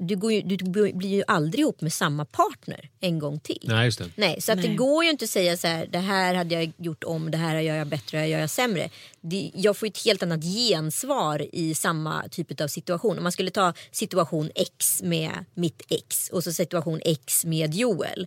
du, 0.00 0.16
går 0.16 0.32
ju, 0.32 0.42
du 0.42 0.56
blir 0.92 1.08
ju 1.08 1.22
aldrig 1.26 1.60
ihop 1.60 1.80
med 1.80 1.92
samma 1.92 2.24
partner 2.24 2.90
en 3.00 3.18
gång 3.18 3.40
till. 3.40 3.60
Nej, 3.62 3.84
just 3.84 3.98
det. 3.98 4.10
Nej, 4.16 4.40
så 4.40 4.52
att 4.52 4.62
det 4.62 4.68
Nej. 4.68 4.76
går 4.76 5.04
ju 5.04 5.10
inte 5.10 5.24
att 5.24 5.30
säga 5.30 5.56
så 5.56 5.66
här, 5.66 5.86
det 5.86 5.98
här 5.98 6.34
hade 6.34 6.54
jag 6.54 6.72
gjort 6.76 7.04
om, 7.04 7.30
det 7.30 7.38
här 7.38 7.60
gör 7.60 7.76
jag 7.76 7.86
bättre, 7.86 8.18
det 8.18 8.20
här 8.20 8.26
gör 8.26 8.40
jag 8.40 8.50
sämre. 8.50 8.90
Det, 9.20 9.50
jag 9.54 9.76
får 9.76 9.86
ju 9.86 9.90
ett 9.90 10.04
helt 10.04 10.22
annat 10.22 10.42
gensvar 10.42 11.46
i 11.52 11.74
samma 11.74 12.28
typ 12.28 12.60
av 12.60 12.68
situation. 12.68 13.16
Om 13.16 13.22
man 13.22 13.32
skulle 13.32 13.50
ta 13.50 13.72
situation 13.90 14.50
X 14.54 15.02
med 15.02 15.44
mitt 15.54 15.82
ex 15.88 16.28
och 16.28 16.44
så 16.44 16.52
situation 16.52 17.00
X 17.04 17.44
med 17.44 17.74
Joel. 17.74 18.26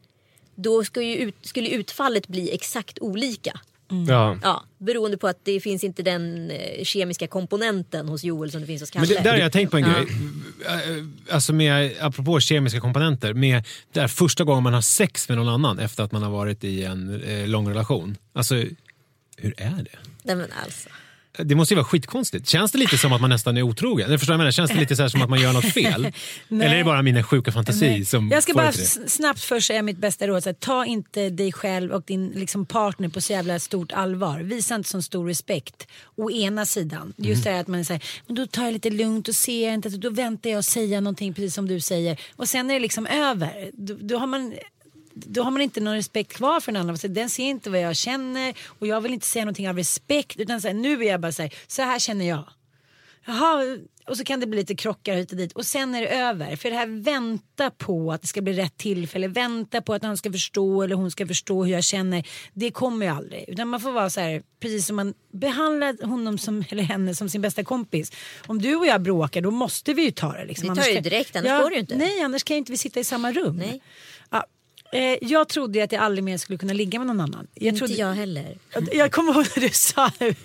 Då 0.56 0.84
skulle, 0.84 1.06
ju 1.06 1.16
ut, 1.16 1.36
skulle 1.42 1.70
utfallet 1.70 2.28
bli 2.28 2.52
exakt 2.52 3.00
olika. 3.00 3.60
Ja. 4.08 4.38
Ja, 4.44 4.64
beroende 4.78 5.18
på 5.18 5.28
att 5.28 5.40
det 5.46 5.60
finns 5.60 5.84
inte 5.84 6.04
den 6.04 6.52
eh, 6.52 6.84
kemiska 6.84 7.28
komponenten 7.28 8.08
hos 8.08 8.24
Joel 8.24 8.52
som 8.52 8.62
det 8.62 8.68
finns 8.68 8.82
hos 8.82 8.92
Kalle. 8.92 9.08
Men 9.08 9.16
det, 9.16 9.24
där 9.24 9.32
har 9.32 9.38
jag 9.40 9.52
tänkt 9.52 9.72
på 9.72 9.78
en 9.78 9.84
Ja. 9.84 9.90
grej. 9.94 10.08
Eh, 10.66 11.06
Alltså 11.36 11.54
med, 11.54 11.92
apropå 12.00 12.40
kemiska 12.40 12.80
komponenter. 12.80 13.34
Med 13.34 13.64
där 13.94 14.08
första 14.08 14.44
gången 14.44 14.64
man 14.64 14.74
har 14.74 14.82
sex 14.82 15.30
med 15.30 15.38
någon 15.38 15.50
annan 15.50 15.80
efter 15.80 16.04
att 16.04 16.12
man 16.12 16.24
har 16.24 16.30
varit 16.32 16.64
i 16.64 16.84
en 16.84 17.24
eh, 17.24 17.48
lång 17.48 17.70
relation. 17.70 18.18
Alltså, 18.34 18.56
hur 19.38 19.54
är 19.58 19.70
det? 19.84 19.98
Nej, 20.24 20.36
men 20.36 20.48
alltså. 20.66 20.90
Det 21.38 21.56
måste 21.56 21.74
ju 21.74 21.76
vara 21.76 21.86
skitkonstigt. 21.86 22.48
Känns 22.50 22.72
det 22.72 22.78
lite 22.78 22.98
som 22.98 23.14
att 23.14 23.22
man 23.22 23.30
nästan 23.30 23.58
är 23.58 23.62
otrogen? 23.62 24.08
Eller 24.08 24.18
förstår 24.18 24.34
jag 24.34 24.38
menar? 24.38 24.52
Känns 24.52 24.72
det 24.72 24.80
lite 24.80 24.96
så 24.96 25.02
här 25.02 25.10
som 25.10 25.22
att 25.22 25.30
man 25.30 25.42
gör 25.42 25.54
något 25.54 25.74
fel? 25.74 26.12
Eller 26.50 26.66
är 26.66 26.78
det 26.78 26.84
bara 26.84 27.02
min 27.02 27.24
sjuka 27.24 27.52
fantasi 27.52 28.06
som 28.06 28.30
Jag 28.30 28.44
ska 28.44 28.54
bara 28.54 28.72
det 28.72 28.78
det? 28.78 29.10
snabbt 29.10 29.42
först 29.42 29.68
säga 29.68 29.82
mitt 29.82 29.98
bästa 29.98 30.28
råd. 30.28 30.44
Så 30.44 30.50
här, 30.50 30.54
ta 30.54 30.86
inte 30.86 31.30
dig 31.30 31.52
själv 31.52 31.92
och 31.92 32.04
din 32.06 32.30
liksom, 32.30 32.66
partner 32.66 33.10
på 33.10 33.22
så 33.22 33.34
jävla 33.34 33.60
stort 33.60 33.92
allvar. 33.92 34.40
Visa 34.40 34.76
inte 34.76 34.90
så 34.90 35.02
stor 35.02 35.28
respekt. 35.28 35.88
Å 36.16 36.32
ena 36.32 36.66
sidan. 36.66 37.14
Just 37.18 37.44
det 37.44 37.50
här 37.52 37.62
att 37.62 37.68
man 37.68 37.86
säger, 37.86 38.04
men 38.28 38.36
då 38.36 38.48
tar 38.48 38.64
jag 38.64 38.74
lite 38.74 38.90
lugnt 38.90 39.28
och 39.28 39.36
ser 39.36 39.72
inte. 39.72 39.90
Då 39.90 40.10
väntar 40.10 40.50
jag 40.50 40.58
och 40.58 40.66
säga 40.66 41.02
någonting 41.02 41.34
precis 41.34 41.54
som 41.56 41.68
du 41.68 41.80
säger. 41.80 42.20
Och 42.36 42.50
sen 42.50 42.70
är 42.70 42.74
det 42.74 42.80
liksom 42.80 43.06
över. 43.08 43.70
Då, 43.74 43.98
då 44.00 44.18
har 44.18 44.28
man 44.28 44.54
då 45.26 45.44
har 45.44 45.52
man 45.52 45.62
inte 45.62 45.82
någon 45.82 45.96
respekt 45.96 46.34
kvar 46.34 46.60
för 46.60 46.72
den 46.72 46.82
andra. 46.82 46.98
Så 46.98 47.08
Den 47.08 47.30
ser 47.30 47.44
inte 47.44 47.70
vad 47.70 47.82
jag 47.82 47.96
känner 47.96 48.54
och 48.80 48.88
jag 48.88 49.02
vill 49.02 49.14
inte 49.14 49.28
säga 49.28 49.46
någonting 49.46 49.70
av 49.70 49.78
respekt. 49.78 50.40
Utan 50.40 50.62
så 50.62 50.68
här, 50.68 50.76
nu 50.76 50.96
vill 50.96 51.08
jag 51.08 51.22
bara 51.22 51.32
säga, 51.32 51.50
så 51.68 51.82
här 51.82 52.00
känner 52.00 52.28
jag. 52.28 52.44
Jaha, 53.26 53.78
och 54.08 54.18
så 54.18 54.24
kan 54.24 54.40
det 54.40 54.48
bli 54.48 54.60
lite 54.60 54.76
krockar 54.76 55.16
hit 55.16 55.32
och 55.32 55.38
dit 55.38 55.52
och 55.52 55.66
sen 55.66 55.96
är 55.96 56.02
det 56.02 56.08
över. 56.08 56.56
För 56.56 56.70
det 56.70 56.76
här 56.76 57.04
vänta 57.04 57.70
på 57.70 58.12
att 58.12 58.22
det 58.22 58.28
ska 58.28 58.42
bli 58.42 58.54
rätt 58.54 58.78
tillfälle, 58.78 59.28
vänta 59.28 59.82
på 59.82 59.94
att 59.94 60.04
han 60.04 60.18
ska 60.18 60.32
förstå 60.32 60.84
eller 60.84 60.96
hon 60.96 61.12
ska 61.12 61.28
förstå 61.28 61.64
hur 61.64 61.72
jag 61.72 61.84
känner. 61.84 62.28
Det 62.54 62.72
kommer 62.72 63.06
ju 63.06 63.12
aldrig. 63.12 63.46
Utan 63.48 63.68
man 63.68 63.80
får 63.80 63.92
vara 63.92 64.10
så 64.10 64.22
här, 64.22 64.44
precis 64.60 64.88
som 64.88 64.96
man 64.96 65.14
behandlar 65.32 66.06
honom 66.06 66.38
som, 66.38 66.64
eller 66.70 66.84
henne 66.84 67.16
som 67.16 67.30
sin 67.30 67.42
bästa 67.42 67.64
kompis. 67.64 68.12
Om 68.48 68.62
du 68.62 68.76
och 68.76 68.86
jag 68.86 69.02
bråkar 69.02 69.42
då 69.42 69.52
måste 69.52 69.94
vi 69.94 70.04
ju 70.04 70.12
ta 70.12 70.34
det. 70.34 70.46
Liksom. 70.46 70.74
Vi 70.74 70.82
tar 70.82 70.94
det 70.94 71.00
direkt, 71.02 71.36
annars 71.36 71.62
går 71.62 71.70
det 71.70 71.76
ju 71.76 71.82
inte. 71.82 71.96
Nej, 71.96 72.22
annars 72.22 72.44
kan 72.44 72.56
ju 72.56 72.60
inte 72.60 72.72
vi 72.72 72.78
sitta 72.78 73.00
i 73.00 73.04
samma 73.04 73.32
rum. 73.32 73.56
Nej. 73.56 73.82
Ja, 74.30 74.46
eh, 74.92 75.18
jag 75.22 75.50
trodde 75.50 75.84
att 75.84 75.92
jag 75.92 76.02
aldrig 76.02 76.24
mer 76.24 76.38
skulle 76.38 76.58
kunna 76.58 76.74
ligga 76.74 77.00
med 77.00 77.08
någon 77.08 77.20
annan. 77.20 77.48
Jag 77.54 77.68
Inte 77.68 77.80
trodde, 77.80 77.94
jag 77.94 78.14
heller. 78.14 78.58
jag 78.92 79.12
kommer 79.12 79.34
ihåg 79.34 79.46
när 79.56 79.62
du 79.62 79.70
sa 79.70 80.12
det. 80.20 80.36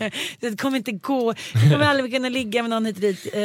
Det 0.41 0.61
kommer 0.61 0.77
inte 0.77 0.93
gå. 0.93 1.35
Jag 1.55 1.63
kommer 1.73 1.85
aldrig 1.85 2.13
kunna 2.13 2.29
ligga 2.29 2.63
med 2.63 2.71
någon 2.71 2.87
hit 2.87 2.97
och 2.97 3.03
dit. 3.03 3.27
Eh, 3.35 3.41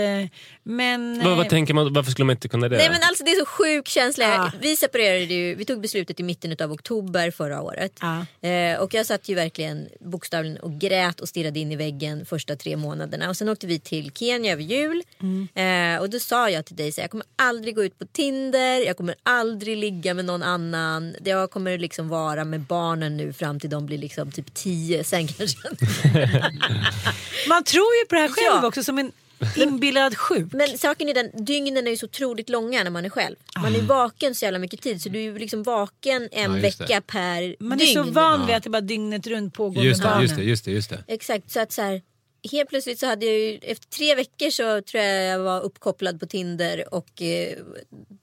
Men... 0.64 1.20
Vad, 1.24 1.32
eh, 1.32 1.38
vad 1.38 1.50
tänker 1.50 1.74
man, 1.74 1.94
varför 1.94 2.12
skulle 2.12 2.26
man 2.26 2.36
inte 2.36 2.48
kunna 2.48 2.70
det? 2.70 2.78
Nej 2.78 2.90
men 2.90 3.00
alltså 3.04 3.24
det 3.24 3.32
är 3.32 3.40
så 3.40 3.46
sjuk 3.46 3.88
känsla. 3.88 4.26
Ja. 4.26 4.52
Vi 4.62 4.76
separerade 4.76 5.34
ju, 5.34 5.56
vi 5.56 5.66
tog 5.66 5.82
beslutet 5.82 6.20
i 6.20 6.24
mitten 6.24 6.56
av 6.64 6.72
oktober 6.72 7.32
förra 7.32 7.62
året. 7.62 8.00
Ja. 8.02 8.50
Eh, 8.50 8.80
och 8.80 8.94
jag 8.94 9.06
satt 9.06 9.30
ju 9.30 9.36
verkligen 9.36 9.88
bokstavligen 10.00 10.58
och 10.58 10.80
grät 10.80 11.20
och 11.20 11.30
stirrade 11.30 11.60
in 11.60 11.72
i 11.72 11.76
väggen 11.76 12.26
första 12.26 12.56
tre 12.56 12.78
månaderna. 12.78 13.30
Och 13.30 13.38
sen 13.38 13.50
åkte 13.50 13.68
vi 13.68 13.80
till 13.80 14.12
Kenya 14.12 14.54
över 14.54 14.64
jul. 14.64 15.04
Mm. 15.22 15.48
Eh, 15.96 16.02
och 16.02 16.10
då 16.10 16.20
sa 16.20 16.50
jag 16.50 16.66
till 16.66 16.76
dig 16.76 16.92
så 16.92 17.02
här, 17.02 17.04
jag 17.04 17.12
kommer 17.12 17.26
aldrig 17.36 17.76
gå 17.76 17.84
ut 17.84 18.00
på 18.00 18.06
Tinder, 18.06 18.86
jag 18.86 18.98
kommer 18.98 19.16
aldrig 19.24 19.78
ligga 19.78 20.14
med 20.14 20.26
någon 20.26 20.44
annan. 20.44 20.91
Jag 21.24 21.52
kommer 21.52 21.78
liksom 21.78 22.10
vara 22.10 22.46
med 22.46 22.60
barnen 22.62 23.18
nu 23.18 23.34
fram 23.34 23.60
till 23.60 23.70
de 23.70 23.86
blir 23.86 23.98
liksom 23.98 24.32
typ 24.32 24.54
tio. 24.54 25.04
Sen 25.04 25.28
kanske 25.28 25.58
Man 27.50 27.64
tror 27.64 27.86
ju 28.02 28.06
på 28.10 28.16
det 28.16 28.22
här 28.22 28.28
själv 28.28 28.60
Ja. 28.62 28.68
också 28.68 28.84
som 28.84 28.98
en 29.00 29.12
inbillad 29.56 30.18
sjuk. 30.18 30.54
Men 30.54 30.78
saken 30.78 31.10
är 31.10 31.14
den, 31.14 31.46
dygnen 31.46 31.88
är 31.88 31.92
ju 31.92 31.98
så 31.98 32.06
otroligt 32.06 32.50
långa 32.50 32.84
när 32.84 32.92
man 32.92 33.06
är 33.06 33.10
själv. 33.10 33.36
Man 33.56 33.76
Ah. 33.76 33.78
är 33.78 33.82
vaken 33.82 34.36
så 34.36 34.46
jävla 34.46 34.60
mycket 34.60 34.82
tid 34.82 35.02
så 35.02 35.10
du 35.10 35.20
är 35.20 35.24
ju 35.24 35.38
liksom 35.40 35.64
vaken 35.64 36.30
en 36.32 36.56
Ja, 36.56 36.62
vecka 36.62 37.02
per 37.08 37.56
Man 37.64 37.82
är 37.82 37.86
dygn. 37.86 37.94
så 37.94 38.04
van 38.12 38.48
vid 38.48 38.56
att 38.56 38.64
det 38.64 38.70
bara 38.70 38.82
dygnet 38.82 39.28
runt 39.28 39.54
pågår 39.54 39.84
Just 39.84 40.00
med 40.04 40.08
det, 40.08 40.12
barnen. 40.12 40.24
just 40.24 40.36
det, 40.36 40.44
just 40.44 40.66
det, 40.66 40.72
just 40.72 40.90
det. 40.90 41.04
Exakt, 41.08 41.52
så 41.52 41.60
att 41.60 41.72
så 41.72 41.82
här, 41.82 42.02
helt 42.52 42.70
plötsligt 42.70 43.00
så 43.00 43.06
hade 43.06 43.26
jag 43.26 43.40
ju, 43.40 43.60
efter 43.62 43.88
tre 43.88 44.16
veckor 44.16 44.50
så 44.50 44.82
tror 44.82 45.04
jag 45.04 45.26
jag 45.26 45.40
var 45.40 45.62
uppkopplad 45.62 46.20
på 46.20 46.26
Tinder 46.26 46.94
och 46.94 47.22
eh, 47.22 47.58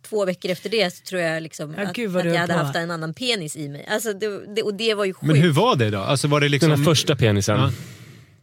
två 0.08 0.24
veckor 0.24 0.50
efter 0.50 0.70
det 0.70 0.94
så 0.94 1.04
tror 1.04 1.20
jag 1.20 1.42
liksom 1.42 1.74
Ja, 1.74 1.82
att, 1.82 1.88
att 1.90 2.24
jag 2.24 2.34
hade 2.34 2.52
haft 2.52 2.76
en 2.76 2.90
annan 2.90 3.14
penis 3.14 3.56
i 3.56 3.68
mig. 3.68 3.86
Alltså 3.90 4.12
det, 4.12 4.54
det, 4.54 4.62
och 4.62 4.74
det 4.74 4.94
var 4.94 5.04
ju 5.04 5.14
sjukt. 5.14 5.26
Men 5.26 5.36
hur 5.36 5.52
var 5.52 5.76
det 5.76 5.90
då? 5.90 5.98
Alltså 5.98 6.28
var 6.28 6.40
det 6.40 6.48
liksom... 6.48 6.70
Den 6.70 6.84
första 6.84 7.16
penisen. 7.16 7.60
Ja. 7.60 7.72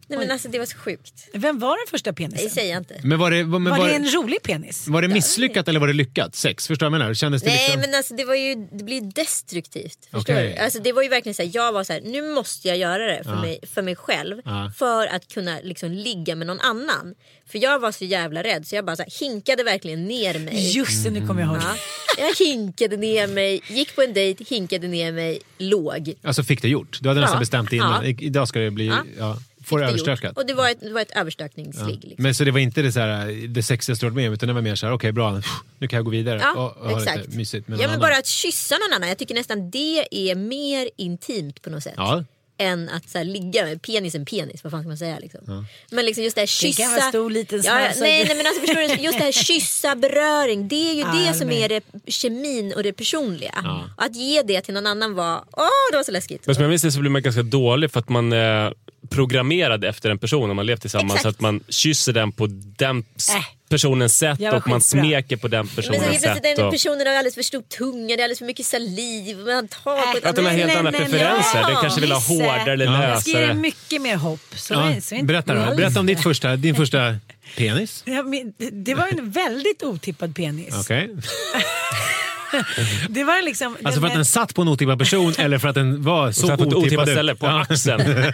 Nej 0.08 0.18
men 0.18 0.30
alltså 0.30 0.48
det 0.48 0.58
var 0.58 0.66
så 0.66 0.76
sjukt. 0.78 1.28
Vem 1.32 1.58
var 1.58 1.76
den 1.76 1.90
första 1.90 2.10
Det 2.10 2.16
penisen? 2.16 2.50
säger 2.50 2.72
jag 2.72 2.80
inte. 2.80 3.00
Men 3.02 3.18
var 3.18 3.30
det, 3.30 3.44
men 3.44 3.64
var, 3.64 3.78
var, 3.78 3.88
det 3.88 3.94
en 3.94 4.10
rolig 4.10 4.42
penis? 4.42 4.88
var 4.88 5.02
det 5.02 5.08
misslyckat 5.08 5.68
eller 5.68 5.80
var 5.80 5.86
det 5.86 5.92
lyckat? 5.92 6.34
Sex? 6.34 6.66
Förstår 6.66 6.86
du 6.86 6.90
vad 6.90 6.94
jag 6.94 7.00
menar? 7.04 7.14
Kändes 7.14 7.42
det 7.42 7.48
Nej 7.48 7.58
liksom... 7.66 7.80
men 7.80 7.94
alltså 7.94 8.14
det 8.14 8.24
var 8.24 8.34
ju 8.34 8.54
det 8.72 8.84
blir 8.84 9.00
destruktivt. 9.00 9.98
Förstår 10.12 10.20
Okej. 10.34 10.54
du? 10.56 10.62
Alltså 10.64 10.78
det 10.80 10.92
var 10.92 11.02
ju 11.02 11.08
verkligen 11.08 11.34
så 11.34 11.42
här, 11.42 11.50
jag 11.54 11.72
var 11.72 11.84
så 11.84 11.92
här, 11.92 12.00
nu 12.00 12.22
måste 12.22 12.68
jag 12.68 12.76
göra 12.76 13.06
det 13.06 13.24
för, 13.24 13.30
Ja. 13.30 13.40
mig, 13.40 13.58
för 13.74 13.82
mig 13.82 13.96
själv. 13.96 14.36
Ja. 14.44 14.72
För 14.76 15.06
att 15.06 15.28
kunna 15.28 15.58
liksom 15.62 15.90
ligga 15.92 16.34
med 16.36 16.46
någon 16.46 16.60
annan. 16.60 17.14
För 17.48 17.58
jag 17.62 17.78
var 17.78 17.92
så 17.92 18.04
jävla 18.04 18.42
rädd 18.42 18.66
så 18.66 18.74
jag 18.76 18.84
bara 18.84 18.96
så 18.96 19.02
här, 19.02 19.10
hinkade 19.20 19.62
verkligen 19.64 20.04
ner 20.04 20.38
mig. 20.38 20.76
Just 20.76 21.04
det, 21.04 21.10
nu 21.10 21.26
kommer 21.26 21.40
jag 21.40 21.50
ihåg. 21.50 21.62
Ja. 21.62 21.76
Jag 22.18 22.46
hinkade 22.46 22.96
ner 22.96 23.26
mig, 23.26 23.60
gick 23.68 23.94
på 23.96 24.02
en 24.02 24.12
dejt, 24.14 24.44
hinkade 24.48 24.88
ner 24.88 25.12
mig, 25.12 25.38
låg. 25.58 26.14
Alltså 26.22 26.42
fick 26.42 26.62
det 26.62 26.68
gjort? 26.68 26.98
Du 27.02 27.08
hade 27.08 27.20
nästan 27.20 27.40
bestämt 27.40 27.72
innan. 27.72 28.04
Ja. 28.04 28.10
I- 28.10 28.16
Idag 28.26 28.48
ska 28.48 28.58
det 28.58 28.70
bli... 28.70 28.92
Ja. 29.18 29.38
Ja. 29.66 29.68
Får 29.68 29.78
det 29.78 29.84
Det 29.86 29.90
gjort. 29.92 30.00
överstökat? 30.08 30.36
Och 30.36 30.46
det 30.46 30.54
var 30.54 30.70
ett, 30.70 30.80
det 30.80 30.92
var 30.92 31.00
ett 31.00 31.16
överstökningsligg. 31.16 31.98
Liksom. 32.04 32.22
Men 32.22 32.34
så 32.34 32.44
det 32.44 32.50
var 32.50 32.58
inte 32.60 32.82
det, 32.82 32.92
så 32.92 33.00
här, 33.00 33.48
det 33.48 33.62
sexigaste 33.62 34.06
du 34.06 34.10
varit 34.10 34.16
med 34.16 34.28
om 34.28 34.34
utan 34.34 34.46
det 34.46 34.52
var 34.54 34.62
mer 34.62 34.74
så 34.74 34.86
här, 34.86 34.92
okej 34.92 35.12
bra, 35.12 35.40
nu 35.78 35.88
kan 35.88 35.96
jag 35.96 36.04
gå 36.04 36.10
vidare 36.10 36.40
Ja, 36.42 36.76
och, 36.80 36.98
exakt. 37.00 37.28
mysigt 37.28 37.68
med 37.68 37.76
Ja 37.78 37.82
men 37.82 37.90
annan. 37.90 38.00
bara 38.00 38.16
att 38.18 38.26
kyssa 38.26 38.74
någon 38.78 38.92
annan, 38.96 39.08
jag 39.08 39.18
tycker 39.18 39.34
nästan 39.34 39.70
det 39.70 40.06
är 40.10 40.34
mer 40.34 40.90
intimt 40.96 41.62
på 41.62 41.70
något 41.70 41.82
sätt. 41.82 41.94
Ja. 41.96 42.24
Än 42.58 42.88
att 42.88 43.08
så 43.08 43.18
här, 43.18 43.24
ligga 43.24 43.64
med 43.64 43.82
penisen 43.82 44.24
penis, 44.24 44.64
vad 44.64 44.70
fan 44.70 44.80
ska 44.80 44.88
man 44.88 44.98
säga 44.98 45.18
liksom. 45.18 45.66
Men 45.90 46.04
liksom 46.06 46.24
just 46.24 46.34
det 46.36 46.42
här 46.42 46.46
kyssa. 46.46 46.82
kan 46.82 46.92
vara 46.92 47.08
stor, 47.08 47.30
liten, 47.30 47.62
ja, 47.64 47.80
ja, 47.80 47.90
nej, 47.96 48.24
nej 48.26 48.36
men 48.36 48.46
alltså 48.46 48.60
förstår 48.60 48.96
du, 48.96 49.02
just 49.04 49.18
det 49.18 49.24
här 49.24 49.32
kyssa, 49.32 49.96
beröring. 49.96 50.68
Det 50.68 50.90
är 50.90 50.94
ju 50.94 51.00
Ja, 51.00 51.12
det 51.28 51.34
som 51.34 51.48
med. 51.48 51.56
är 51.62 51.68
det 51.68 52.10
kemin 52.12 52.72
och 52.76 52.82
det 52.82 52.92
personliga. 52.92 53.84
Att 53.96 54.16
ge 54.16 54.42
det 54.42 54.60
till 54.60 54.74
någon 54.74 54.86
annan 54.86 55.14
var, 55.14 55.44
åh 55.52 55.66
det 55.90 55.96
var 55.96 56.04
så 56.04 56.12
läskigt. 56.12 56.46
Men 56.46 56.54
som 56.54 56.62
jag 56.62 56.68
minns 56.68 56.82
det 56.82 56.92
så 56.92 57.00
blir 57.00 57.10
man 57.10 57.22
ganska 57.22 57.42
dålig 57.42 57.90
för 57.90 58.00
att 58.00 58.08
man 58.08 58.32
är 58.32 58.74
programmerad 59.06 59.84
efter 59.84 60.10
en 60.10 60.18
person 60.18 60.50
om 60.50 60.56
man 60.56 60.66
levt 60.66 60.80
tillsammans. 60.80 61.12
Exakt. 61.12 61.22
Så 61.22 61.28
att 61.28 61.40
man 61.40 61.60
kysser 61.68 62.12
den 62.12 62.32
på 62.32 62.46
den 62.78 62.98
Äh. 62.98 63.44
personens 63.68 64.18
sätt 64.18 64.40
Jag 64.40 64.54
och 64.54 64.68
man 64.68 64.80
smeker 64.80 65.36
på 65.36 65.48
den 65.48 65.66
Men 65.66 65.74
personens 65.76 66.02
helt 66.02 66.22
plötsligt 66.22 66.44
sätt. 66.44 66.56
den 66.56 66.66
Och... 66.66 66.72
personen 66.72 67.06
har 67.06 67.14
alldeles 67.14 67.34
för 67.34 67.42
stor 67.42 67.62
tunga, 67.62 68.06
det 68.06 68.12
är 68.12 68.24
alldeles 68.24 68.38
för 68.38 68.46
mycket 68.46 68.66
saliv. 68.66 69.36
Man 69.38 69.68
tar 69.68 70.12
på 70.12 70.18
ett 70.18 70.24
Att 70.24 70.36
den 70.36 70.44
har 70.44 70.52
annat- 70.52 70.66
helt 70.66 70.78
andra 70.78 70.92
preferenser. 70.92 71.60
ja. 71.60 71.66
Den 71.68 71.76
kanske 71.80 72.00
vill 72.00 72.12
ha 72.12 72.20
hårdare 72.20 72.72
eller 72.72 72.84
Jag 73.08 73.20
ska 73.22 73.30
ge 73.30 73.36
dig 73.36 73.46
lösare. 73.46 73.60
mycket 73.60 74.02
mer 74.02 74.16
hopp. 74.16 74.40
Så 74.56 74.74
Ja, 74.74 74.90
är, 74.90 75.00
så 75.00 75.24
berätta 75.24 75.54
då. 75.54 75.76
Berätta 75.76 76.00
om 76.00 76.06
ditt 76.06 76.22
första, 76.22 76.56
din 76.56 76.74
första 76.74 77.16
penis. 77.56 78.02
Ja, 78.06 78.22
men 78.22 78.52
det- 78.84 78.94
var 78.94 79.06
en 79.18 79.30
väldigt 79.30 79.82
otippad 79.82 80.34
penis. 80.36 80.74
Okej. 80.80 81.10
Det 83.08 83.24
var 83.24 83.42
liksom... 83.44 83.76
Alltså 83.84 84.00
för 84.00 84.06
att 84.08 84.14
den 84.14 84.24
satt 84.24 84.54
på 84.54 84.62
en 84.62 84.68
otippad 84.68 84.98
person 84.98 85.32
eller 85.38 85.58
för 85.58 85.68
att 85.68 85.74
den 85.74 86.02
var 86.02 86.32
så 86.32 86.40
Så 86.40 86.48
här 86.50 86.56
på 86.56 86.62
ett 86.62 86.66
otippad 86.74 86.86
otippat 86.86 87.08
ut? 87.08 87.14
ställe, 87.14 87.34
på 87.34 87.46
Ja. 87.46 87.60
axeln. 87.60 88.02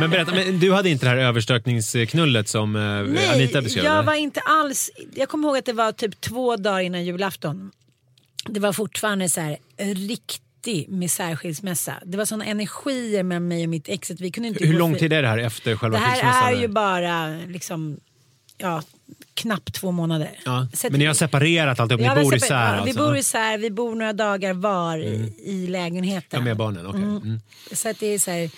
Men 0.00 0.10
berätta, 0.10 0.34
men 0.34 0.58
du 0.58 0.72
hade 0.72 0.90
inte 0.90 1.06
det 1.06 1.10
här 1.10 1.16
överstökningsknullet 1.16 2.48
som 2.48 2.76
eh, 2.76 2.82
Nej, 2.82 3.28
Anita 3.34 3.62
beskrev? 3.62 3.84
jag 3.84 3.92
eller? 3.94 4.02
var 4.02 4.14
inte 4.14 4.40
alls... 4.40 4.90
Jag 5.14 5.28
kommer 5.28 5.48
ihåg 5.48 5.56
att 5.58 5.64
det 5.66 5.72
var 5.72 5.92
typ 5.92 6.20
två 6.20 6.56
dagar 6.56 6.80
innan 6.80 7.04
julafton. 7.04 7.70
Det 8.48 8.60
var 8.60 8.72
fortfarande 8.72 9.28
så 9.28 9.40
här 9.40 9.56
riktig 9.78 10.88
misärskilsmässa. 10.88 11.94
Det 12.04 12.18
var 12.18 12.24
såna 12.24 12.44
energier 12.44 13.22
med 13.22 13.42
mig 13.42 13.62
och 13.62 13.68
mitt 13.68 13.88
ex 13.88 14.10
vi 14.10 14.30
kunde 14.30 14.48
inte 14.48 14.64
Hur 14.66 14.78
lång 14.78 14.94
tid 14.94 15.12
är 15.12 15.22
det 15.22 15.28
här 15.28 15.38
efter 15.38 15.76
själva 15.76 15.98
Det 15.98 16.04
här 16.04 16.12
skilsmässan? 16.14 16.54
är 16.54 16.60
ju 16.60 16.68
bara 16.68 17.28
liksom, 17.48 17.96
ja, 18.58 18.82
knappt 19.34 19.74
två 19.74 19.92
månader. 19.92 20.30
Ja. 20.44 20.66
Att- 20.72 20.90
Men 20.90 20.98
ni 21.00 21.06
har 21.06 21.14
separerat 21.14 21.80
alltihop, 21.80 22.02
Ja, 22.02 22.14
ni 22.14 22.20
vi 22.20 22.24
bor 22.24 22.36
isär 22.36 22.54
ja, 22.54 22.60
alltså? 22.60 22.84
Vi 22.84 23.06
bor 23.06 23.16
isär, 23.16 23.58
vi 23.58 23.70
bor 23.70 23.94
några 23.94 24.12
dagar 24.12 24.52
var 24.52 24.98
i, 24.98 25.34
i 25.38 25.66
lägenheten. 25.66 26.38
Ja, 26.38 26.44
med 26.44 26.56
barnen, 26.56 26.86
okej. 26.86 27.00
Mm. 27.02 27.40
Så 27.72 27.88
att 27.88 28.00
det 28.00 28.06
är 28.06 28.18
så 28.18 28.30
här, 28.30 28.50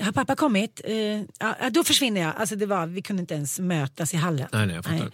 har 0.00 0.12
pappa 0.12 0.36
kommit? 0.36 0.80
Eh, 0.84 0.94
ja, 1.38 1.70
då 1.70 1.84
försvinner 1.84 2.20
jag. 2.20 2.32
Alltså 2.36 2.56
det 2.56 2.66
var, 2.66 2.86
vi 2.86 3.02
kunde 3.02 3.20
inte 3.20 3.34
ens 3.34 3.58
mötas 3.58 4.14
i 4.14 4.16
hallen. 4.16 4.48
Nej, 4.52 4.66
nej, 4.66 4.76
jag 4.76 4.84
fattar. 4.84 5.10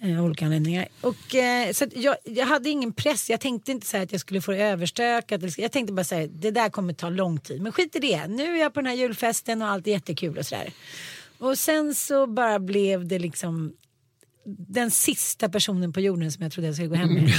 Eh, 0.00 0.24
olika 0.24 0.44
anledningar. 0.44 0.88
Och, 1.00 1.34
eh, 1.34 1.72
så 1.72 1.84
att 1.84 1.96
jag, 1.96 2.16
jag 2.24 2.46
hade 2.46 2.70
ingen 2.70 2.92
press. 2.92 3.30
Jag 3.30 3.40
tänkte 3.40 3.72
inte 3.72 3.86
så 3.86 3.96
att 3.96 4.12
jag 4.12 4.20
skulle 4.20 4.40
få 4.40 4.52
det 4.52 4.62
överstökat. 4.62 5.58
Jag 5.58 5.72
tänkte 5.72 5.92
bara 5.92 6.04
säga 6.04 6.26
det 6.26 6.50
där 6.50 6.68
kommer 6.68 6.92
ta 6.92 7.08
lång 7.08 7.40
tid. 7.40 7.62
Men 7.62 7.72
skit 7.72 7.96
i 7.96 7.98
det. 7.98 8.26
Nu 8.26 8.56
är 8.56 8.60
jag 8.60 8.74
på 8.74 8.80
den 8.80 8.86
här 8.86 8.94
julfesten 8.96 9.62
och 9.62 9.68
allt 9.68 9.86
är 9.86 9.90
jättekul 9.90 10.38
och 10.38 10.46
sådär. 10.46 10.72
Och 11.38 11.58
sen 11.58 11.94
så 11.94 12.26
bara 12.26 12.58
blev 12.58 13.06
det 13.08 13.18
liksom 13.18 13.72
den 14.56 14.90
sista 14.90 15.48
personen 15.48 15.92
på 15.92 16.00
jorden 16.00 16.32
som 16.32 16.42
jag 16.42 16.52
trodde 16.52 16.68
jag 16.68 16.74
skulle 16.74 16.88
gå 16.88 16.94
hem 16.94 17.14
med. 17.14 17.32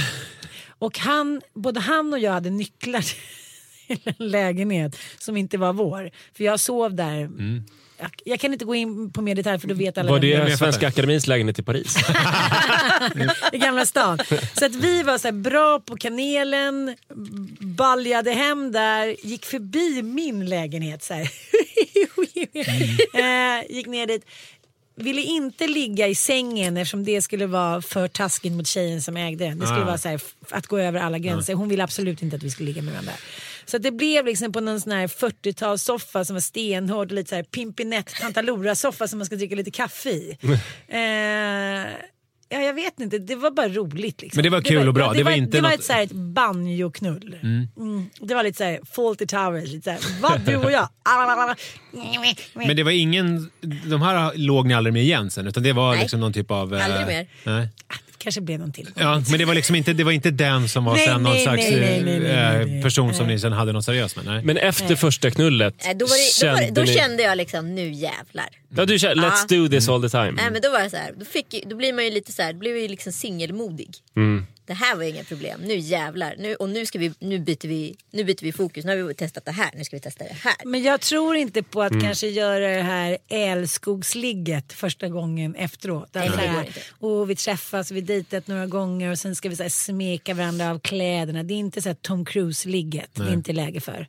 Och 0.78 0.98
han, 0.98 1.40
både 1.54 1.80
han 1.80 2.12
och 2.12 2.18
jag 2.18 2.32
hade 2.32 2.50
nycklar 2.50 3.00
till 3.86 4.00
en 4.04 4.28
lägenhet 4.30 4.96
som 5.18 5.36
inte 5.36 5.58
var 5.58 5.72
vår. 5.72 6.10
För 6.36 6.44
jag 6.44 6.60
sov 6.60 6.94
där. 6.94 7.30
Jag, 7.98 8.10
jag 8.24 8.40
kan 8.40 8.52
inte 8.52 8.64
gå 8.64 8.74
in 8.74 9.12
på 9.12 9.22
mer 9.22 9.34
detalj 9.34 9.60
för 9.60 9.68
då 9.68 9.74
vet 9.74 9.98
alla 9.98 10.10
Var 10.10 10.24
jag 10.24 10.40
är. 10.40 10.50
det 10.50 10.56
Svenska 10.56 10.88
Akademins 10.88 11.26
lägenhet 11.26 11.58
i 11.58 11.62
Paris? 11.62 11.96
i 13.52 13.58
Gamla 13.58 13.86
stan. 13.86 14.18
Så 14.58 14.66
att 14.66 14.74
vi 14.74 15.02
var 15.02 15.18
så 15.18 15.28
här 15.28 15.32
bra 15.32 15.80
på 15.80 15.96
kanelen, 15.96 16.96
baljade 17.60 18.32
hem 18.32 18.72
där, 18.72 19.26
gick 19.26 19.44
förbi 19.44 20.02
min 20.02 20.46
lägenhet 20.48 21.02
så 21.02 21.14
här. 21.14 21.22
eh, 23.14 23.76
gick 23.76 23.86
ner 23.86 24.06
dit. 24.06 24.24
Ville 25.02 25.22
inte 25.22 25.66
ligga 25.66 26.08
i 26.08 26.14
sängen 26.14 26.76
eftersom 26.76 27.04
det 27.04 27.22
skulle 27.22 27.46
vara 27.46 27.82
för 27.82 28.08
taskigt 28.08 28.52
mot 28.52 28.66
tjejen 28.66 29.02
som 29.02 29.16
ägde 29.16 29.44
den. 29.44 29.58
Det 29.58 29.66
skulle 29.66 29.82
Ah. 29.82 29.84
vara 29.86 29.98
så 29.98 30.08
här, 30.08 30.20
att 30.50 30.66
gå 30.66 30.78
över 30.78 31.00
alla 31.00 31.18
gränser. 31.18 31.54
Hon 31.54 31.68
ville 31.68 31.84
absolut 31.84 32.22
inte 32.22 32.36
att 32.36 32.42
vi 32.42 32.50
skulle 32.50 32.66
ligga 32.66 32.82
med 32.82 32.92
varandra. 32.92 33.12
Så 33.64 33.78
det 33.78 33.90
blev 33.90 34.26
liksom 34.26 34.52
på 34.52 34.60
någon 34.60 34.80
sån 34.80 34.92
här 34.92 35.06
40-talssoffa 35.06 36.24
som 36.24 36.34
var 36.36 36.40
stenhård 36.40 37.06
och 37.06 37.12
lite 37.14 37.28
så 37.28 37.34
här 37.36 37.42
pimpinett 37.42 38.06
Tantalora-soffa 38.20 39.08
som 39.08 39.18
man 39.18 39.26
ska 39.26 39.36
dricka 39.36 39.54
lite 39.54 39.70
kaffe 39.70 40.10
i. 40.10 40.36
eh, 40.88 41.92
Ja, 42.52 42.58
jag 42.60 42.74
vet 42.74 43.00
inte. 43.00 43.18
Det 43.18 43.36
var 43.36 43.50
bara 43.50 43.68
roligt. 43.68 44.22
Liksom. 44.22 44.36
Men 44.38 44.42
det 44.44 44.50
var 44.50 44.60
kul 44.60 44.88
och 44.88 44.94
bra. 44.94 45.04
Ja, 45.06 45.12
Det 45.12 45.22
var 45.22 45.30
inte 45.30 45.56
det 45.56 45.60
var 45.62 45.70
något- 45.70 45.78
ett, 45.78 45.84
så 45.84 45.92
här, 45.92 46.02
ett 46.02 46.12
banjoknull. 46.12 47.36
Mm. 47.42 48.10
Det 48.20 48.34
var 48.34 48.42
lite 48.42 48.58
så 48.58 48.64
här 48.64 48.80
Fawlty 48.92 49.26
Towers. 49.26 49.68
Lite 49.72 49.84
så 49.84 49.90
här, 49.90 50.20
vad 50.22 50.40
du 50.40 50.56
och 50.56 50.72
jag? 50.72 50.88
Men 52.54 52.76
det 52.76 52.82
var 52.82 52.90
ingen, 52.90 53.50
de 53.86 54.02
här 54.02 54.32
låg 54.36 54.66
ni 54.66 54.74
aldrig 54.74 54.92
med 54.92 55.02
igen 55.02 55.30
sen 55.30 55.46
utan 55.46 55.62
det 55.62 55.72
var 55.72 55.90
Nej. 55.92 56.00
liksom 56.00 56.20
någon 56.20 56.32
typ 56.32 56.50
av... 56.50 56.74
eh, 56.74 56.84
Aldrig 56.84 57.06
mer. 57.06 57.26
Nej. 57.44 57.68
Kanske 58.20 58.40
blev 58.40 58.60
någon 58.60 58.72
till. 58.72 58.88
Ja, 58.94 59.22
men 59.30 59.38
det 59.38 59.44
var 59.44 59.54
liksom 59.54 59.74
inte, 59.74 59.92
det 59.92 60.04
var 60.04 60.12
inte 60.12 60.30
den 60.30 60.68
som 60.68 60.84
var 60.84 60.94
Nej, 60.94 61.06
sen 61.06 61.22
någon 61.22 61.32
nej, 61.32 61.42
slags 61.42 61.70
nej, 61.70 62.76
eh, 62.76 62.82
person 62.82 63.14
som 63.14 63.26
ni 63.26 63.38
sen 63.38 63.52
hade 63.52 63.72
något 63.72 63.84
seriöst 63.84 64.16
med? 64.16 64.24
Nej. 64.24 64.44
Men 64.44 64.56
efter 64.56 64.96
första 64.96 65.30
knullet, 65.30 65.74
då, 65.78 65.86
var 65.86 65.94
det, 65.94 65.98
då, 65.98 66.06
var 66.06 66.16
det, 66.16 66.62
kände 66.62 66.80
då 66.80 66.86
ni... 66.86 66.94
kände 66.94 67.22
jag 67.22 67.36
liksom, 67.36 67.74
nu 67.74 67.92
jävlar. 67.92 68.48
Ja, 68.76 68.84
du 68.84 68.98
kände, 68.98 69.22
let's 69.22 69.48
do 69.48 69.68
this 69.68 69.88
all 69.88 70.02
the 70.02 70.08
time. 70.08 70.32
Nej 70.32 70.50
men 70.50 70.62
då 70.62 70.70
var 70.70 70.82
det 70.82 70.90
så 70.90 70.96
här, 70.96 71.12
då, 71.16 71.24
fick, 71.24 71.54
ju- 71.54 71.62
då 71.66 71.76
blir 71.76 71.92
man 71.92 72.04
ju 72.04 72.10
lite 72.10 72.32
så 72.32 72.42
här, 72.42 72.52
då 72.52 72.58
blir 72.58 72.70
man 72.72 72.80
ju 72.82 72.88
liksom 72.88 73.12
singelmodig. 73.12 73.94
Mm. 74.16 74.46
Det 74.70 74.74
här 74.74 74.96
var 74.96 75.02
inga 75.02 75.24
problem, 75.24 75.60
nu 75.60 75.76
jävlar. 75.76 76.34
Nu, 76.38 76.54
och 76.54 76.68
nu, 76.68 76.86
ska 76.86 76.98
vi, 76.98 77.12
nu, 77.18 77.38
byter 77.38 77.68
vi, 77.68 77.96
nu 78.10 78.24
byter 78.24 78.42
vi 78.42 78.52
fokus, 78.52 78.84
nu 78.84 79.02
har 79.02 79.08
vi 79.08 79.14
testat 79.14 79.44
det 79.44 79.50
här, 79.50 79.70
nu 79.76 79.84
ska 79.84 79.96
vi 79.96 80.00
testa 80.00 80.24
det 80.24 80.32
här. 80.34 80.54
Men 80.64 80.82
jag 80.82 81.00
tror 81.00 81.36
inte 81.36 81.62
på 81.62 81.82
Mm. 81.82 81.96
att 81.98 82.04
kanske 82.04 82.28
göra 82.28 82.68
det 82.76 82.82
här 82.82 83.18
älskogsligget 83.28 84.72
första 84.72 85.08
gången 85.08 85.54
efteråt. 85.54 86.08
Nej, 86.12 86.22
Alltså 86.28 86.40
går 86.40 86.46
här, 86.48 86.68
och 86.98 87.30
vi 87.30 87.36
träffas, 87.36 87.90
vi 87.90 88.00
dejtat 88.00 88.46
några 88.46 88.66
gånger 88.66 89.10
och 89.10 89.18
sen 89.18 89.36
ska 89.36 89.48
vi 89.48 89.56
så 89.56 89.62
här 89.62 89.70
smeka 89.70 90.34
varandra 90.34 90.70
av 90.70 90.78
kläderna. 90.78 91.42
Det 91.42 91.54
är 91.54 91.58
inte 91.58 91.82
så 91.82 91.88
här 91.88 91.94
Tom 91.94 92.24
Cruise-ligget. 92.24 93.10
Det 93.14 93.22
är 93.22 93.32
inte 93.32 93.52
läge 93.52 93.80
för. 93.80 94.08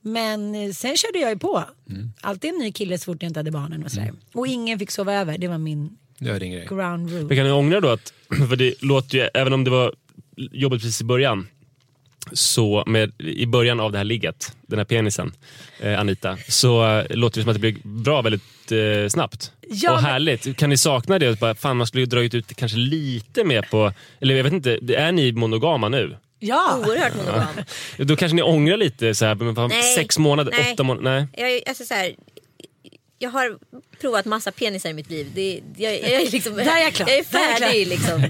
Men 0.00 0.54
eh, 0.54 0.72
sen 0.72 0.96
körde 0.96 1.18
jag 1.18 1.30
ju 1.30 1.38
på. 1.38 1.64
Mm. 1.90 2.12
Alltid 2.20 2.50
en 2.50 2.58
ny 2.58 2.72
kille 2.72 2.98
så 2.98 3.04
fort 3.04 3.22
jag 3.22 3.30
inte 3.30 3.38
hade 3.40 3.50
barnen 3.50 3.84
och 3.84 3.90
sådär. 3.90 4.12
Och 4.34 4.46
ingen 4.46 4.78
fick 4.78 4.90
sova 4.90 5.14
över. 5.14 5.38
Det 5.38 5.48
var 5.48 5.58
min 5.58 5.96
Det 6.18 6.32
var 6.32 6.38
din 6.40 6.52
grej. 6.52 6.66
ground 6.68 7.10
rule. 7.10 7.24
Men 7.24 7.36
kan 7.36 7.46
ni 7.46 7.52
ångra 7.52 7.80
då 7.80 7.88
att, 7.88 8.12
för 8.48 8.56
det 8.56 8.74
låter 8.82 9.18
ju, 9.18 9.28
även 9.34 9.52
om 9.52 9.64
det 9.64 9.70
var 9.70 9.94
jobbigt 10.36 10.80
precis 10.82 11.00
i 11.00 11.04
början, 11.04 11.48
så 12.32 12.84
med, 12.86 13.12
i 13.18 13.46
början 13.46 13.80
av 13.80 13.92
det 13.92 13.98
här 13.98 14.04
ligget, 14.04 14.56
den 14.66 14.78
här 14.78 14.84
penisen, 14.84 15.32
eh, 15.80 16.00
Anita, 16.00 16.36
så 16.48 16.86
eh, 16.98 17.04
låter 17.16 17.40
det 17.40 17.42
som 17.42 17.48
att 17.50 17.54
det 17.56 17.60
blir 17.60 17.76
bra 17.82 18.22
väldigt 18.22 18.72
eh, 18.72 19.08
snabbt. 19.08 19.52
Ja, 19.70 19.90
och 19.96 20.02
men- 20.02 20.10
härligt. 20.10 20.56
Kan 20.56 20.70
ni 20.70 20.76
sakna 20.76 21.18
det? 21.18 21.40
Bara, 21.40 21.54
fan, 21.54 21.76
man 21.76 21.86
skulle 21.86 22.00
ju 22.02 22.06
dragit 22.06 22.34
ut 22.34 22.48
det 22.48 22.54
kanske 22.54 22.78
lite 22.78 23.44
mer 23.44 23.62
på, 23.62 23.92
eller 24.20 24.34
jag 24.36 24.44
vet 24.44 24.52
inte, 24.52 24.78
är 24.96 25.12
ni 25.12 25.32
monogama 25.32 25.88
nu? 25.88 26.16
Ja! 26.38 26.78
Oerhört 26.86 27.16
monogam. 27.16 27.46
Då 27.98 28.16
kanske 28.16 28.36
ni 28.36 28.42
ångrar 28.42 28.76
lite, 28.76 29.14
så 29.14 29.24
här, 29.24 29.34
men 29.34 29.54
fan, 29.54 29.68
Nej. 29.68 29.82
sex 29.94 30.18
månader, 30.18 30.52
Nej. 30.56 30.72
åtta 30.72 30.82
månader, 30.82 31.10
nej. 31.10 31.26
Jag, 31.36 31.50
är- 31.56 31.68
alltså 31.68 31.84
så 31.84 31.94
här, 31.94 32.12
jag 33.18 33.30
har 33.30 33.58
provat 34.00 34.24
massa 34.24 34.52
penisar 34.52 34.90
i 34.90 34.92
mitt 34.92 35.10
liv. 35.10 35.30
Det, 35.34 35.60
jag, 35.76 35.94
jag, 35.94 36.10
är 36.10 36.30
liksom, 36.30 36.56
Där 36.56 36.76
är 36.76 36.82
jag 36.82 36.92
klar. 36.92 37.08
jag 37.08 37.18
är 37.18 37.24
Där 37.32 37.38
är 37.38 37.50
jag 37.50 37.58
färdig. 37.58 37.86
liksom, 37.86 38.22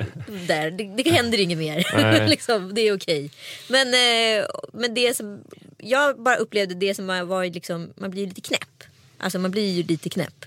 där. 0.46 0.70
Det, 0.70 1.02
det 1.02 1.10
händer 1.10 1.40
inget 1.40 1.58
mer. 1.58 2.28
Liksom, 2.28 2.74
det 2.74 2.80
är 2.80 2.96
okej. 2.96 3.30
Men, 3.68 3.86
eh, 3.88 4.46
men 4.72 4.94
det 4.94 5.16
som, 5.16 5.40
jag 5.78 6.22
bara 6.22 6.36
upplevde 6.36 6.74
det 6.74 6.94
som 6.94 7.06
varit 7.06 7.54
liksom, 7.54 7.92
man 7.96 8.10
blir 8.10 8.26
lite 8.26 8.40
knäpp. 8.40 8.84
Alltså 9.18 9.38
man 9.38 9.50
blir 9.50 9.70
ju 9.70 9.82
lite 9.82 10.10
knäpp. 10.10 10.44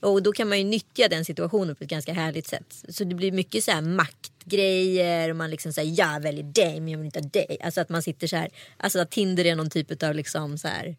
Och 0.00 0.22
då 0.22 0.32
kan 0.32 0.48
man 0.48 0.58
ju 0.58 0.64
nyttja 0.64 1.08
den 1.08 1.24
situationen 1.24 1.76
på 1.76 1.84
ett 1.84 1.90
ganska 1.90 2.12
härligt 2.12 2.46
sätt. 2.46 2.84
Så 2.88 3.04
det 3.04 3.14
blir 3.14 3.32
mycket 3.32 3.64
så 3.64 3.70
här 3.70 3.82
maktgrejer 4.46 5.30
och 5.30 5.36
man 5.36 5.50
liksom 5.50 5.72
säger 5.72 5.94
jag 5.98 6.20
väljer 6.20 6.44
dig 6.44 6.80
men 6.80 6.88
jag 6.88 6.98
vill 6.98 7.06
inte 7.06 7.18
ha 7.18 7.28
dig. 7.28 7.56
Alltså 7.62 7.80
att 7.80 7.88
man 7.88 8.02
sitter 8.02 8.26
så 8.26 8.36
här, 8.36 8.48
alltså 8.76 8.98
att 8.98 9.10
Tinder 9.10 9.44
är 9.44 9.54
någon 9.54 9.70
typ 9.70 10.02
av 10.02 10.14
liksom 10.14 10.58
så 10.58 10.68
här, 10.68 10.96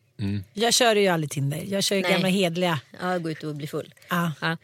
Jag 0.53 0.73
kör 0.73 0.95
ju 0.95 1.07
aldrig 1.07 1.31
Tinder. 1.31 1.63
Jag 1.67 1.83
kör 1.83 1.95
ju 1.95 2.01
Nej. 2.01 2.11
gamla 2.11 2.27
hedliga. 2.27 2.79
ja 3.01 3.17
gå 3.17 3.31
ut 3.31 3.43
och 3.43 3.55
bli 3.55 3.67
full. 3.67 3.93
Ja. 4.09 4.31
Ja. 4.41 4.57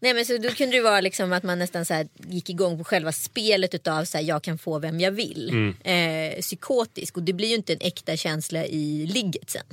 Nej 0.00 0.14
men 0.14 0.24
så 0.24 0.38
då 0.38 0.48
kunde 0.48 0.76
det 0.76 0.82
vara 0.82 1.00
liksom 1.00 1.32
att 1.32 1.42
man 1.42 1.58
nästan 1.58 1.84
så 1.84 1.94
här 1.94 2.08
gick 2.28 2.50
igång 2.50 2.78
på 2.78 2.84
själva 2.84 3.12
spelet 3.12 3.74
utav 3.74 4.04
så 4.04 4.18
här, 4.18 4.24
jag 4.24 4.42
kan 4.42 4.58
få 4.58 4.78
vem 4.78 5.00
jag 5.00 5.12
vill. 5.12 5.74
Eh, 5.84 6.40
psykotisk 6.40 7.16
och 7.16 7.22
det 7.22 7.32
blir 7.32 7.48
ju 7.48 7.54
inte 7.54 7.72
en 7.72 7.80
äkta 7.80 8.16
känsla 8.16 8.64
i 8.66 9.06
ligget 9.06 9.50
sen. 9.50 9.66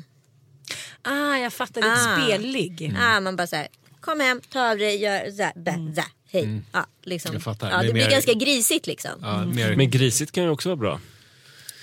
Ah, 1.02 1.38
jag 1.38 1.54
fattar. 1.54 1.82
Ah. 1.82 1.94
ett 1.94 2.26
spelligg. 2.26 2.94
Ah, 3.00 3.20
man 3.20 3.36
bara 3.36 3.48
så 3.48 3.56
här, 3.56 3.68
kom 4.10 4.20
hem, 4.20 4.42
ta 4.54 4.72
av 4.72 4.78
dig, 4.78 5.02
gör 5.02 5.32
så 5.32 5.44
här, 5.44 5.54
bä, 5.56 5.72
så 5.96 6.02
här, 6.02 6.10
hej. 6.32 6.62
Ja, 6.74 6.86
liksom. 7.04 7.30
Mm. 7.30 7.36
Jag 7.36 7.44
fattar. 7.44 7.70
Ja, 7.72 7.78
Det 7.78 7.84
blir 7.94 8.04
mer- 8.04 8.12
ganska 8.12 8.34
grisigt 8.34 8.88
liksom. 8.88 9.12
Ja, 9.22 9.46
mer... 9.46 9.76
Men 9.76 9.90
grisigt 9.90 10.32
kan 10.32 10.44
ju 10.44 10.50
också 10.50 10.70
vara 10.70 10.76
bra. 10.78 11.00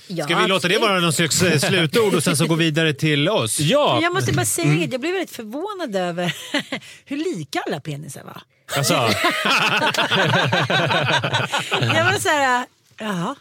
Ja, 0.09 0.25
Ska 0.25 0.39
vi 0.39 0.47
låta 0.49 0.69
det 0.69 0.79
vara 0.79 1.01
någon 1.01 1.13
slags 1.13 1.43
eh, 1.43 1.59
slutord 1.59 2.15
och 2.15 2.23
sen 2.25 2.37
så 2.37 2.47
gå 2.47 2.55
vidare 2.55 2.95
till 2.95 3.29
oss? 3.29 3.61
Ja, 3.61 3.95
Men 3.95 4.03
Jag 4.03 4.15
måste 4.15 4.33
bara 4.33 4.47
säga 4.47 4.67
Mm. 4.69 4.81
det, 4.81 4.93
jag 4.95 5.01
blev 5.01 5.13
väldigt 5.13 5.37
förvånad 5.37 5.97
över 5.97 6.35
hur 7.05 7.17
lika 7.17 7.61
alla 7.67 7.81
penisar 7.81 8.25
var. 8.25 8.43
alltså, 8.77 8.95
Jag 11.95 12.05
var 12.05 12.19
så 12.21 12.29
här, 12.29 12.67
jaha. 12.99 13.35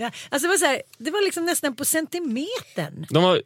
Ja, 0.00 0.10
alltså 0.28 0.46
det, 0.46 0.48
var 0.48 0.56
så 0.58 0.64
här, 0.64 0.82
det 0.98 1.10
var 1.10 1.24
liksom 1.24 1.44
nästan 1.46 1.76
på 1.76 1.84
centimetern. 1.84 3.06
de 3.10 3.24
har, 3.24 3.42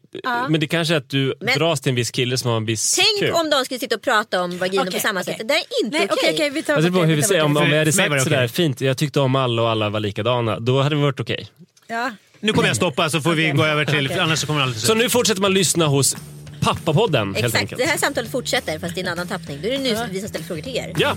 men 0.48 0.60
det 0.60 0.66
kanske 0.66 0.94
är 0.94 0.98
att 0.98 1.10
du 1.10 1.34
Men- 1.40 1.58
dras 1.58 1.80
till 1.80 1.90
en 1.90 1.96
viss 1.96 2.10
kille 2.10 2.38
som 2.38 2.50
har 2.50 2.56
en 2.56 2.64
viss 2.66 2.94
Tänk 2.96 3.20
kuk. 3.30 3.40
om 3.40 3.50
de 3.50 3.64
skulle 3.64 3.80
sitta 3.80 3.94
och 3.94 4.02
prata 4.02 4.42
om 4.42 4.58
vagina 4.58 4.82
Okej, 4.82 4.92
på 4.92 5.00
samma 5.00 5.20
okej. 5.20 5.36
sätt. 5.38 5.48
Det 5.48 5.54
är 5.54 5.84
inte 5.84 6.08
okej. 6.14 6.30
okej, 6.34 6.50
vi 6.50 6.62
tar 6.62 6.74
Alltså, 6.74 6.84
det 6.86 6.90
beror 6.90 7.02
på 7.02 7.12
okej, 7.12 7.22
hur 7.28 7.34
vi. 7.34 7.40
Om, 7.40 7.56
om 7.56 7.70
vi 7.70 7.78
hade 7.78 7.92
sagt 7.92 8.22
sådär 8.22 8.48
fint, 8.48 8.80
jag 8.80 8.98
tyckte 8.98 9.20
om 9.20 9.36
alla 9.36 9.62
och 9.62 9.68
alla 9.70 9.88
var 9.90 10.00
likadana, 10.00 10.60
då 10.60 10.82
hade 10.82 10.94
det 10.96 11.02
varit 11.02 11.20
okej. 11.20 11.48
Ja. 11.86 12.10
Nu 12.40 12.52
kommer 12.52 12.68
jag 12.68 12.76
stoppa 12.76 13.10
så 13.10 13.20
får 13.20 13.32
vi 13.34 13.50
gå 13.50 13.64
över 13.64 13.84
till... 13.84 14.20
Annars 14.20 14.38
så 14.38 14.46
kommer 14.46 14.60
alla 14.60 14.72
till 14.72 14.80
Så 14.82 14.94
nu 14.94 15.10
fortsätter 15.10 15.40
man 15.40 15.54
lyssna 15.54 15.86
hos 15.86 16.16
Pappapodden 16.60 17.26
helt 17.34 17.38
Exakt, 17.46 17.56
enkelt. 17.62 17.78
det 17.78 17.84
här 17.86 17.98
samtalet 17.98 18.30
fortsätter 18.30 18.78
fast 18.78 18.96
i 18.98 19.00
en 19.00 19.08
annan 19.08 19.28
tappning. 19.28 19.58
Då 19.62 19.68
är 19.68 19.72
det 19.72 19.78
nu 19.78 19.96
vi 20.10 20.20
som 20.20 20.28
ställer 20.28 20.44
frågor 20.44 20.62
till 20.62 20.76
er. 20.76 20.92
Ja, 20.98 21.16